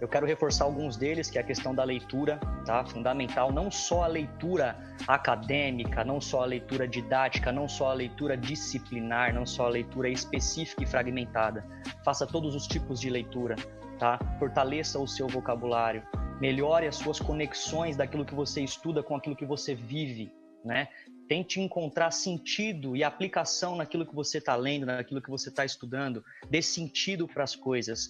eu 0.02 0.08
quero 0.08 0.26
reforçar 0.26 0.66
alguns 0.66 0.98
deles, 0.98 1.30
que 1.30 1.38
é 1.38 1.42
a 1.42 1.44
questão 1.44 1.76
da 1.76 1.84
leitura, 1.84 2.40
tá? 2.66 2.84
Fundamental, 2.84 3.54
não 3.54 3.70
só 3.70 4.02
a 4.04 4.08
leitura 4.08 4.76
acadêmica, 5.08 6.04
não 6.04 6.20
só 6.20 6.42
a 6.42 6.46
leitura 6.46 6.88
didática, 6.88 7.52
não 7.52 7.70
só 7.70 7.92
a 7.92 7.94
leitura 7.94 8.36
disciplinar, 8.36 9.32
não 9.32 9.46
só 9.46 9.68
a 9.68 9.70
leitura 9.70 10.10
específica 10.10 10.84
e 10.84 10.88
fragmentada. 10.88 11.64
Faça 12.04 12.26
todos 12.26 12.56
os 12.56 12.66
tipos 12.66 13.00
de 13.00 13.12
leitura, 13.12 13.56
tá? 14.00 14.18
Fortaleça 14.40 14.98
o 14.98 15.08
seu 15.08 15.28
vocabulário, 15.28 16.02
melhore 16.40 16.88
as 16.88 16.96
suas 16.96 17.20
conexões 17.20 17.96
daquilo 17.96 18.26
que 18.26 18.34
você 18.34 18.64
estuda 18.64 19.04
com 19.04 19.16
aquilo 19.16 19.36
que 19.36 19.46
você 19.46 19.76
vive, 19.76 20.34
né? 20.66 20.88
Tente 21.28 21.62
encontrar 21.62 22.10
sentido 22.10 22.98
e 22.98 23.04
aplicação 23.04 23.76
naquilo 23.76 24.08
que 24.08 24.16
você 24.16 24.40
está 24.40 24.56
lendo, 24.56 24.88
naquilo 24.88 25.22
que 25.22 25.30
você 25.30 25.50
está 25.50 25.64
estudando. 25.64 26.26
Dê 26.50 26.60
sentido 26.60 27.28
para 27.28 27.44
as 27.44 27.56
coisas 27.56 28.10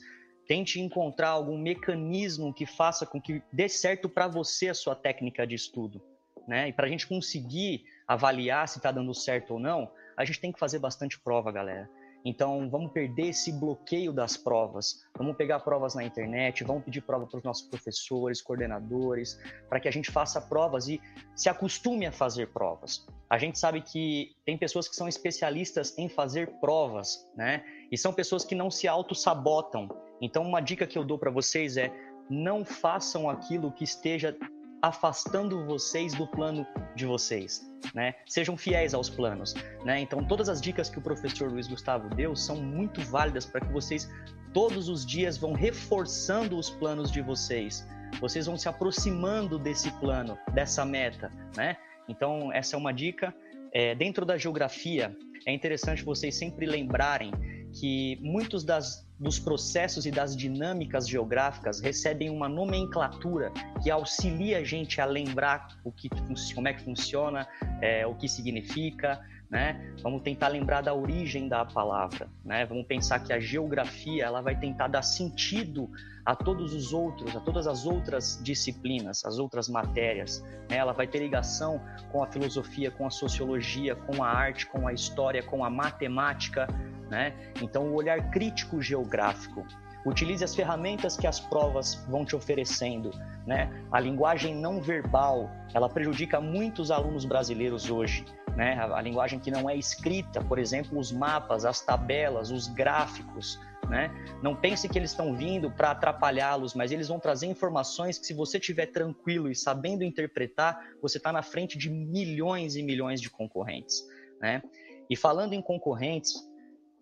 Tente 0.51 0.81
encontrar 0.81 1.29
algum 1.29 1.57
mecanismo 1.57 2.53
que 2.53 2.65
faça 2.65 3.05
com 3.05 3.21
que 3.21 3.41
dê 3.53 3.69
certo 3.69 4.09
para 4.09 4.27
você 4.27 4.67
a 4.67 4.73
sua 4.73 4.93
técnica 4.93 5.47
de 5.47 5.55
estudo. 5.55 6.01
Né? 6.45 6.67
E 6.67 6.73
para 6.73 6.87
a 6.87 6.89
gente 6.89 7.07
conseguir 7.07 7.85
avaliar 8.05 8.67
se 8.67 8.77
está 8.77 8.91
dando 8.91 9.13
certo 9.13 9.53
ou 9.53 9.59
não, 9.61 9.89
a 10.17 10.25
gente 10.25 10.41
tem 10.41 10.51
que 10.51 10.59
fazer 10.59 10.77
bastante 10.77 11.17
prova, 11.17 11.53
galera. 11.53 11.89
Então, 12.25 12.69
vamos 12.69 12.91
perder 12.91 13.27
esse 13.27 13.49
bloqueio 13.49 14.11
das 14.11 14.35
provas. 14.35 15.05
Vamos 15.17 15.37
pegar 15.37 15.61
provas 15.61 15.95
na 15.95 16.03
internet, 16.03 16.65
vamos 16.65 16.83
pedir 16.83 16.99
prova 16.99 17.25
para 17.25 17.37
os 17.37 17.43
nossos 17.45 17.65
professores, 17.69 18.41
coordenadores, 18.41 19.39
para 19.69 19.79
que 19.79 19.87
a 19.87 19.91
gente 19.91 20.11
faça 20.11 20.41
provas 20.41 20.89
e 20.89 20.99
se 21.33 21.47
acostume 21.47 22.05
a 22.05 22.11
fazer 22.11 22.47
provas. 22.47 23.07
A 23.29 23.37
gente 23.37 23.57
sabe 23.57 23.79
que 23.79 24.35
tem 24.45 24.57
pessoas 24.57 24.89
que 24.89 24.97
são 24.97 25.07
especialistas 25.07 25.97
em 25.97 26.09
fazer 26.09 26.59
provas, 26.59 27.25
né? 27.37 27.63
E 27.89 27.97
são 27.97 28.11
pessoas 28.11 28.43
que 28.43 28.53
não 28.53 28.69
se 28.69 28.85
auto-sabotam. 28.85 30.10
Então, 30.21 30.43
uma 30.43 30.61
dica 30.61 30.85
que 30.85 30.97
eu 30.97 31.03
dou 31.03 31.17
para 31.17 31.31
vocês 31.31 31.75
é: 31.75 31.91
não 32.29 32.63
façam 32.63 33.29
aquilo 33.29 33.71
que 33.71 33.83
esteja 33.83 34.37
afastando 34.81 35.63
vocês 35.65 36.13
do 36.13 36.25
plano 36.25 36.65
de 36.95 37.05
vocês, 37.05 37.61
né? 37.93 38.15
Sejam 38.27 38.57
fiéis 38.57 38.93
aos 38.93 39.09
planos, 39.09 39.53
né? 39.85 39.99
Então, 39.99 40.25
todas 40.25 40.49
as 40.49 40.59
dicas 40.59 40.89
que 40.89 40.97
o 40.97 41.01
professor 41.01 41.51
Luiz 41.51 41.67
Gustavo 41.67 42.09
deu 42.15 42.35
são 42.35 42.55
muito 42.55 43.01
válidas 43.01 43.45
para 43.45 43.61
que 43.61 43.71
vocês 43.71 44.09
todos 44.53 44.89
os 44.89 45.05
dias 45.05 45.37
vão 45.37 45.53
reforçando 45.53 46.57
os 46.57 46.69
planos 46.69 47.11
de 47.11 47.21
vocês. 47.21 47.87
Vocês 48.19 48.45
vão 48.45 48.57
se 48.57 48.67
aproximando 48.67 49.57
desse 49.57 49.91
plano, 49.99 50.37
dessa 50.53 50.83
meta, 50.83 51.31
né? 51.55 51.77
Então, 52.09 52.51
essa 52.51 52.75
é 52.75 52.77
uma 52.77 52.91
dica. 52.91 53.33
É, 53.73 53.95
dentro 53.95 54.25
da 54.25 54.37
geografia, 54.37 55.15
é 55.45 55.53
interessante 55.53 56.03
vocês 56.03 56.35
sempre 56.35 56.65
lembrarem 56.65 57.31
que 57.71 58.19
muitos 58.21 58.65
das 58.65 59.07
dos 59.21 59.37
processos 59.37 60.07
e 60.07 60.11
das 60.11 60.35
dinâmicas 60.35 61.07
geográficas 61.07 61.79
recebem 61.79 62.31
uma 62.31 62.49
nomenclatura 62.49 63.51
que 63.83 63.91
auxilia 63.91 64.57
a 64.57 64.63
gente 64.63 64.99
a 64.99 65.05
lembrar 65.05 65.67
o 65.83 65.91
que, 65.91 66.09
como 66.55 66.67
é 66.67 66.73
que 66.73 66.81
funciona, 66.81 67.47
é, 67.81 68.05
o 68.07 68.15
que 68.15 68.27
significa, 68.27 69.21
né? 69.51 69.93
Vamos 70.01 70.21
tentar 70.21 70.47
lembrar 70.47 70.81
da 70.81 70.93
origem 70.93 71.49
da 71.49 71.65
palavra, 71.65 72.29
né? 72.43 72.65
Vamos 72.65 72.85
pensar 72.85 73.19
que 73.19 73.33
a 73.33 73.39
geografia 73.39 74.23
ela 74.23 74.41
vai 74.41 74.55
tentar 74.55 74.87
dar 74.87 75.01
sentido 75.01 75.91
a 76.25 76.33
todos 76.33 76.73
os 76.73 76.93
outros, 76.93 77.35
a 77.35 77.39
todas 77.41 77.67
as 77.67 77.85
outras 77.85 78.39
disciplinas, 78.41 79.25
as 79.25 79.37
outras 79.39 79.67
matérias. 79.67 80.41
Né? 80.69 80.77
Ela 80.77 80.93
vai 80.93 81.05
ter 81.05 81.19
ligação 81.19 81.81
com 82.11 82.23
a 82.23 82.27
filosofia, 82.27 82.89
com 82.91 83.05
a 83.05 83.09
sociologia, 83.09 83.93
com 83.95 84.23
a 84.23 84.29
arte, 84.29 84.67
com 84.67 84.87
a 84.87 84.93
história, 84.93 85.43
com 85.43 85.65
a 85.65 85.69
matemática. 85.69 86.67
Né? 87.09 87.33
Então, 87.61 87.87
o 87.87 87.95
olhar 87.95 88.29
crítico 88.29 88.81
geográfico. 88.81 89.65
Utilize 90.05 90.43
as 90.43 90.55
ferramentas 90.55 91.17
que 91.17 91.27
as 91.27 91.39
provas 91.39 91.95
vão 92.07 92.23
te 92.23 92.35
oferecendo. 92.35 93.11
Né? 93.45 93.69
A 93.91 93.99
linguagem 93.99 94.55
não 94.55 94.81
verbal, 94.81 95.49
ela 95.73 95.89
prejudica 95.89 96.39
muitos 96.39 96.89
alunos 96.89 97.25
brasileiros 97.25 97.89
hoje. 97.89 98.25
Né? 98.55 98.73
A, 98.73 98.97
a 98.97 99.01
linguagem 99.01 99.39
que 99.39 99.49
não 99.49 99.69
é 99.69 99.75
escrita, 99.75 100.41
por 100.41 100.59
exemplo, 100.59 100.99
os 100.99 101.11
mapas, 101.11 101.65
as 101.65 101.81
tabelas, 101.81 102.51
os 102.51 102.67
gráficos, 102.67 103.59
né? 103.89 104.09
Não 104.41 104.55
pense 104.55 104.87
que 104.87 104.97
eles 104.97 105.11
estão 105.11 105.35
vindo 105.35 105.69
para 105.69 105.91
atrapalhá-los, 105.91 106.73
mas 106.73 106.91
eles 106.91 107.09
vão 107.09 107.19
trazer 107.19 107.47
informações 107.47 108.17
que, 108.17 108.25
se 108.25 108.33
você 108.33 108.57
estiver 108.57 108.85
tranquilo 108.85 109.49
e 109.49 109.55
sabendo 109.55 110.03
interpretar, 110.03 110.93
você 111.01 111.17
está 111.17 111.31
na 111.31 111.41
frente 111.41 111.77
de 111.77 111.89
milhões 111.89 112.75
e 112.75 112.83
milhões 112.83 113.19
de 113.19 113.29
concorrentes. 113.29 114.07
Né? 114.39 114.63
E 115.09 115.15
falando 115.15 115.53
em 115.53 115.61
concorrentes, 115.61 116.33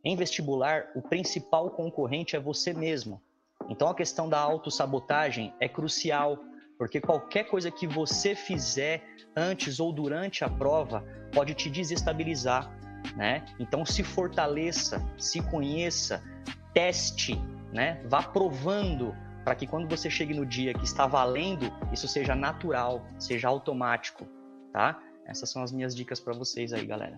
em 0.04 0.16
vestibular, 0.16 0.90
o 0.96 1.02
principal 1.02 1.70
concorrente 1.70 2.36
é 2.36 2.40
você 2.40 2.74
mesmo. 2.74 3.22
Então 3.70 3.88
a 3.88 3.94
questão 3.94 4.28
da 4.28 4.40
autossabotagem 4.40 5.54
é 5.60 5.70
crucial, 5.70 6.40
porque 6.80 7.02
qualquer 7.02 7.44
coisa 7.44 7.70
que 7.70 7.86
você 7.86 8.34
fizer 8.34 9.06
antes 9.36 9.82
ou 9.82 9.92
durante 9.92 10.46
a 10.46 10.50
prova 10.50 11.04
pode 11.34 11.54
te 11.54 11.70
desestabilizar. 11.70 12.74
Né? 13.18 13.46
Então 13.60 13.86
se 13.86 14.02
fortaleça, 14.02 15.06
se 15.18 15.42
conheça, 15.42 16.24
teste, 16.74 17.36
né? 17.74 18.02
Vá 18.06 18.24
provando 18.24 19.14
para 19.44 19.56
que 19.56 19.68
quando 19.68 19.90
você 19.90 20.10
chegue 20.10 20.34
no 20.34 20.46
dia 20.46 20.74
que 20.74 20.86
está 20.86 21.06
valendo, 21.06 21.72
isso 21.92 22.08
seja 22.08 22.34
natural, 22.34 23.06
seja 23.18 23.50
automático, 23.50 24.26
tá? 24.72 25.02
Essas 25.26 25.50
são 25.50 25.62
as 25.62 25.72
minhas 25.72 25.94
dicas 25.94 26.20
para 26.20 26.34
vocês 26.34 26.72
aí, 26.72 26.86
galera. 26.86 27.18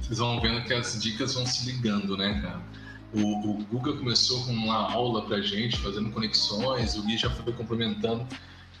Vocês 0.00 0.18
vão 0.18 0.40
vendo 0.40 0.64
que 0.64 0.72
as 0.72 1.00
dicas 1.02 1.34
vão 1.34 1.46
se 1.46 1.70
ligando, 1.70 2.16
né, 2.16 2.40
cara? 2.40 2.62
O, 3.14 3.50
o 3.50 3.64
Guga 3.64 3.94
começou 3.94 4.44
com 4.44 4.52
uma 4.52 4.92
aula 4.92 5.24
pra 5.24 5.40
gente, 5.40 5.78
fazendo 5.78 6.10
conexões, 6.10 6.96
o 6.96 7.02
Gui 7.02 7.16
já 7.16 7.30
foi 7.30 7.52
complementando. 7.52 8.26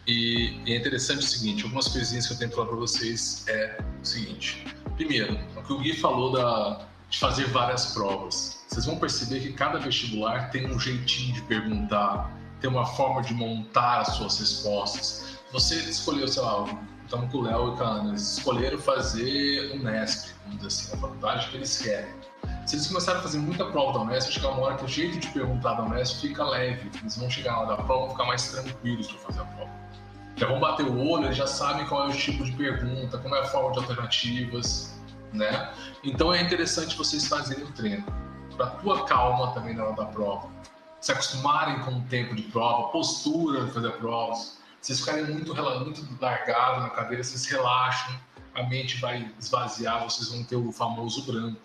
E, 0.06 0.60
e 0.64 0.72
é 0.72 0.76
interessante 0.76 1.20
o 1.20 1.22
seguinte, 1.22 1.64
algumas 1.64 1.88
coisinhas 1.88 2.26
que 2.26 2.34
eu 2.34 2.38
tenho 2.38 2.50
que 2.50 2.56
falar 2.56 2.68
para 2.68 2.76
vocês 2.76 3.44
é 3.48 3.78
o 4.02 4.06
seguinte. 4.06 4.64
Primeiro, 4.94 5.38
o 5.56 5.62
que 5.62 5.72
o 5.72 5.78
Gui 5.78 5.96
falou 5.96 6.32
da, 6.32 6.86
de 7.10 7.18
fazer 7.18 7.46
várias 7.46 7.92
provas. 7.92 8.64
Vocês 8.68 8.86
vão 8.86 8.98
perceber 8.98 9.40
que 9.40 9.52
cada 9.52 9.78
vestibular 9.78 10.50
tem 10.50 10.66
um 10.66 10.78
jeitinho 10.78 11.34
de 11.34 11.42
perguntar, 11.42 12.32
tem 12.60 12.70
uma 12.70 12.86
forma 12.86 13.22
de 13.22 13.34
montar 13.34 14.00
as 14.00 14.08
suas 14.16 14.38
respostas. 14.38 15.38
Você 15.52 15.76
escolheu, 15.76 16.26
sei 16.28 16.42
lá, 16.42 16.66
estamos 17.04 17.30
com 17.30 17.38
o 17.38 17.42
Léo 17.42 17.76
e 17.76 17.82
Ana, 17.82 18.08
eles 18.10 18.38
escolheram 18.38 18.78
fazer 18.78 19.72
o 19.72 19.78
Nesp, 19.78 20.34
vamos 20.44 20.56
dizer 20.56 20.66
assim, 20.66 20.96
a 20.96 21.00
faculdade 21.00 21.48
que 21.48 21.56
eles 21.56 21.78
querem. 21.78 22.14
Se 22.66 22.76
eles 22.76 22.88
começarem 22.88 23.20
a 23.20 23.22
fazer 23.22 23.38
muita 23.38 23.64
prova 23.66 23.92
da 23.92 24.04
Unesp, 24.04 24.32
chegar 24.32 24.50
uma 24.50 24.62
hora 24.62 24.74
que 24.76 24.84
o 24.84 24.88
jeito 24.88 25.18
de 25.18 25.28
perguntar 25.28 25.74
da 25.74 25.84
Unesp 25.84 26.20
fica 26.20 26.44
leve. 26.44 26.90
Eles 27.00 27.16
vão 27.16 27.30
chegar 27.30 27.60
lá 27.60 27.76
da 27.76 27.76
prova, 27.76 28.00
vão 28.00 28.10
ficar 28.10 28.24
mais 28.24 28.50
tranquilos 28.50 29.06
para 29.06 29.18
fazer 29.20 29.40
a 29.40 29.44
prova. 29.44 29.70
Já 30.36 30.46
vão 30.48 30.60
bater 30.60 30.84
o 30.84 31.08
olho, 31.08 31.26
eles 31.26 31.36
já 31.36 31.46
sabem 31.46 31.86
qual 31.86 32.08
é 32.08 32.10
o 32.10 32.12
tipo 32.12 32.44
de 32.44 32.52
pergunta, 32.52 33.16
como 33.18 33.34
é 33.34 33.40
a 33.40 33.44
forma 33.44 33.72
de 33.72 33.78
alternativas 33.78 34.96
né? 35.32 35.72
Então 36.02 36.32
é 36.32 36.42
interessante 36.42 36.96
vocês 36.96 37.26
fazerem 37.26 37.64
o 37.64 37.72
treino 37.72 38.04
para 38.56 38.70
tua 38.70 39.04
calma 39.04 39.52
também 39.52 39.74
na 39.74 39.84
hora 39.84 39.96
da 39.96 40.06
prova, 40.06 40.48
se 41.00 41.12
acostumarem 41.12 41.78
com 41.80 41.92
o 41.92 42.00
tempo 42.02 42.34
de 42.34 42.42
prova, 42.44 42.88
postura 42.88 43.66
de 43.66 43.70
fazer 43.70 43.92
provas. 43.92 44.58
Vocês 44.80 45.00
ficarem 45.00 45.24
muito 45.26 45.54
muito 45.54 46.22
largados 46.22 46.82
na 46.84 46.90
cadeira, 46.90 47.22
vocês 47.22 47.44
relaxam, 47.46 48.14
a 48.54 48.62
mente 48.64 48.98
vai 48.98 49.30
esvaziar, 49.38 50.04
vocês 50.04 50.28
vão 50.30 50.42
ter 50.44 50.56
o 50.56 50.72
famoso 50.72 51.22
branco. 51.30 51.60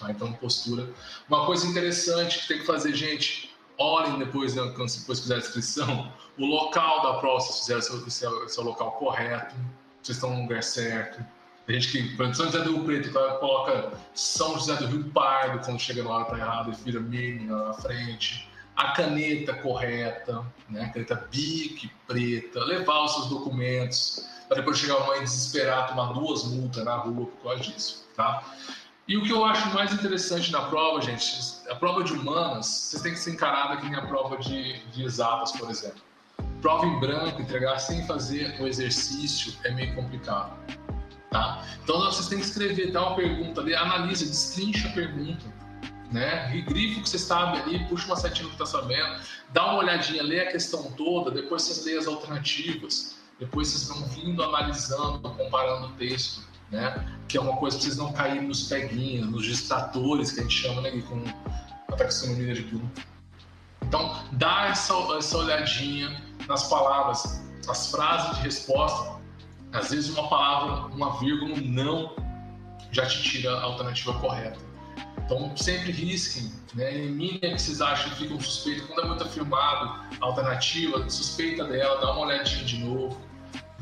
Tá? 0.00 0.10
Então 0.10 0.32
postura. 0.34 0.88
Uma 1.28 1.46
coisa 1.46 1.66
interessante 1.66 2.40
que 2.40 2.48
tem 2.48 2.58
que 2.58 2.66
fazer, 2.66 2.94
gente, 2.94 3.54
olhem 3.78 4.18
depois, 4.18 4.54
né, 4.54 4.62
quando 4.76 4.92
depois 4.92 5.20
fizer 5.20 5.36
a 5.36 5.38
inscrição, 5.38 6.12
o 6.38 6.46
local 6.46 7.02
da 7.02 7.14
prova, 7.18 7.40
se 7.40 7.60
fizeram 7.60 7.82
seu, 7.82 8.10
seu, 8.10 8.48
seu 8.48 8.64
local 8.64 8.92
correto, 8.92 9.54
vocês 10.02 10.16
estão 10.16 10.34
no 10.34 10.42
lugar 10.42 10.62
certo 10.62 11.24
a 11.68 11.72
gente 11.72 11.92
que, 11.92 12.16
por 12.16 12.26
exemplo, 12.26 12.34
São 12.34 12.46
José 12.46 12.64
do 12.64 12.72
Rio 12.72 12.84
Preto, 12.84 13.12
coloca 13.38 13.92
São 14.14 14.54
José 14.54 14.76
do 14.76 14.86
Rio 14.86 15.04
Pardo 15.10 15.64
quando 15.64 15.78
chega 15.78 16.02
na 16.02 16.10
hora 16.10 16.24
tá 16.24 16.36
errado 16.36 16.72
e 16.72 16.84
vira 16.84 17.00
mínima 17.00 17.68
na 17.68 17.72
frente. 17.74 18.48
A 18.74 18.92
caneta 18.92 19.54
correta, 19.54 20.44
né? 20.68 20.84
A 20.84 20.88
caneta 20.90 21.28
bique 21.30 21.90
preta, 22.06 22.64
levar 22.64 23.04
os 23.04 23.12
seus 23.12 23.26
documentos, 23.28 24.26
para 24.48 24.56
depois 24.56 24.78
chegar 24.78 24.96
a 24.96 25.06
mãe 25.06 25.20
desesperar, 25.20 25.88
tomar 25.88 26.12
duas 26.12 26.44
multas 26.44 26.84
na 26.84 26.96
rua 26.96 27.26
por 27.26 27.42
causa 27.42 27.60
disso, 27.60 28.08
tá? 28.16 28.42
E 29.08 29.16
o 29.16 29.22
que 29.22 29.32
eu 29.32 29.44
acho 29.44 29.68
mais 29.74 29.92
interessante 29.92 30.52
na 30.52 30.62
prova, 30.62 31.00
gente, 31.00 31.24
a 31.68 31.74
prova 31.74 32.04
de 32.04 32.12
humanas, 32.12 32.66
vocês 32.66 33.02
têm 33.02 33.12
que 33.12 33.18
ser 33.18 33.32
encarada 33.32 33.76
que 33.78 33.86
nem 33.86 33.96
a 33.96 34.06
prova 34.06 34.36
de, 34.36 34.78
de 34.90 35.04
exatas, 35.04 35.52
por 35.52 35.68
exemplo. 35.68 36.00
Prova 36.60 36.86
em 36.86 37.00
branco, 37.00 37.42
entregar 37.42 37.78
sem 37.80 38.06
fazer 38.06 38.60
o 38.60 38.66
exercício 38.66 39.52
é 39.64 39.72
meio 39.72 39.92
complicado. 39.96 40.56
Tá? 41.30 41.66
Então 41.82 41.98
vocês 41.98 42.28
têm 42.28 42.38
que 42.38 42.44
escrever, 42.44 42.92
dar 42.92 43.08
uma 43.08 43.16
pergunta 43.16 43.60
ali, 43.60 43.74
analisa, 43.74 44.24
destrincha 44.24 44.88
a 44.88 44.92
pergunta. 44.92 45.44
Né? 46.12 46.62
Grifo 46.68 47.02
que 47.02 47.08
você 47.08 47.18
sabe 47.18 47.58
ali, 47.58 47.84
puxa 47.88 48.06
uma 48.06 48.16
setinha 48.16 48.46
que 48.46 48.54
está 48.54 48.66
sabendo, 48.66 49.20
dá 49.48 49.64
uma 49.64 49.78
olhadinha, 49.78 50.22
lê 50.22 50.40
a 50.40 50.52
questão 50.52 50.92
toda, 50.92 51.30
depois 51.30 51.62
vocês 51.62 51.84
lêem 51.86 51.98
as 51.98 52.06
alternativas, 52.06 53.16
depois 53.40 53.68
vocês 53.68 53.88
vão 53.88 54.06
vindo 54.10 54.42
analisando, 54.42 55.20
comparando 55.30 55.86
o 55.86 55.92
texto, 55.92 56.51
né? 56.72 57.06
Que 57.28 57.36
é 57.38 57.40
uma 57.40 57.56
coisa 57.56 57.76
para 57.76 57.84
vocês 57.84 57.96
não 57.96 58.12
caírem 58.12 58.48
nos 58.48 58.68
peguinhos, 58.68 59.30
nos 59.30 59.44
distratores 59.44 60.32
que 60.32 60.40
a 60.40 60.42
gente 60.42 60.54
chama, 60.54 60.80
né? 60.80 60.90
Com 61.02 61.22
a 61.92 61.96
taxonomia 61.96 62.54
de 62.54 62.62
Bloom. 62.62 62.88
Então, 63.82 64.24
dá 64.32 64.68
essa, 64.68 64.94
essa 65.16 65.38
olhadinha 65.38 66.20
nas 66.48 66.68
palavras, 66.68 67.42
as 67.68 67.90
frases 67.90 68.38
de 68.38 68.42
resposta, 68.42 69.20
às 69.72 69.90
vezes 69.90 70.10
uma 70.10 70.28
palavra, 70.28 70.86
uma 70.94 71.18
vírgula, 71.18 71.54
um 71.54 71.60
não, 71.60 72.16
já 72.90 73.06
te 73.06 73.22
tira 73.22 73.54
a 73.58 73.62
alternativa 73.62 74.12
correta. 74.18 74.58
Então 75.24 75.56
sempre 75.56 75.92
risquem, 75.92 76.52
né? 76.74 76.94
Eliminem 76.94 77.54
que 77.54 77.62
vocês 77.62 77.80
acham 77.80 78.10
que 78.10 78.16
ficam 78.16 78.40
suspeitos. 78.40 78.86
Quando 78.86 79.02
é 79.02 79.08
muito 79.08 79.24
afirmado 79.24 80.00
a 80.20 80.26
alternativa, 80.26 81.08
suspeita 81.08 81.64
dela, 81.64 82.00
dá 82.00 82.12
uma 82.12 82.26
olhadinha 82.26 82.64
de 82.64 82.78
novo. 82.78 83.18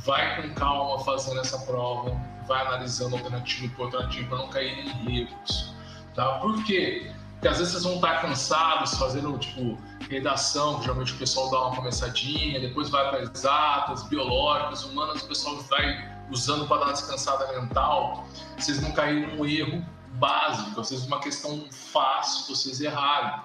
Vai 0.05 0.43
com 0.43 0.55
calma 0.55 1.05
fazendo 1.05 1.41
essa 1.41 1.59
prova, 1.59 2.17
vai 2.47 2.67
analisando 2.67 3.17
alternativa 3.17 3.73
por 3.77 3.85
alternativa 3.87 4.29
para 4.29 4.39
não 4.39 4.49
cair 4.49 4.87
em 4.87 5.21
erros. 5.21 5.75
Tá? 6.15 6.39
Por 6.39 6.65
quê? 6.65 7.13
Porque 7.33 7.49
às 7.49 7.59
vezes 7.59 7.73
vocês 7.73 7.85
vão 7.85 7.95
estar 7.95 8.21
cansados 8.21 8.95
fazendo 8.99 9.39
tipo 9.39 9.79
redação, 10.11 10.77
que 10.77 10.83
geralmente 10.83 11.15
o 11.15 11.17
pessoal 11.17 11.51
dá 11.51 11.67
uma 11.67 11.77
começadinha, 11.77 12.61
depois 12.61 12.91
vai 12.91 13.09
para 13.09 13.23
exatas, 13.23 14.03
biológicas, 14.09 14.85
humanas, 14.85 15.23
o 15.23 15.29
pessoal 15.29 15.57
vai 15.63 16.11
usando 16.31 16.67
para 16.67 16.79
dar 16.79 16.85
uma 16.87 16.93
descansada 16.93 17.51
mental. 17.59 18.27
Vocês 18.59 18.83
não 18.83 18.93
caírem 18.93 19.35
num 19.35 19.47
erro 19.47 19.83
básico, 20.15 20.81
às 20.81 20.91
vezes 20.91 21.07
uma 21.07 21.21
questão 21.21 21.67
fácil 21.71 22.55
vocês 22.55 22.81
errarem. 22.81 23.41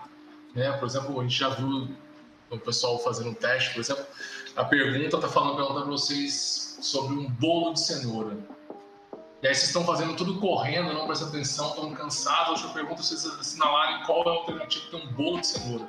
Né? 0.53 0.71
Por 0.73 0.87
exemplo, 0.87 1.19
a 1.19 1.23
gente 1.23 1.37
já 1.37 1.49
viu 1.49 1.95
o 2.49 2.59
pessoal 2.59 2.99
fazendo 2.99 3.33
teste, 3.35 3.73
por 3.73 3.79
exemplo, 3.79 4.05
a 4.55 4.63
pergunta 4.63 5.17
está 5.17 5.27
falando 5.27 5.55
para 5.57 5.83
vocês 5.83 6.77
sobre 6.81 7.15
um 7.15 7.29
bolo 7.29 7.73
de 7.73 7.81
cenoura. 7.81 8.37
E 9.43 9.47
aí 9.47 9.53
vocês 9.53 9.67
estão 9.67 9.85
fazendo 9.85 10.15
tudo 10.15 10.39
correndo, 10.39 10.93
não 10.93 11.05
prestam 11.05 11.27
atenção, 11.27 11.69
estão 11.69 11.93
cansados. 11.93 12.63
Eu 12.63 12.69
pergunto 12.69 13.03
se 13.03 13.17
vocês 13.17 13.39
assinalarem 13.39 14.05
qual 14.05 14.23
é 14.23 14.29
a 14.29 14.31
alternativa 14.31 14.85
para 14.89 14.99
um 14.99 15.07
bolo 15.13 15.41
de 15.41 15.47
cenoura. 15.47 15.87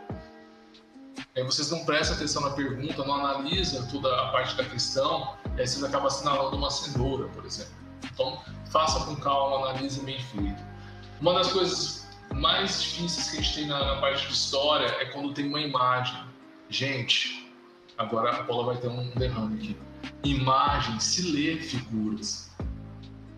Aí 1.37 1.43
vocês 1.45 1.71
não 1.71 1.85
prestam 1.85 2.17
atenção 2.17 2.43
na 2.43 2.51
pergunta, 2.51 3.05
não 3.05 3.14
analisam 3.14 3.87
toda 3.89 4.14
a 4.21 4.33
parte 4.33 4.57
da 4.57 4.64
questão, 4.64 5.37
e 5.57 5.61
aí 5.61 5.67
vocês 5.67 5.83
acabam 5.85 6.09
assinalando 6.09 6.57
uma 6.57 6.71
cenoura, 6.71 7.29
por 7.29 7.45
exemplo. 7.45 7.73
Então, 8.12 8.43
faça 8.71 9.05
com 9.05 9.17
calma, 9.17 9.71
analise 9.71 10.01
bem 10.01 10.21
feito. 10.21 10.62
Uma 11.21 11.35
das 11.35 11.53
coisas 11.53 12.07
mais 12.35 12.83
difíceis 12.83 13.31
que 13.31 13.39
a 13.39 13.41
gente 13.41 13.55
tem 13.55 13.67
na, 13.67 13.95
na 13.95 14.01
parte 14.01 14.27
de 14.27 14.33
história 14.33 14.87
é 14.87 15.07
quando 15.07 15.33
tem 15.33 15.47
uma 15.47 15.61
imagem. 15.61 16.23
Gente, 16.69 17.45
agora 17.99 18.30
a 18.30 18.44
Paula 18.44 18.72
vai 18.72 18.76
ter 18.76 18.88
um 18.88 19.11
derrame 19.11 19.57
aqui. 19.57 19.76
Imagem 20.24 20.99
se 21.01 21.30
lê 21.32 21.57
figuras. 21.57 22.51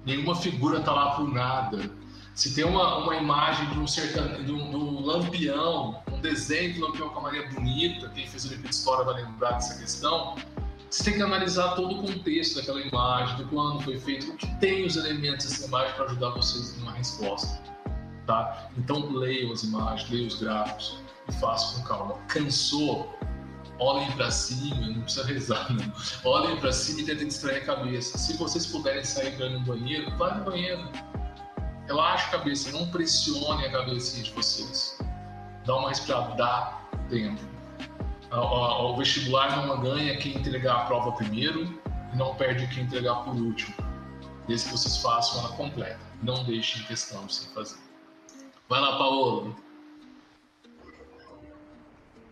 Nenhuma 0.05 0.35
figura 0.35 0.79
está 0.79 0.93
lá 0.93 1.17
por 1.17 1.33
nada. 1.33 1.91
Se 2.35 2.55
tem 2.55 2.65
uma, 2.65 2.99
uma 2.99 3.17
imagem 3.17 3.69
de 3.71 3.79
um, 3.79 3.87
sertane... 3.87 4.45
de, 4.45 4.53
um, 4.53 4.71
de 4.71 4.77
um 4.77 5.05
lampião, 5.05 6.03
um 6.13 6.21
desenho 6.21 6.73
de 6.73 6.81
lampião 6.81 7.09
com 7.09 7.19
a 7.19 7.23
Maria 7.23 7.49
Bonita, 7.49 8.09
quem 8.11 8.27
fez 8.27 8.45
o 8.45 8.49
livro 8.49 8.71
história 8.71 9.05
vai 9.05 9.25
lembrar 9.25 9.53
dessa 9.53 9.77
questão, 9.79 10.37
você 10.89 11.05
tem 11.05 11.15
que 11.15 11.23
analisar 11.23 11.75
todo 11.75 11.97
o 11.97 12.03
contexto 12.03 12.57
daquela 12.57 12.81
imagem, 12.81 13.37
do 13.37 13.49
quando 13.49 13.83
foi 13.83 13.99
feito, 13.99 14.31
o 14.31 14.37
que 14.37 14.47
tem 14.57 14.87
os 14.87 14.97
elementos 14.97 15.47
dessa 15.47 15.67
imagem 15.67 15.95
para 15.97 16.05
ajudar 16.07 16.31
vocês 16.31 16.79
numa 16.79 16.93
resposta. 16.93 17.61
Tá? 18.27 18.71
Então 18.79 19.11
leiam 19.11 19.53
as 19.53 19.65
imagens, 19.65 20.09
leiam 20.09 20.29
os 20.29 20.41
gráficos 20.41 20.99
e 21.29 21.33
façam 21.33 21.83
com 21.83 21.89
calma. 21.89 22.15
Cansou? 22.29 23.19
Olhem 23.79 24.11
para 24.13 24.31
cima, 24.31 24.89
não 24.89 25.03
precisa 25.03 25.27
rezar, 25.27 25.73
não. 25.73 25.93
Olhem 26.25 26.57
para 26.59 26.73
cima 26.73 27.01
e 27.01 27.05
tentem 27.05 27.29
distrair 27.29 27.59
a 27.59 27.65
cabeça. 27.65 28.19
Se 28.19 28.37
vocês 28.37 28.67
puderem 28.67 29.05
sair 29.05 29.37
para 29.37 29.49
no 29.51 29.61
banheiro, 29.61 30.11
vá 30.17 30.35
no 30.35 30.45
banheiro 30.45 30.89
Relaxa 31.89 32.27
a 32.27 32.31
cabeça, 32.33 32.71
não 32.71 32.87
pressione 32.89 33.65
a 33.65 33.73
cabecinha 33.73 34.23
de 34.23 34.31
vocês. 34.33 34.99
Dá 35.65 35.75
uma 35.75 35.89
respirada, 35.89 36.35
dá 36.35 36.83
tempo. 37.09 37.41
O 38.31 38.97
vestibular 38.99 39.67
não 39.67 39.81
ganha 39.81 40.15
quem 40.19 40.37
entregar 40.37 40.77
a 40.77 40.85
prova 40.85 41.13
primeiro 41.13 41.81
e 42.13 42.17
não 42.17 42.35
perde 42.35 42.67
quem 42.67 42.85
entregar 42.85 43.25
por 43.25 43.35
último. 43.35 43.75
Desde 44.47 44.67
que 44.67 44.73
vocês 44.73 44.99
façam 44.99 45.41
ela 45.41 45.57
completa. 45.57 45.99
Não 46.23 46.45
deixem 46.45 46.83
questão 46.83 47.27
sem 47.27 47.49
fazer. 47.55 47.79
Vai 48.69 48.83
lá, 48.83 48.99
Paulo. 48.99 49.57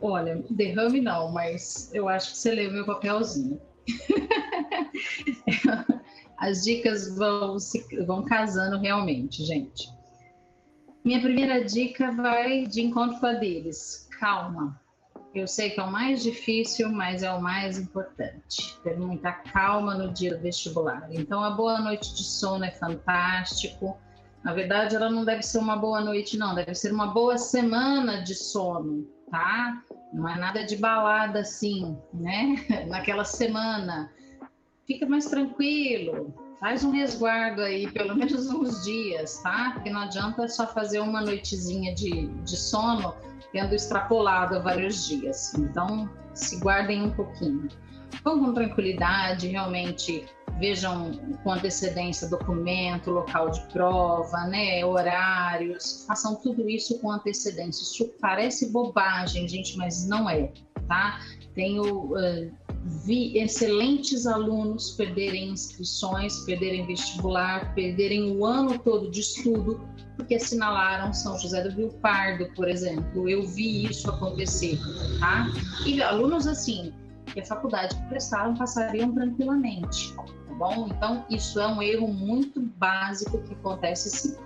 Olha, 0.01 0.45
derrame 0.51 1.01
não, 1.01 1.33
mas 1.33 1.91
eu 1.95 2.09
acho 2.09 2.33
que 2.33 2.39
você 2.39 2.55
leu 2.55 2.73
meu 2.73 2.85
papelzinho. 2.85 3.61
as 6.39 6.63
dicas 6.63 7.17
vão, 7.17 7.59
se, 7.59 7.85
vão 8.05 8.25
casando 8.25 8.79
realmente, 8.79 9.45
gente. 9.45 9.89
Minha 11.05 11.21
primeira 11.21 11.65
dica 11.65 12.11
vai 12.13 12.67
de 12.67 12.83
encontro 12.83 13.21
com 13.21 13.27
a 13.27 13.33
deles. 13.33 14.09
Calma. 14.19 14.81
Eu 15.35 15.47
sei 15.47 15.71
que 15.71 15.79
é 15.79 15.83
o 15.83 15.91
mais 15.91 16.23
difícil, 16.23 16.91
mas 16.91 17.23
é 17.23 17.31
o 17.31 17.41
mais 17.41 17.79
importante. 17.79 18.79
Ter 18.83 18.99
muita 18.99 19.33
calma 19.33 19.95
no 19.95 20.13
dia 20.13 20.35
do 20.35 20.43
vestibular. 20.43 21.09
Então, 21.11 21.45
a 21.45 21.51
boa 21.51 21.79
noite 21.79 22.15
de 22.15 22.25
sono 22.25 22.65
é 22.65 22.71
fantástico. 22.71 23.99
Na 24.43 24.55
verdade, 24.55 24.97
ela 24.97 25.11
não 25.11 25.25
deve 25.25 25.43
ser 25.43 25.59
uma 25.59 25.77
boa 25.77 26.01
noite, 26.01 26.39
não. 26.39 26.55
Deve 26.55 26.75
ser 26.75 26.93
uma 26.93 27.09
boa 27.09 27.37
semana 27.37 28.23
de 28.23 28.35
sono, 28.35 29.07
tá? 29.31 29.83
Não 30.12 30.29
é 30.29 30.37
nada 30.39 30.64
de 30.64 30.77
balada 30.77 31.41
assim, 31.41 31.97
né? 32.12 32.57
Naquela 32.89 33.24
semana 33.24 34.11
fica 34.87 35.07
mais 35.07 35.27
tranquilo, 35.27 36.33
faz 36.61 36.85
um 36.85 36.91
resguardo 36.91 37.61
aí, 37.62 37.91
pelo 37.91 38.14
menos 38.14 38.49
uns 38.51 38.85
dias, 38.85 39.39
tá? 39.43 39.72
Porque 39.74 39.91
não 39.91 40.01
adianta 40.03 40.49
só 40.49 40.66
fazer 40.66 41.01
uma 41.01 41.20
noitezinha 41.20 41.95
de, 41.95 42.29
de 42.29 42.57
sono 42.57 43.14
tendo 43.53 43.74
extrapolado 43.74 44.62
vários 44.62 45.07
dias. 45.07 45.55
Então, 45.55 46.09
se 46.35 46.59
guardem 46.61 47.03
um 47.03 47.11
pouquinho. 47.11 47.68
Vão 48.22 48.39
com 48.39 48.55
tranquilidade, 48.55 49.49
realmente 49.49 50.24
vejam 50.59 51.13
com 51.43 51.53
antecedência 51.53 52.29
documento, 52.29 53.11
local 53.11 53.51
de 53.51 53.61
prova, 53.73 54.47
né, 54.47 54.85
horários, 54.85 56.05
façam 56.07 56.37
tudo 56.37 56.69
isso 56.69 56.99
com 57.01 57.11
antecedência. 57.11 57.83
Isso 57.83 58.11
parece 58.21 58.71
bobagem, 58.73 59.49
gente, 59.49 59.77
mas 59.77 60.07
não 60.09 60.29
é, 60.29 60.53
tá? 60.89 61.21
Tenho 61.55 62.13
uh, 62.13 62.51
vi 63.05 63.37
excelentes 63.39 64.27
alunos 64.27 64.93
perderem 64.93 65.51
inscrições, 65.51 66.41
perderem 66.41 66.87
vestibular, 66.87 67.75
perderem 67.75 68.37
o 68.37 68.45
ano 68.45 68.79
todo 68.79 69.11
de 69.11 69.21
estudo, 69.21 69.81
porque 70.17 70.37
assinalaram 70.37 71.13
São 71.13 71.39
José 71.39 71.63
do 71.63 71.71
Rio 71.71 71.91
Pardo, 72.01 72.47
por 72.55 72.69
exemplo. 72.69 73.29
Eu 73.29 73.47
vi 73.47 73.85
isso 73.87 74.09
acontecer, 74.09 74.79
tá? 75.19 75.47
E 75.85 76.01
alunos 76.03 76.47
assim, 76.47 76.93
que 77.27 77.41
a 77.41 77.45
faculdade 77.45 77.95
prestaram 78.09 78.55
passariam 78.55 79.13
tranquilamente, 79.13 80.15
bom? 80.57 80.89
Então, 80.89 81.25
isso 81.31 81.61
é 81.61 81.67
um 81.67 81.83
erro 81.83 82.09
muito 82.09 82.61
básico 82.61 83.43
que 83.43 83.55
acontece 83.55 84.11
sim. 84.11 84.37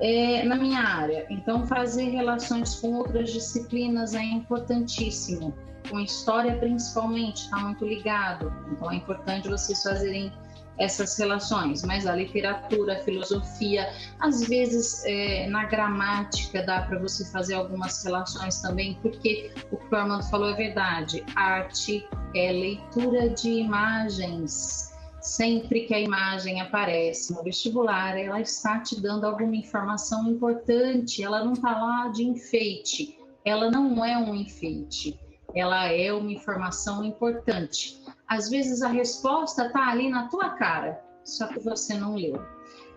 É, 0.00 0.42
na 0.44 0.56
minha 0.56 0.80
área, 0.80 1.26
então, 1.30 1.66
fazer 1.66 2.10
relações 2.10 2.74
com 2.74 2.94
outras 2.94 3.32
disciplinas 3.32 4.14
é 4.14 4.22
importantíssimo 4.22 5.54
com 5.88 6.00
história 6.00 6.56
principalmente, 6.56 7.44
está 7.44 7.58
muito 7.58 7.84
ligado. 7.84 8.52
Então 8.72 8.90
é 8.90 8.96
importante 8.96 9.48
vocês 9.48 9.82
fazerem 9.82 10.32
essas 10.78 11.16
relações, 11.18 11.84
mas 11.84 12.06
a 12.06 12.16
literatura, 12.16 12.94
a 12.94 12.98
filosofia, 13.00 13.92
às 14.18 14.48
vezes 14.48 15.04
é, 15.04 15.46
na 15.48 15.66
gramática 15.66 16.62
dá 16.62 16.82
para 16.82 16.98
você 16.98 17.30
fazer 17.30 17.54
algumas 17.54 18.02
relações 18.02 18.60
também, 18.60 18.98
porque 19.02 19.52
o 19.70 19.76
que 19.76 19.94
o 19.94 19.96
Armando 19.96 20.24
falou 20.24 20.50
é 20.50 20.54
verdade. 20.54 21.22
Arte 21.36 22.06
é 22.34 22.52
leitura 22.52 23.28
de 23.28 23.50
imagens. 23.50 24.91
Sempre 25.22 25.86
que 25.86 25.94
a 25.94 26.00
imagem 26.00 26.60
aparece 26.60 27.32
no 27.32 27.42
vestibular, 27.42 28.18
ela 28.18 28.40
está 28.40 28.80
te 28.80 29.00
dando 29.00 29.24
alguma 29.24 29.56
informação 29.56 30.28
importante. 30.28 31.22
Ela 31.22 31.44
não 31.44 31.52
está 31.52 31.70
lá 31.70 32.08
de 32.08 32.24
enfeite. 32.24 33.18
Ela 33.44 33.70
não 33.70 34.04
é 34.04 34.18
um 34.18 34.34
enfeite 34.34 35.18
ela 35.54 35.86
é 35.86 36.12
uma 36.12 36.30
informação 36.30 37.04
importante. 37.04 38.00
Às 38.26 38.48
vezes 38.48 38.82
a 38.82 38.88
resposta 38.88 39.66
está 39.66 39.88
ali 39.88 40.08
na 40.08 40.28
tua 40.28 40.50
cara, 40.50 41.00
só 41.24 41.46
que 41.48 41.60
você 41.60 41.94
não 41.94 42.14
leu. 42.14 42.40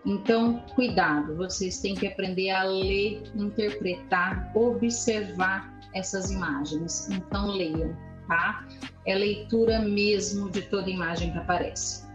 Então, 0.04 0.62
cuidado, 0.74 1.36
vocês 1.36 1.80
têm 1.80 1.94
que 1.94 2.06
aprender 2.06 2.50
a 2.50 2.62
ler, 2.62 3.22
interpretar, 3.34 4.52
observar 4.54 5.80
essas 5.94 6.30
imagens. 6.30 7.10
Então, 7.10 7.48
leiam, 7.48 7.94
tá? 8.28 8.66
É 9.04 9.14
leitura 9.14 9.80
mesmo 9.80 10.48
de 10.48 10.62
toda 10.62 10.88
imagem 10.88 11.32
que 11.32 11.38
aparece. 11.38 12.05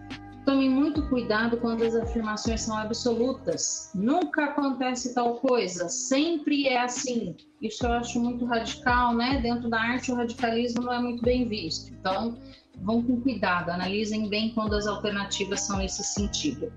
Tome 0.45 0.67
muito 0.67 1.07
cuidado 1.07 1.57
quando 1.57 1.83
as 1.83 1.95
afirmações 1.95 2.61
são 2.61 2.75
absolutas. 2.75 3.91
Nunca 3.93 4.45
acontece 4.45 5.13
tal 5.13 5.35
coisa, 5.35 5.87
sempre 5.87 6.67
é 6.67 6.81
assim. 6.81 7.35
Isso 7.61 7.85
eu 7.85 7.91
acho 7.91 8.19
muito 8.19 8.45
radical, 8.45 9.15
né? 9.15 9.39
Dentro 9.39 9.69
da 9.69 9.79
arte, 9.79 10.11
o 10.11 10.15
radicalismo 10.15 10.81
não 10.81 10.93
é 10.93 10.99
muito 10.99 11.21
bem 11.21 11.47
visto. 11.47 11.93
Então, 11.93 12.37
vão 12.77 13.03
com 13.03 13.21
cuidado, 13.21 13.69
analisem 13.69 14.27
bem 14.29 14.51
quando 14.53 14.75
as 14.75 14.87
alternativas 14.87 15.61
são 15.61 15.77
nesse 15.77 16.03
sentido. 16.03 16.73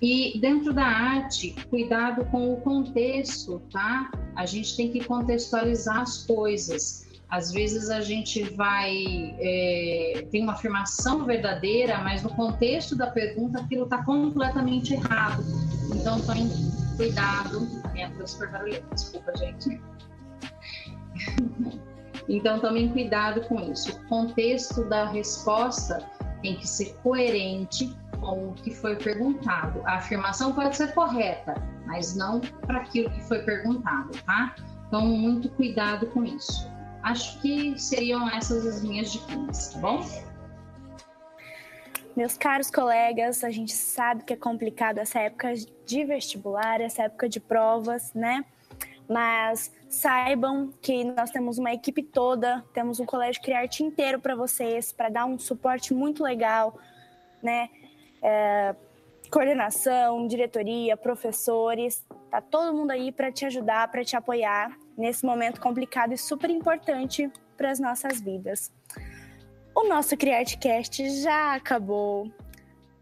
E 0.00 0.38
dentro 0.40 0.72
da 0.72 0.84
arte, 0.84 1.54
cuidado 1.70 2.24
com 2.26 2.52
o 2.52 2.60
contexto, 2.60 3.60
tá? 3.72 4.10
A 4.36 4.46
gente 4.46 4.76
tem 4.76 4.90
que 4.90 5.04
contextualizar 5.04 6.00
as 6.00 6.24
coisas. 6.24 7.06
Às 7.32 7.50
vezes 7.50 7.88
a 7.88 8.02
gente 8.02 8.42
vai 8.42 9.34
é, 9.40 10.26
tem 10.30 10.42
uma 10.42 10.52
afirmação 10.52 11.24
verdadeira, 11.24 11.96
mas 12.04 12.22
no 12.22 12.28
contexto 12.28 12.94
da 12.94 13.06
pergunta 13.06 13.58
aquilo 13.58 13.84
está 13.84 14.04
completamente 14.04 14.92
errado. 14.92 15.42
Então 15.94 16.20
tome 16.20 16.50
cuidado. 16.94 17.66
Minha 17.94 18.10
foi 18.10 18.26
super 18.26 18.50
barulhenta, 18.50 18.94
desculpa, 18.94 19.32
gente. 19.38 19.80
então 22.28 22.60
tomem 22.60 22.90
cuidado 22.90 23.40
com 23.48 23.58
isso. 23.60 23.92
O 23.92 24.08
contexto 24.08 24.84
da 24.84 25.06
resposta 25.06 26.06
tem 26.42 26.56
que 26.56 26.68
ser 26.68 26.94
coerente 27.02 27.96
com 28.20 28.50
o 28.50 28.52
que 28.52 28.74
foi 28.74 28.94
perguntado. 28.96 29.80
A 29.86 29.94
afirmação 29.94 30.52
pode 30.52 30.76
ser 30.76 30.92
correta, 30.92 31.54
mas 31.86 32.14
não 32.14 32.40
para 32.40 32.82
aquilo 32.82 33.08
que 33.08 33.22
foi 33.22 33.38
perguntado, 33.38 34.10
tá? 34.26 34.54
Então, 34.86 35.06
muito 35.06 35.48
cuidado 35.48 36.06
com 36.08 36.22
isso. 36.22 36.70
Acho 37.02 37.40
que 37.40 37.78
seriam 37.78 38.28
essas 38.30 38.64
as 38.64 38.82
minhas 38.82 39.12
dicas, 39.12 39.72
tá 39.72 39.78
bom? 39.80 40.00
Meus 42.14 42.36
caros 42.36 42.70
colegas, 42.70 43.42
a 43.42 43.50
gente 43.50 43.72
sabe 43.72 44.22
que 44.22 44.34
é 44.34 44.36
complicado 44.36 44.98
essa 44.98 45.18
época 45.18 45.54
de 45.86 46.04
vestibular, 46.04 46.80
essa 46.80 47.04
época 47.04 47.28
de 47.28 47.40
provas, 47.40 48.12
né? 48.14 48.44
Mas 49.08 49.72
saibam 49.88 50.72
que 50.80 51.04
nós 51.04 51.30
temos 51.30 51.58
uma 51.58 51.72
equipe 51.72 52.02
toda, 52.02 52.62
temos 52.72 53.00
um 53.00 53.06
colégio 53.06 53.42
Criarte 53.42 53.82
inteiro 53.82 54.20
para 54.20 54.36
vocês, 54.36 54.92
para 54.92 55.08
dar 55.08 55.24
um 55.24 55.38
suporte 55.38 55.92
muito 55.94 56.22
legal, 56.22 56.78
né? 57.42 57.68
É, 58.22 58.76
coordenação, 59.30 60.26
diretoria, 60.28 60.96
professores, 60.96 62.04
tá 62.30 62.40
todo 62.40 62.76
mundo 62.76 62.90
aí 62.90 63.10
para 63.10 63.32
te 63.32 63.46
ajudar, 63.46 63.90
para 63.90 64.04
te 64.04 64.14
apoiar 64.14 64.76
nesse 64.96 65.24
momento 65.24 65.60
complicado 65.60 66.12
e 66.12 66.18
super 66.18 66.50
importante 66.50 67.30
para 67.56 67.70
as 67.70 67.80
nossas 67.80 68.20
vidas. 68.20 68.72
O 69.74 69.88
nosso 69.88 70.16
CriArtCast 70.16 71.22
já 71.22 71.54
acabou, 71.54 72.30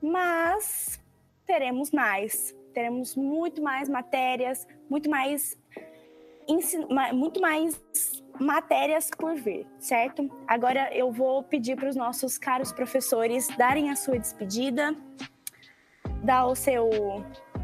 mas 0.01 1.01
teremos 1.47 1.91
mais. 1.91 2.55
Teremos 2.72 3.16
muito 3.16 3.62
mais 3.62 3.88
matérias, 3.88 4.66
muito 4.88 5.11
mais 5.11 5.59
muito 7.12 7.41
mais 7.41 7.80
matérias 8.41 9.09
por 9.16 9.36
vir, 9.36 9.66
certo? 9.78 10.28
Agora 10.49 10.93
eu 10.93 11.12
vou 11.12 11.45
pedir 11.45 11.76
para 11.76 11.88
os 11.88 11.95
nossos 11.95 12.36
caros 12.38 12.72
professores 12.72 13.47
darem 13.57 13.91
a 13.91 13.95
sua 13.95 14.18
despedida, 14.18 14.95
dar 16.24 16.47
o 16.47 16.57
seu 16.57 16.88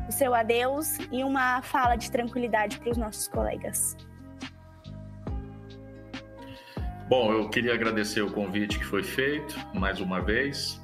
o 0.09 0.13
seu 0.13 0.33
adeus 0.35 0.99
e 1.11 1.25
uma 1.25 1.63
fala 1.63 1.97
de 1.97 2.11
tranquilidade 2.11 2.79
para 2.79 2.91
os 2.91 2.97
nossos 2.97 3.27
colegas. 3.27 3.97
Bom, 7.09 7.33
eu 7.33 7.49
queria 7.49 7.73
agradecer 7.73 8.21
o 8.21 8.33
convite 8.33 8.81
que 8.81 8.85
foi 8.85 9.05
feito 9.05 9.57
mais 9.73 10.01
uma 10.01 10.21
vez. 10.21 10.83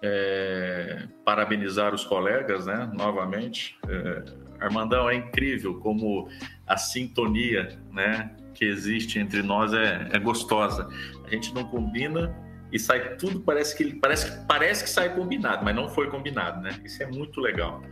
É, 0.00 1.08
parabenizar 1.24 1.92
os 1.92 2.04
colegas, 2.04 2.66
né? 2.66 2.88
Novamente. 2.94 3.76
É, 3.88 4.22
Armandão, 4.60 5.10
é 5.10 5.16
incrível 5.16 5.80
como 5.80 6.28
a 6.64 6.76
sintonia, 6.76 7.76
né? 7.92 8.30
Que 8.54 8.64
existe 8.64 9.18
entre 9.18 9.42
nós 9.42 9.74
é, 9.74 10.08
é 10.12 10.18
gostosa. 10.20 10.88
A 11.26 11.30
gente 11.30 11.52
não 11.52 11.64
combina 11.64 12.32
e 12.70 12.78
sai 12.78 13.16
tudo 13.16 13.40
parece 13.40 13.76
que 13.76 13.92
parece 13.94 14.46
parece 14.46 14.84
que 14.84 14.90
sai 14.90 15.16
combinado, 15.16 15.64
mas 15.64 15.74
não 15.74 15.88
foi 15.88 16.08
combinado, 16.10 16.60
né? 16.60 16.70
Isso 16.84 17.02
é 17.02 17.06
muito 17.06 17.40
legal. 17.40 17.82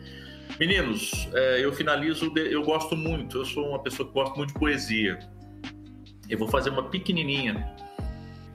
Meninos, 0.61 1.28
é, 1.34 1.64
eu 1.64 1.72
finalizo. 1.72 2.32
Eu 2.36 2.62
gosto 2.62 2.95
muito. 2.95 3.38
Eu 3.38 3.45
sou 3.45 3.70
uma 3.70 3.82
pessoa 3.82 4.07
que 4.07 4.14
gosta 4.14 4.36
muito 4.36 4.53
de 4.53 4.61
poesia. 4.61 5.18
Eu 6.33 6.39
vou 6.39 6.49
fazer 6.49 6.70
uma 6.70 6.85
pequenininha 6.85 7.62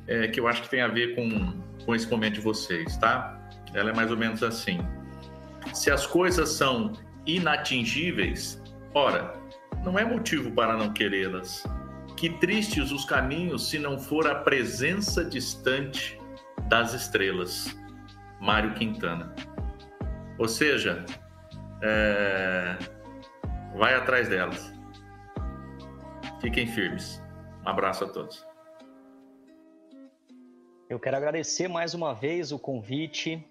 é, 0.07 0.27
que 0.29 0.39
eu 0.39 0.47
acho 0.47 0.63
que 0.63 0.69
tem 0.69 0.81
a 0.81 0.87
ver 0.87 1.13
com, 1.13 1.61
com 1.85 1.93
esse 1.93 2.09
momento 2.09 2.33
de 2.33 2.41
vocês, 2.41 2.97
tá? 2.97 3.39
Ela 3.71 3.91
é 3.91 3.93
mais 3.93 4.09
ou 4.09 4.17
menos 4.17 4.41
assim. 4.41 4.79
Se 5.75 5.91
as 5.91 6.07
coisas 6.07 6.49
são 6.49 6.93
inatingíveis, 7.27 8.59
ora, 8.95 9.39
não 9.83 9.99
é 9.99 10.03
motivo 10.03 10.49
para 10.53 10.75
não 10.75 10.91
querê-las. 10.91 11.63
Que 12.15 12.31
tristes 12.39 12.91
os 12.91 13.05
caminhos 13.05 13.69
se 13.69 13.77
não 13.77 13.99
for 13.99 14.25
a 14.25 14.33
presença 14.33 15.23
distante 15.23 16.19
das 16.69 16.95
estrelas. 16.95 17.77
Mário 18.41 18.73
Quintana. 18.73 19.35
Ou 20.39 20.47
seja, 20.47 21.05
é... 21.83 22.75
vai 23.75 23.93
atrás 23.93 24.27
delas. 24.29 24.73
Fiquem 26.41 26.65
firmes. 26.65 27.21
Abraço 27.67 28.05
a 28.05 28.07
todos. 28.07 28.45
Eu 30.89 30.97
quero 30.97 31.17
agradecer 31.17 31.67
mais 31.67 31.93
uma 31.93 32.13
vez 32.13 32.53
o 32.53 32.57
convite. 32.57 33.45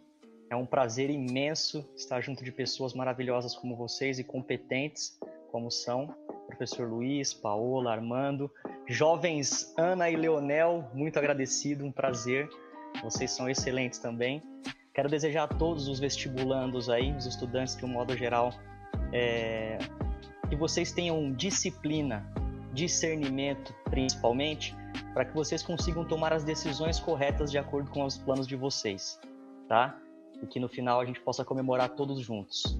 É 0.48 0.56
um 0.56 0.64
prazer 0.64 1.10
imenso 1.10 1.86
estar 1.94 2.22
junto 2.22 2.42
de 2.42 2.50
pessoas 2.50 2.94
maravilhosas 2.94 3.54
como 3.54 3.76
vocês 3.76 4.18
e 4.18 4.24
competentes 4.24 5.20
como 5.52 5.70
são. 5.70 6.16
Professor 6.46 6.88
Luiz, 6.88 7.34
Paola, 7.34 7.92
Armando, 7.92 8.50
jovens 8.86 9.74
Ana 9.76 10.08
e 10.08 10.16
Leonel, 10.16 10.90
muito 10.94 11.18
agradecido, 11.18 11.84
um 11.84 11.92
prazer. 11.92 12.48
Vocês 13.02 13.32
são 13.32 13.50
excelentes 13.50 13.98
também. 13.98 14.42
Quero 14.94 15.10
desejar 15.10 15.42
a 15.42 15.48
todos 15.48 15.88
os 15.88 16.00
vestibulandos 16.00 16.88
aí, 16.88 17.12
os 17.12 17.26
estudantes 17.26 17.76
de 17.76 17.84
um 17.84 17.88
modo 17.88 18.16
geral, 18.16 18.50
é, 19.12 19.76
que 20.48 20.56
vocês 20.56 20.90
tenham 20.90 21.34
disciplina, 21.34 22.26
discernimento, 22.76 23.74
principalmente, 23.84 24.76
para 25.14 25.24
que 25.24 25.34
vocês 25.34 25.62
consigam 25.62 26.04
tomar 26.04 26.32
as 26.32 26.44
decisões 26.44 27.00
corretas 27.00 27.50
de 27.50 27.56
acordo 27.56 27.90
com 27.90 28.04
os 28.04 28.18
planos 28.18 28.46
de 28.46 28.54
vocês, 28.54 29.18
tá? 29.66 29.98
E 30.42 30.46
que 30.46 30.60
no 30.60 30.68
final 30.68 31.00
a 31.00 31.06
gente 31.06 31.18
possa 31.20 31.42
comemorar 31.42 31.88
todos 31.88 32.20
juntos. 32.20 32.78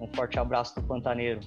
Um 0.00 0.08
forte 0.08 0.38
abraço 0.38 0.74
do 0.74 0.82
Pantaneiro. 0.82 1.40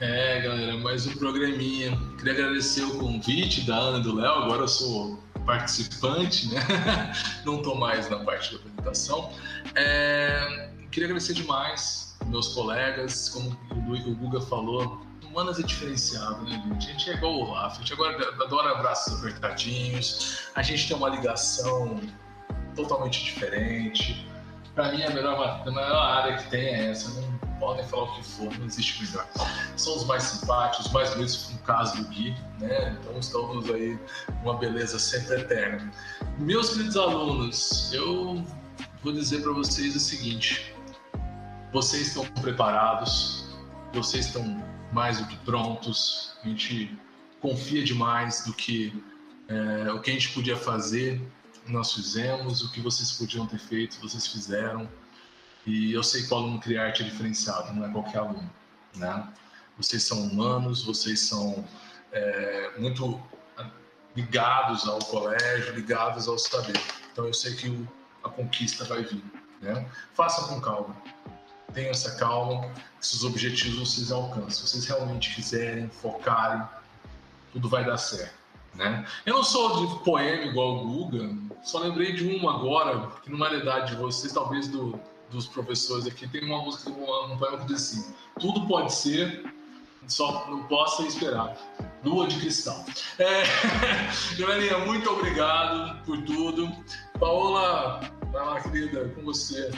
É, 0.00 0.40
galera, 0.40 0.76
mais 0.78 1.08
um 1.08 1.16
programinha. 1.16 1.90
Queria 2.16 2.34
agradecer 2.34 2.84
o 2.84 2.98
convite 2.98 3.66
da 3.66 3.76
Ana 3.76 3.98
e 3.98 4.02
do 4.02 4.14
Léo. 4.14 4.30
Agora 4.30 4.62
eu 4.62 4.68
sou 4.68 5.18
participante, 5.44 6.48
né? 6.54 6.60
Não 7.44 7.56
estou 7.56 7.74
mais 7.74 8.08
na 8.08 8.20
parte 8.20 8.52
da 8.52 8.60
apresentação. 8.60 9.32
É, 9.74 10.70
queria 10.92 11.06
agradecer 11.06 11.34
demais 11.34 12.16
meus 12.26 12.54
colegas, 12.54 13.28
como 13.30 13.50
o 13.70 14.14
Guga 14.14 14.40
falou, 14.40 15.00
humanas 15.28 15.58
é 15.58 15.62
diferenciado, 15.62 16.42
né, 16.44 16.62
gente? 16.64 16.88
A 16.88 16.92
gente 16.92 17.10
é 17.10 17.14
igual 17.14 17.34
o 17.34 17.40
Olaf, 17.48 17.76
a 17.76 17.78
gente 17.78 17.92
agora 17.92 18.44
adora 18.44 18.72
abraços 18.72 19.18
apertadinhos, 19.18 20.48
a 20.54 20.62
gente 20.62 20.88
tem 20.88 20.96
uma 20.96 21.08
ligação 21.08 22.00
totalmente 22.74 23.24
diferente. 23.24 24.26
Para 24.74 24.92
mim, 24.92 25.02
a 25.02 25.10
melhor, 25.10 25.62
a 25.66 25.70
melhor 25.70 26.02
área 26.02 26.36
que 26.38 26.50
tem 26.50 26.66
é 26.66 26.90
essa. 26.90 27.20
Não 27.20 27.38
podem 27.58 27.84
falar 27.86 28.04
o 28.04 28.14
que 28.14 28.22
for, 28.22 28.56
não 28.58 28.66
existe 28.66 29.04
melhor. 29.04 29.26
São 29.76 29.96
os 29.96 30.04
mais 30.06 30.22
simpáticos, 30.22 30.86
os 30.86 30.92
mais 30.92 31.10
bonitos, 31.10 31.50
no 31.50 31.58
caso 31.58 31.96
do 31.96 32.08
Gui, 32.08 32.36
né? 32.60 32.96
Então 33.00 33.18
estamos 33.18 33.68
aí 33.70 33.98
uma 34.42 34.56
beleza 34.56 34.98
sempre 34.98 35.40
eterna. 35.40 35.90
Meus 36.38 36.70
queridos 36.70 36.96
alunos, 36.96 37.92
eu 37.92 38.44
vou 39.02 39.12
dizer 39.12 39.42
para 39.42 39.52
vocês 39.52 39.96
o 39.96 40.00
seguinte: 40.00 40.72
vocês 41.72 42.08
estão 42.08 42.24
preparados, 42.40 43.48
vocês 43.92 44.26
estão 44.26 44.62
mais 44.92 45.18
do 45.18 45.26
que 45.26 45.36
prontos, 45.38 46.32
a 46.42 46.48
gente 46.48 46.98
confia 47.40 47.84
demais 47.84 48.44
do 48.44 48.52
que 48.52 48.92
é, 49.48 49.92
o 49.92 50.00
que 50.00 50.10
a 50.10 50.12
gente 50.14 50.32
podia 50.32 50.56
fazer, 50.56 51.20
nós 51.66 51.92
fizemos, 51.92 52.62
o 52.62 52.70
que 52.72 52.80
vocês 52.80 53.12
podiam 53.12 53.46
ter 53.46 53.58
feito, 53.58 54.00
vocês 54.00 54.26
fizeram. 54.26 54.88
E 55.66 55.92
eu 55.92 56.02
sei 56.02 56.22
que 56.22 56.32
o 56.32 56.36
aluno 56.36 56.60
cria 56.60 56.82
arte 56.82 57.02
é 57.02 57.04
diferenciado, 57.04 57.72
não 57.74 57.84
é 57.84 57.92
qualquer 57.92 58.18
aluno, 58.18 58.50
né? 58.96 59.28
Vocês 59.76 60.02
são 60.02 60.22
humanos, 60.22 60.82
vocês 60.82 61.20
são 61.20 61.64
é, 62.12 62.72
muito 62.78 63.20
ligados 64.16 64.88
ao 64.88 64.98
colégio, 64.98 65.74
ligados 65.74 66.26
ao 66.26 66.38
saber. 66.38 66.80
Então 67.12 67.26
eu 67.26 67.34
sei 67.34 67.54
que 67.54 67.68
o, 67.68 67.88
a 68.24 68.28
conquista 68.28 68.84
vai 68.84 69.04
vir, 69.04 69.22
né? 69.60 69.88
Faça 70.14 70.48
com 70.48 70.60
calma. 70.60 70.96
Tenham 71.72 71.90
essa 71.90 72.16
calma, 72.16 72.70
seus 73.00 73.24
objetivos 73.24 73.78
vocês 73.78 74.10
alcancem. 74.10 74.50
Se 74.50 74.66
vocês 74.66 74.86
realmente 74.86 75.34
quiserem, 75.34 75.88
focarem, 75.88 76.66
tudo 77.52 77.68
vai 77.68 77.84
dar 77.84 77.98
certo. 77.98 78.38
Né? 78.74 79.04
Eu 79.26 79.34
não 79.34 79.42
sou 79.42 79.86
de 79.86 80.04
poema 80.04 80.44
igual 80.44 80.76
o 80.76 80.86
Guga, 80.86 81.30
só 81.64 81.80
lembrei 81.80 82.12
de 82.12 82.24
uma 82.24 82.54
agora, 82.54 83.10
que 83.22 83.30
numa 83.30 83.48
realidade 83.48 83.92
de 83.92 83.96
vocês, 83.96 84.32
talvez 84.32 84.68
do, 84.68 84.98
dos 85.30 85.46
professores 85.46 86.06
aqui, 86.06 86.28
tem 86.28 86.44
uma 86.44 86.62
música, 86.62 86.90
um, 86.90 87.32
um 87.32 87.36
poema 87.36 87.58
que 87.58 87.66
diz 87.66 87.76
assim: 87.76 88.14
tudo 88.38 88.66
pode 88.66 88.94
ser, 88.94 89.44
só 90.06 90.46
não 90.48 90.62
possa 90.64 91.02
esperar. 91.02 91.56
Lua 92.04 92.28
de 92.28 92.38
cristal. 92.38 92.84
É, 93.18 93.42
muito 94.86 95.10
obrigado 95.10 96.04
por 96.04 96.22
tudo. 96.22 96.70
Paola, 97.18 98.00
vai 98.30 98.46
lá, 98.46 98.60
querida, 98.60 99.08
com 99.08 99.22
você. 99.22 99.70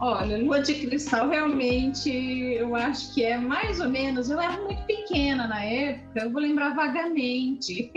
Olha, 0.00 0.38
Lua 0.38 0.62
de 0.62 0.74
Cristal 0.74 1.28
realmente 1.28 2.10
eu 2.10 2.74
acho 2.74 3.12
que 3.12 3.22
é 3.22 3.36
mais 3.36 3.80
ou 3.80 3.88
menos. 3.90 4.30
Eu 4.30 4.40
era 4.40 4.58
muito 4.62 4.82
pequena 4.84 5.46
na 5.46 5.62
época, 5.62 6.20
eu 6.20 6.30
vou 6.30 6.40
lembrar 6.40 6.74
vagamente. 6.74 7.92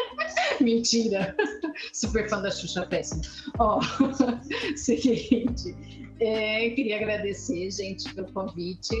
Mentira! 0.60 1.34
Super 1.94 2.28
fã 2.28 2.42
da 2.42 2.50
Xuxa 2.50 2.84
Péssima. 2.84 3.22
Ó, 3.58 3.80
seguinte, 4.76 5.74
é, 6.20 6.70
queria 6.70 6.96
agradecer, 6.96 7.70
gente, 7.70 8.14
pelo 8.14 8.30
convite. 8.32 8.94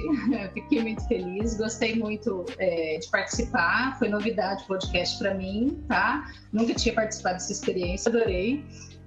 Fiquei 0.54 0.80
muito 0.80 1.06
feliz, 1.08 1.58
gostei 1.58 1.94
muito 1.94 2.46
é, 2.58 2.98
de 2.98 3.10
participar. 3.10 3.98
Foi 3.98 4.08
novidade 4.08 4.64
o 4.64 4.66
podcast 4.66 5.18
para 5.18 5.34
mim, 5.34 5.82
tá? 5.88 6.24
Nunca 6.52 6.74
tinha 6.74 6.94
participado 6.94 7.34
dessa 7.34 7.52
experiência, 7.52 8.08
adorei. 8.08 8.64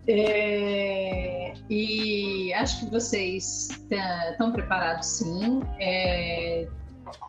É, 0.08 1.54
e 1.70 2.54
acho 2.54 2.80
que 2.80 2.92
vocês 2.92 3.70
estão 4.32 4.52
preparados, 4.52 5.08
sim. 5.08 5.62
É, 5.80 6.68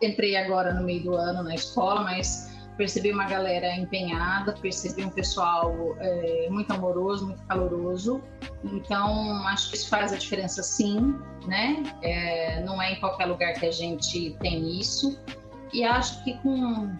entrei 0.01 0.35
agora 0.35 0.73
no 0.73 0.83
meio 0.83 1.03
do 1.03 1.15
ano 1.15 1.43
na 1.43 1.55
escola, 1.55 2.01
mas 2.01 2.49
percebi 2.77 3.11
uma 3.11 3.25
galera 3.25 3.75
empenhada, 3.75 4.53
percebi 4.53 5.03
um 5.03 5.09
pessoal 5.09 5.95
é, 5.99 6.47
muito 6.49 6.71
amoroso, 6.71 7.27
muito 7.27 7.43
caloroso. 7.45 8.21
Então, 8.63 9.45
acho 9.47 9.69
que 9.69 9.77
isso 9.77 9.89
faz 9.89 10.11
a 10.11 10.17
diferença, 10.17 10.63
sim, 10.63 11.15
né? 11.45 11.83
É, 12.01 12.63
não 12.63 12.81
é 12.81 12.93
em 12.93 12.99
qualquer 12.99 13.25
lugar 13.25 13.53
que 13.53 13.65
a 13.65 13.71
gente 13.71 14.35
tem 14.39 14.79
isso. 14.79 15.19
E 15.71 15.83
acho 15.83 16.23
que 16.23 16.37
com 16.39 16.95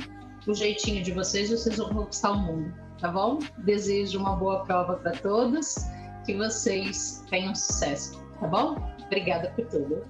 o 0.48 0.54
jeitinho 0.54 1.04
de 1.04 1.12
vocês, 1.12 1.50
vocês 1.50 1.78
vão 1.78 1.90
conquistar 1.90 2.32
o 2.32 2.38
mundo 2.38 2.81
tá 3.02 3.10
bom? 3.10 3.40
Desejo 3.58 4.20
uma 4.20 4.36
boa 4.36 4.64
prova 4.64 4.96
para 4.96 5.12
todos, 5.12 5.76
que 6.24 6.38
vocês 6.38 7.26
tenham 7.30 7.54
sucesso, 7.56 8.24
tá 8.40 8.48
bom? 8.48 8.76
Obrigada 9.06 9.52
por 9.56 9.66
tudo. 9.66 10.06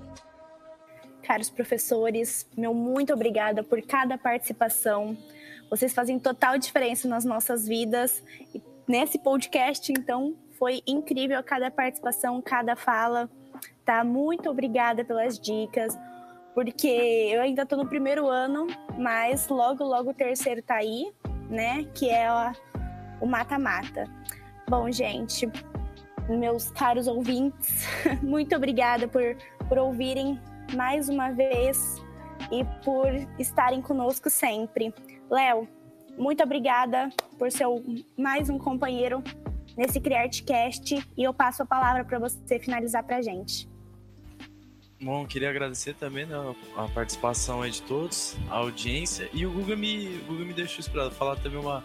Caros 1.23 1.49
professores, 1.49 2.47
meu 2.57 2.73
muito 2.73 3.13
obrigada 3.13 3.63
por 3.63 3.81
cada 3.81 4.17
participação. 4.17 5.17
Vocês 5.69 5.93
fazem 5.93 6.19
total 6.19 6.57
diferença 6.57 7.07
nas 7.07 7.23
nossas 7.23 7.65
vidas. 7.65 8.21
E 8.53 8.61
nesse 8.85 9.17
podcast, 9.17 9.89
então, 9.89 10.35
foi 10.59 10.81
incrível 10.85 11.41
cada 11.41 11.71
participação, 11.71 12.41
cada 12.41 12.75
fala. 12.75 13.29
Tá? 13.85 14.03
Muito 14.03 14.49
obrigada 14.49 15.05
pelas 15.05 15.39
dicas, 15.39 15.97
porque 16.53 16.87
eu 16.87 17.41
ainda 17.41 17.61
estou 17.61 17.77
no 17.77 17.87
primeiro 17.87 18.27
ano, 18.27 18.67
mas 18.97 19.47
logo, 19.47 19.83
logo 19.83 20.09
o 20.09 20.13
terceiro 20.13 20.61
tá 20.61 20.75
aí, 20.75 21.11
né? 21.49 21.85
Que 21.95 22.09
é 22.09 22.27
a 22.27 22.53
o 23.21 23.27
mata-mata. 23.27 24.03
Bom, 24.67 24.91
gente, 24.91 25.49
meus 26.27 26.69
caros 26.71 27.07
ouvintes, 27.07 27.85
muito 28.21 28.55
obrigada 28.55 29.07
por, 29.07 29.21
por 29.69 29.77
ouvirem 29.77 30.39
mais 30.73 31.07
uma 31.07 31.31
vez 31.31 32.01
e 32.51 32.65
por 32.83 33.07
estarem 33.39 33.81
conosco 33.81 34.29
sempre. 34.29 34.93
Léo, 35.29 35.67
muito 36.17 36.43
obrigada 36.43 37.09
por 37.37 37.51
ser 37.51 37.65
mais 38.17 38.49
um 38.49 38.57
companheiro 38.57 39.23
nesse 39.77 39.99
CriArtCast 39.99 41.07
e 41.17 41.23
eu 41.23 41.33
passo 41.33 41.63
a 41.63 41.65
palavra 41.65 42.03
para 42.03 42.19
você 42.19 42.59
finalizar 42.59 43.03
para 43.03 43.17
a 43.17 43.21
gente. 43.21 43.69
Bom, 45.01 45.25
queria 45.25 45.49
agradecer 45.49 45.95
também 45.95 46.27
né, 46.27 46.35
a 46.77 46.87
participação 46.89 47.67
de 47.67 47.81
todos, 47.81 48.37
a 48.51 48.57
audiência, 48.57 49.27
e 49.33 49.47
o 49.47 49.51
Guga 49.51 49.75
me, 49.75 50.19
o 50.19 50.25
Guga 50.25 50.45
me 50.45 50.53
deixou 50.53 50.79
esperado 50.79 51.09
falar 51.09 51.37
também 51.37 51.59
uma, 51.59 51.83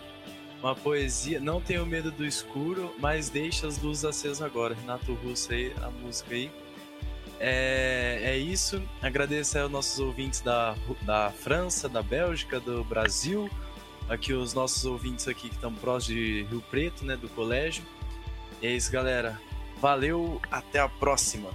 uma 0.62 0.74
poesia. 0.74 1.40
Não 1.40 1.61
tenho 1.61 1.84
medo 1.86 2.11
do 2.11 2.24
escuro, 2.24 2.94
mas 2.98 3.28
deixa 3.28 3.66
as 3.66 3.80
luzes 3.80 4.04
acesas 4.04 4.42
agora. 4.42 4.74
Renato 4.74 5.14
Russo 5.14 5.52
aí, 5.52 5.72
a 5.82 5.90
música 5.90 6.34
aí. 6.34 6.50
É, 7.38 8.20
é 8.24 8.38
isso. 8.38 8.82
Agradeço 9.02 9.59
aos 9.59 9.70
nossos 9.70 9.98
ouvintes 9.98 10.40
da, 10.40 10.74
da 11.02 11.30
França, 11.30 11.88
da 11.88 12.02
Bélgica, 12.02 12.59
do 12.59 12.82
Brasil, 12.84 13.50
aqui 14.09 14.32
os 14.32 14.54
nossos 14.54 14.84
ouvintes 14.84 15.28
aqui 15.28 15.48
que 15.48 15.54
estão 15.54 15.72
próximos 15.74 16.16
de 16.16 16.42
Rio 16.44 16.62
Preto, 16.70 17.04
né, 17.04 17.16
do 17.16 17.28
colégio. 17.28 17.84
E 18.62 18.66
é 18.66 18.70
isso, 18.70 18.90
galera. 18.90 19.38
Valeu, 19.80 20.40
até 20.50 20.78
a 20.80 20.88
próxima. 20.88 21.50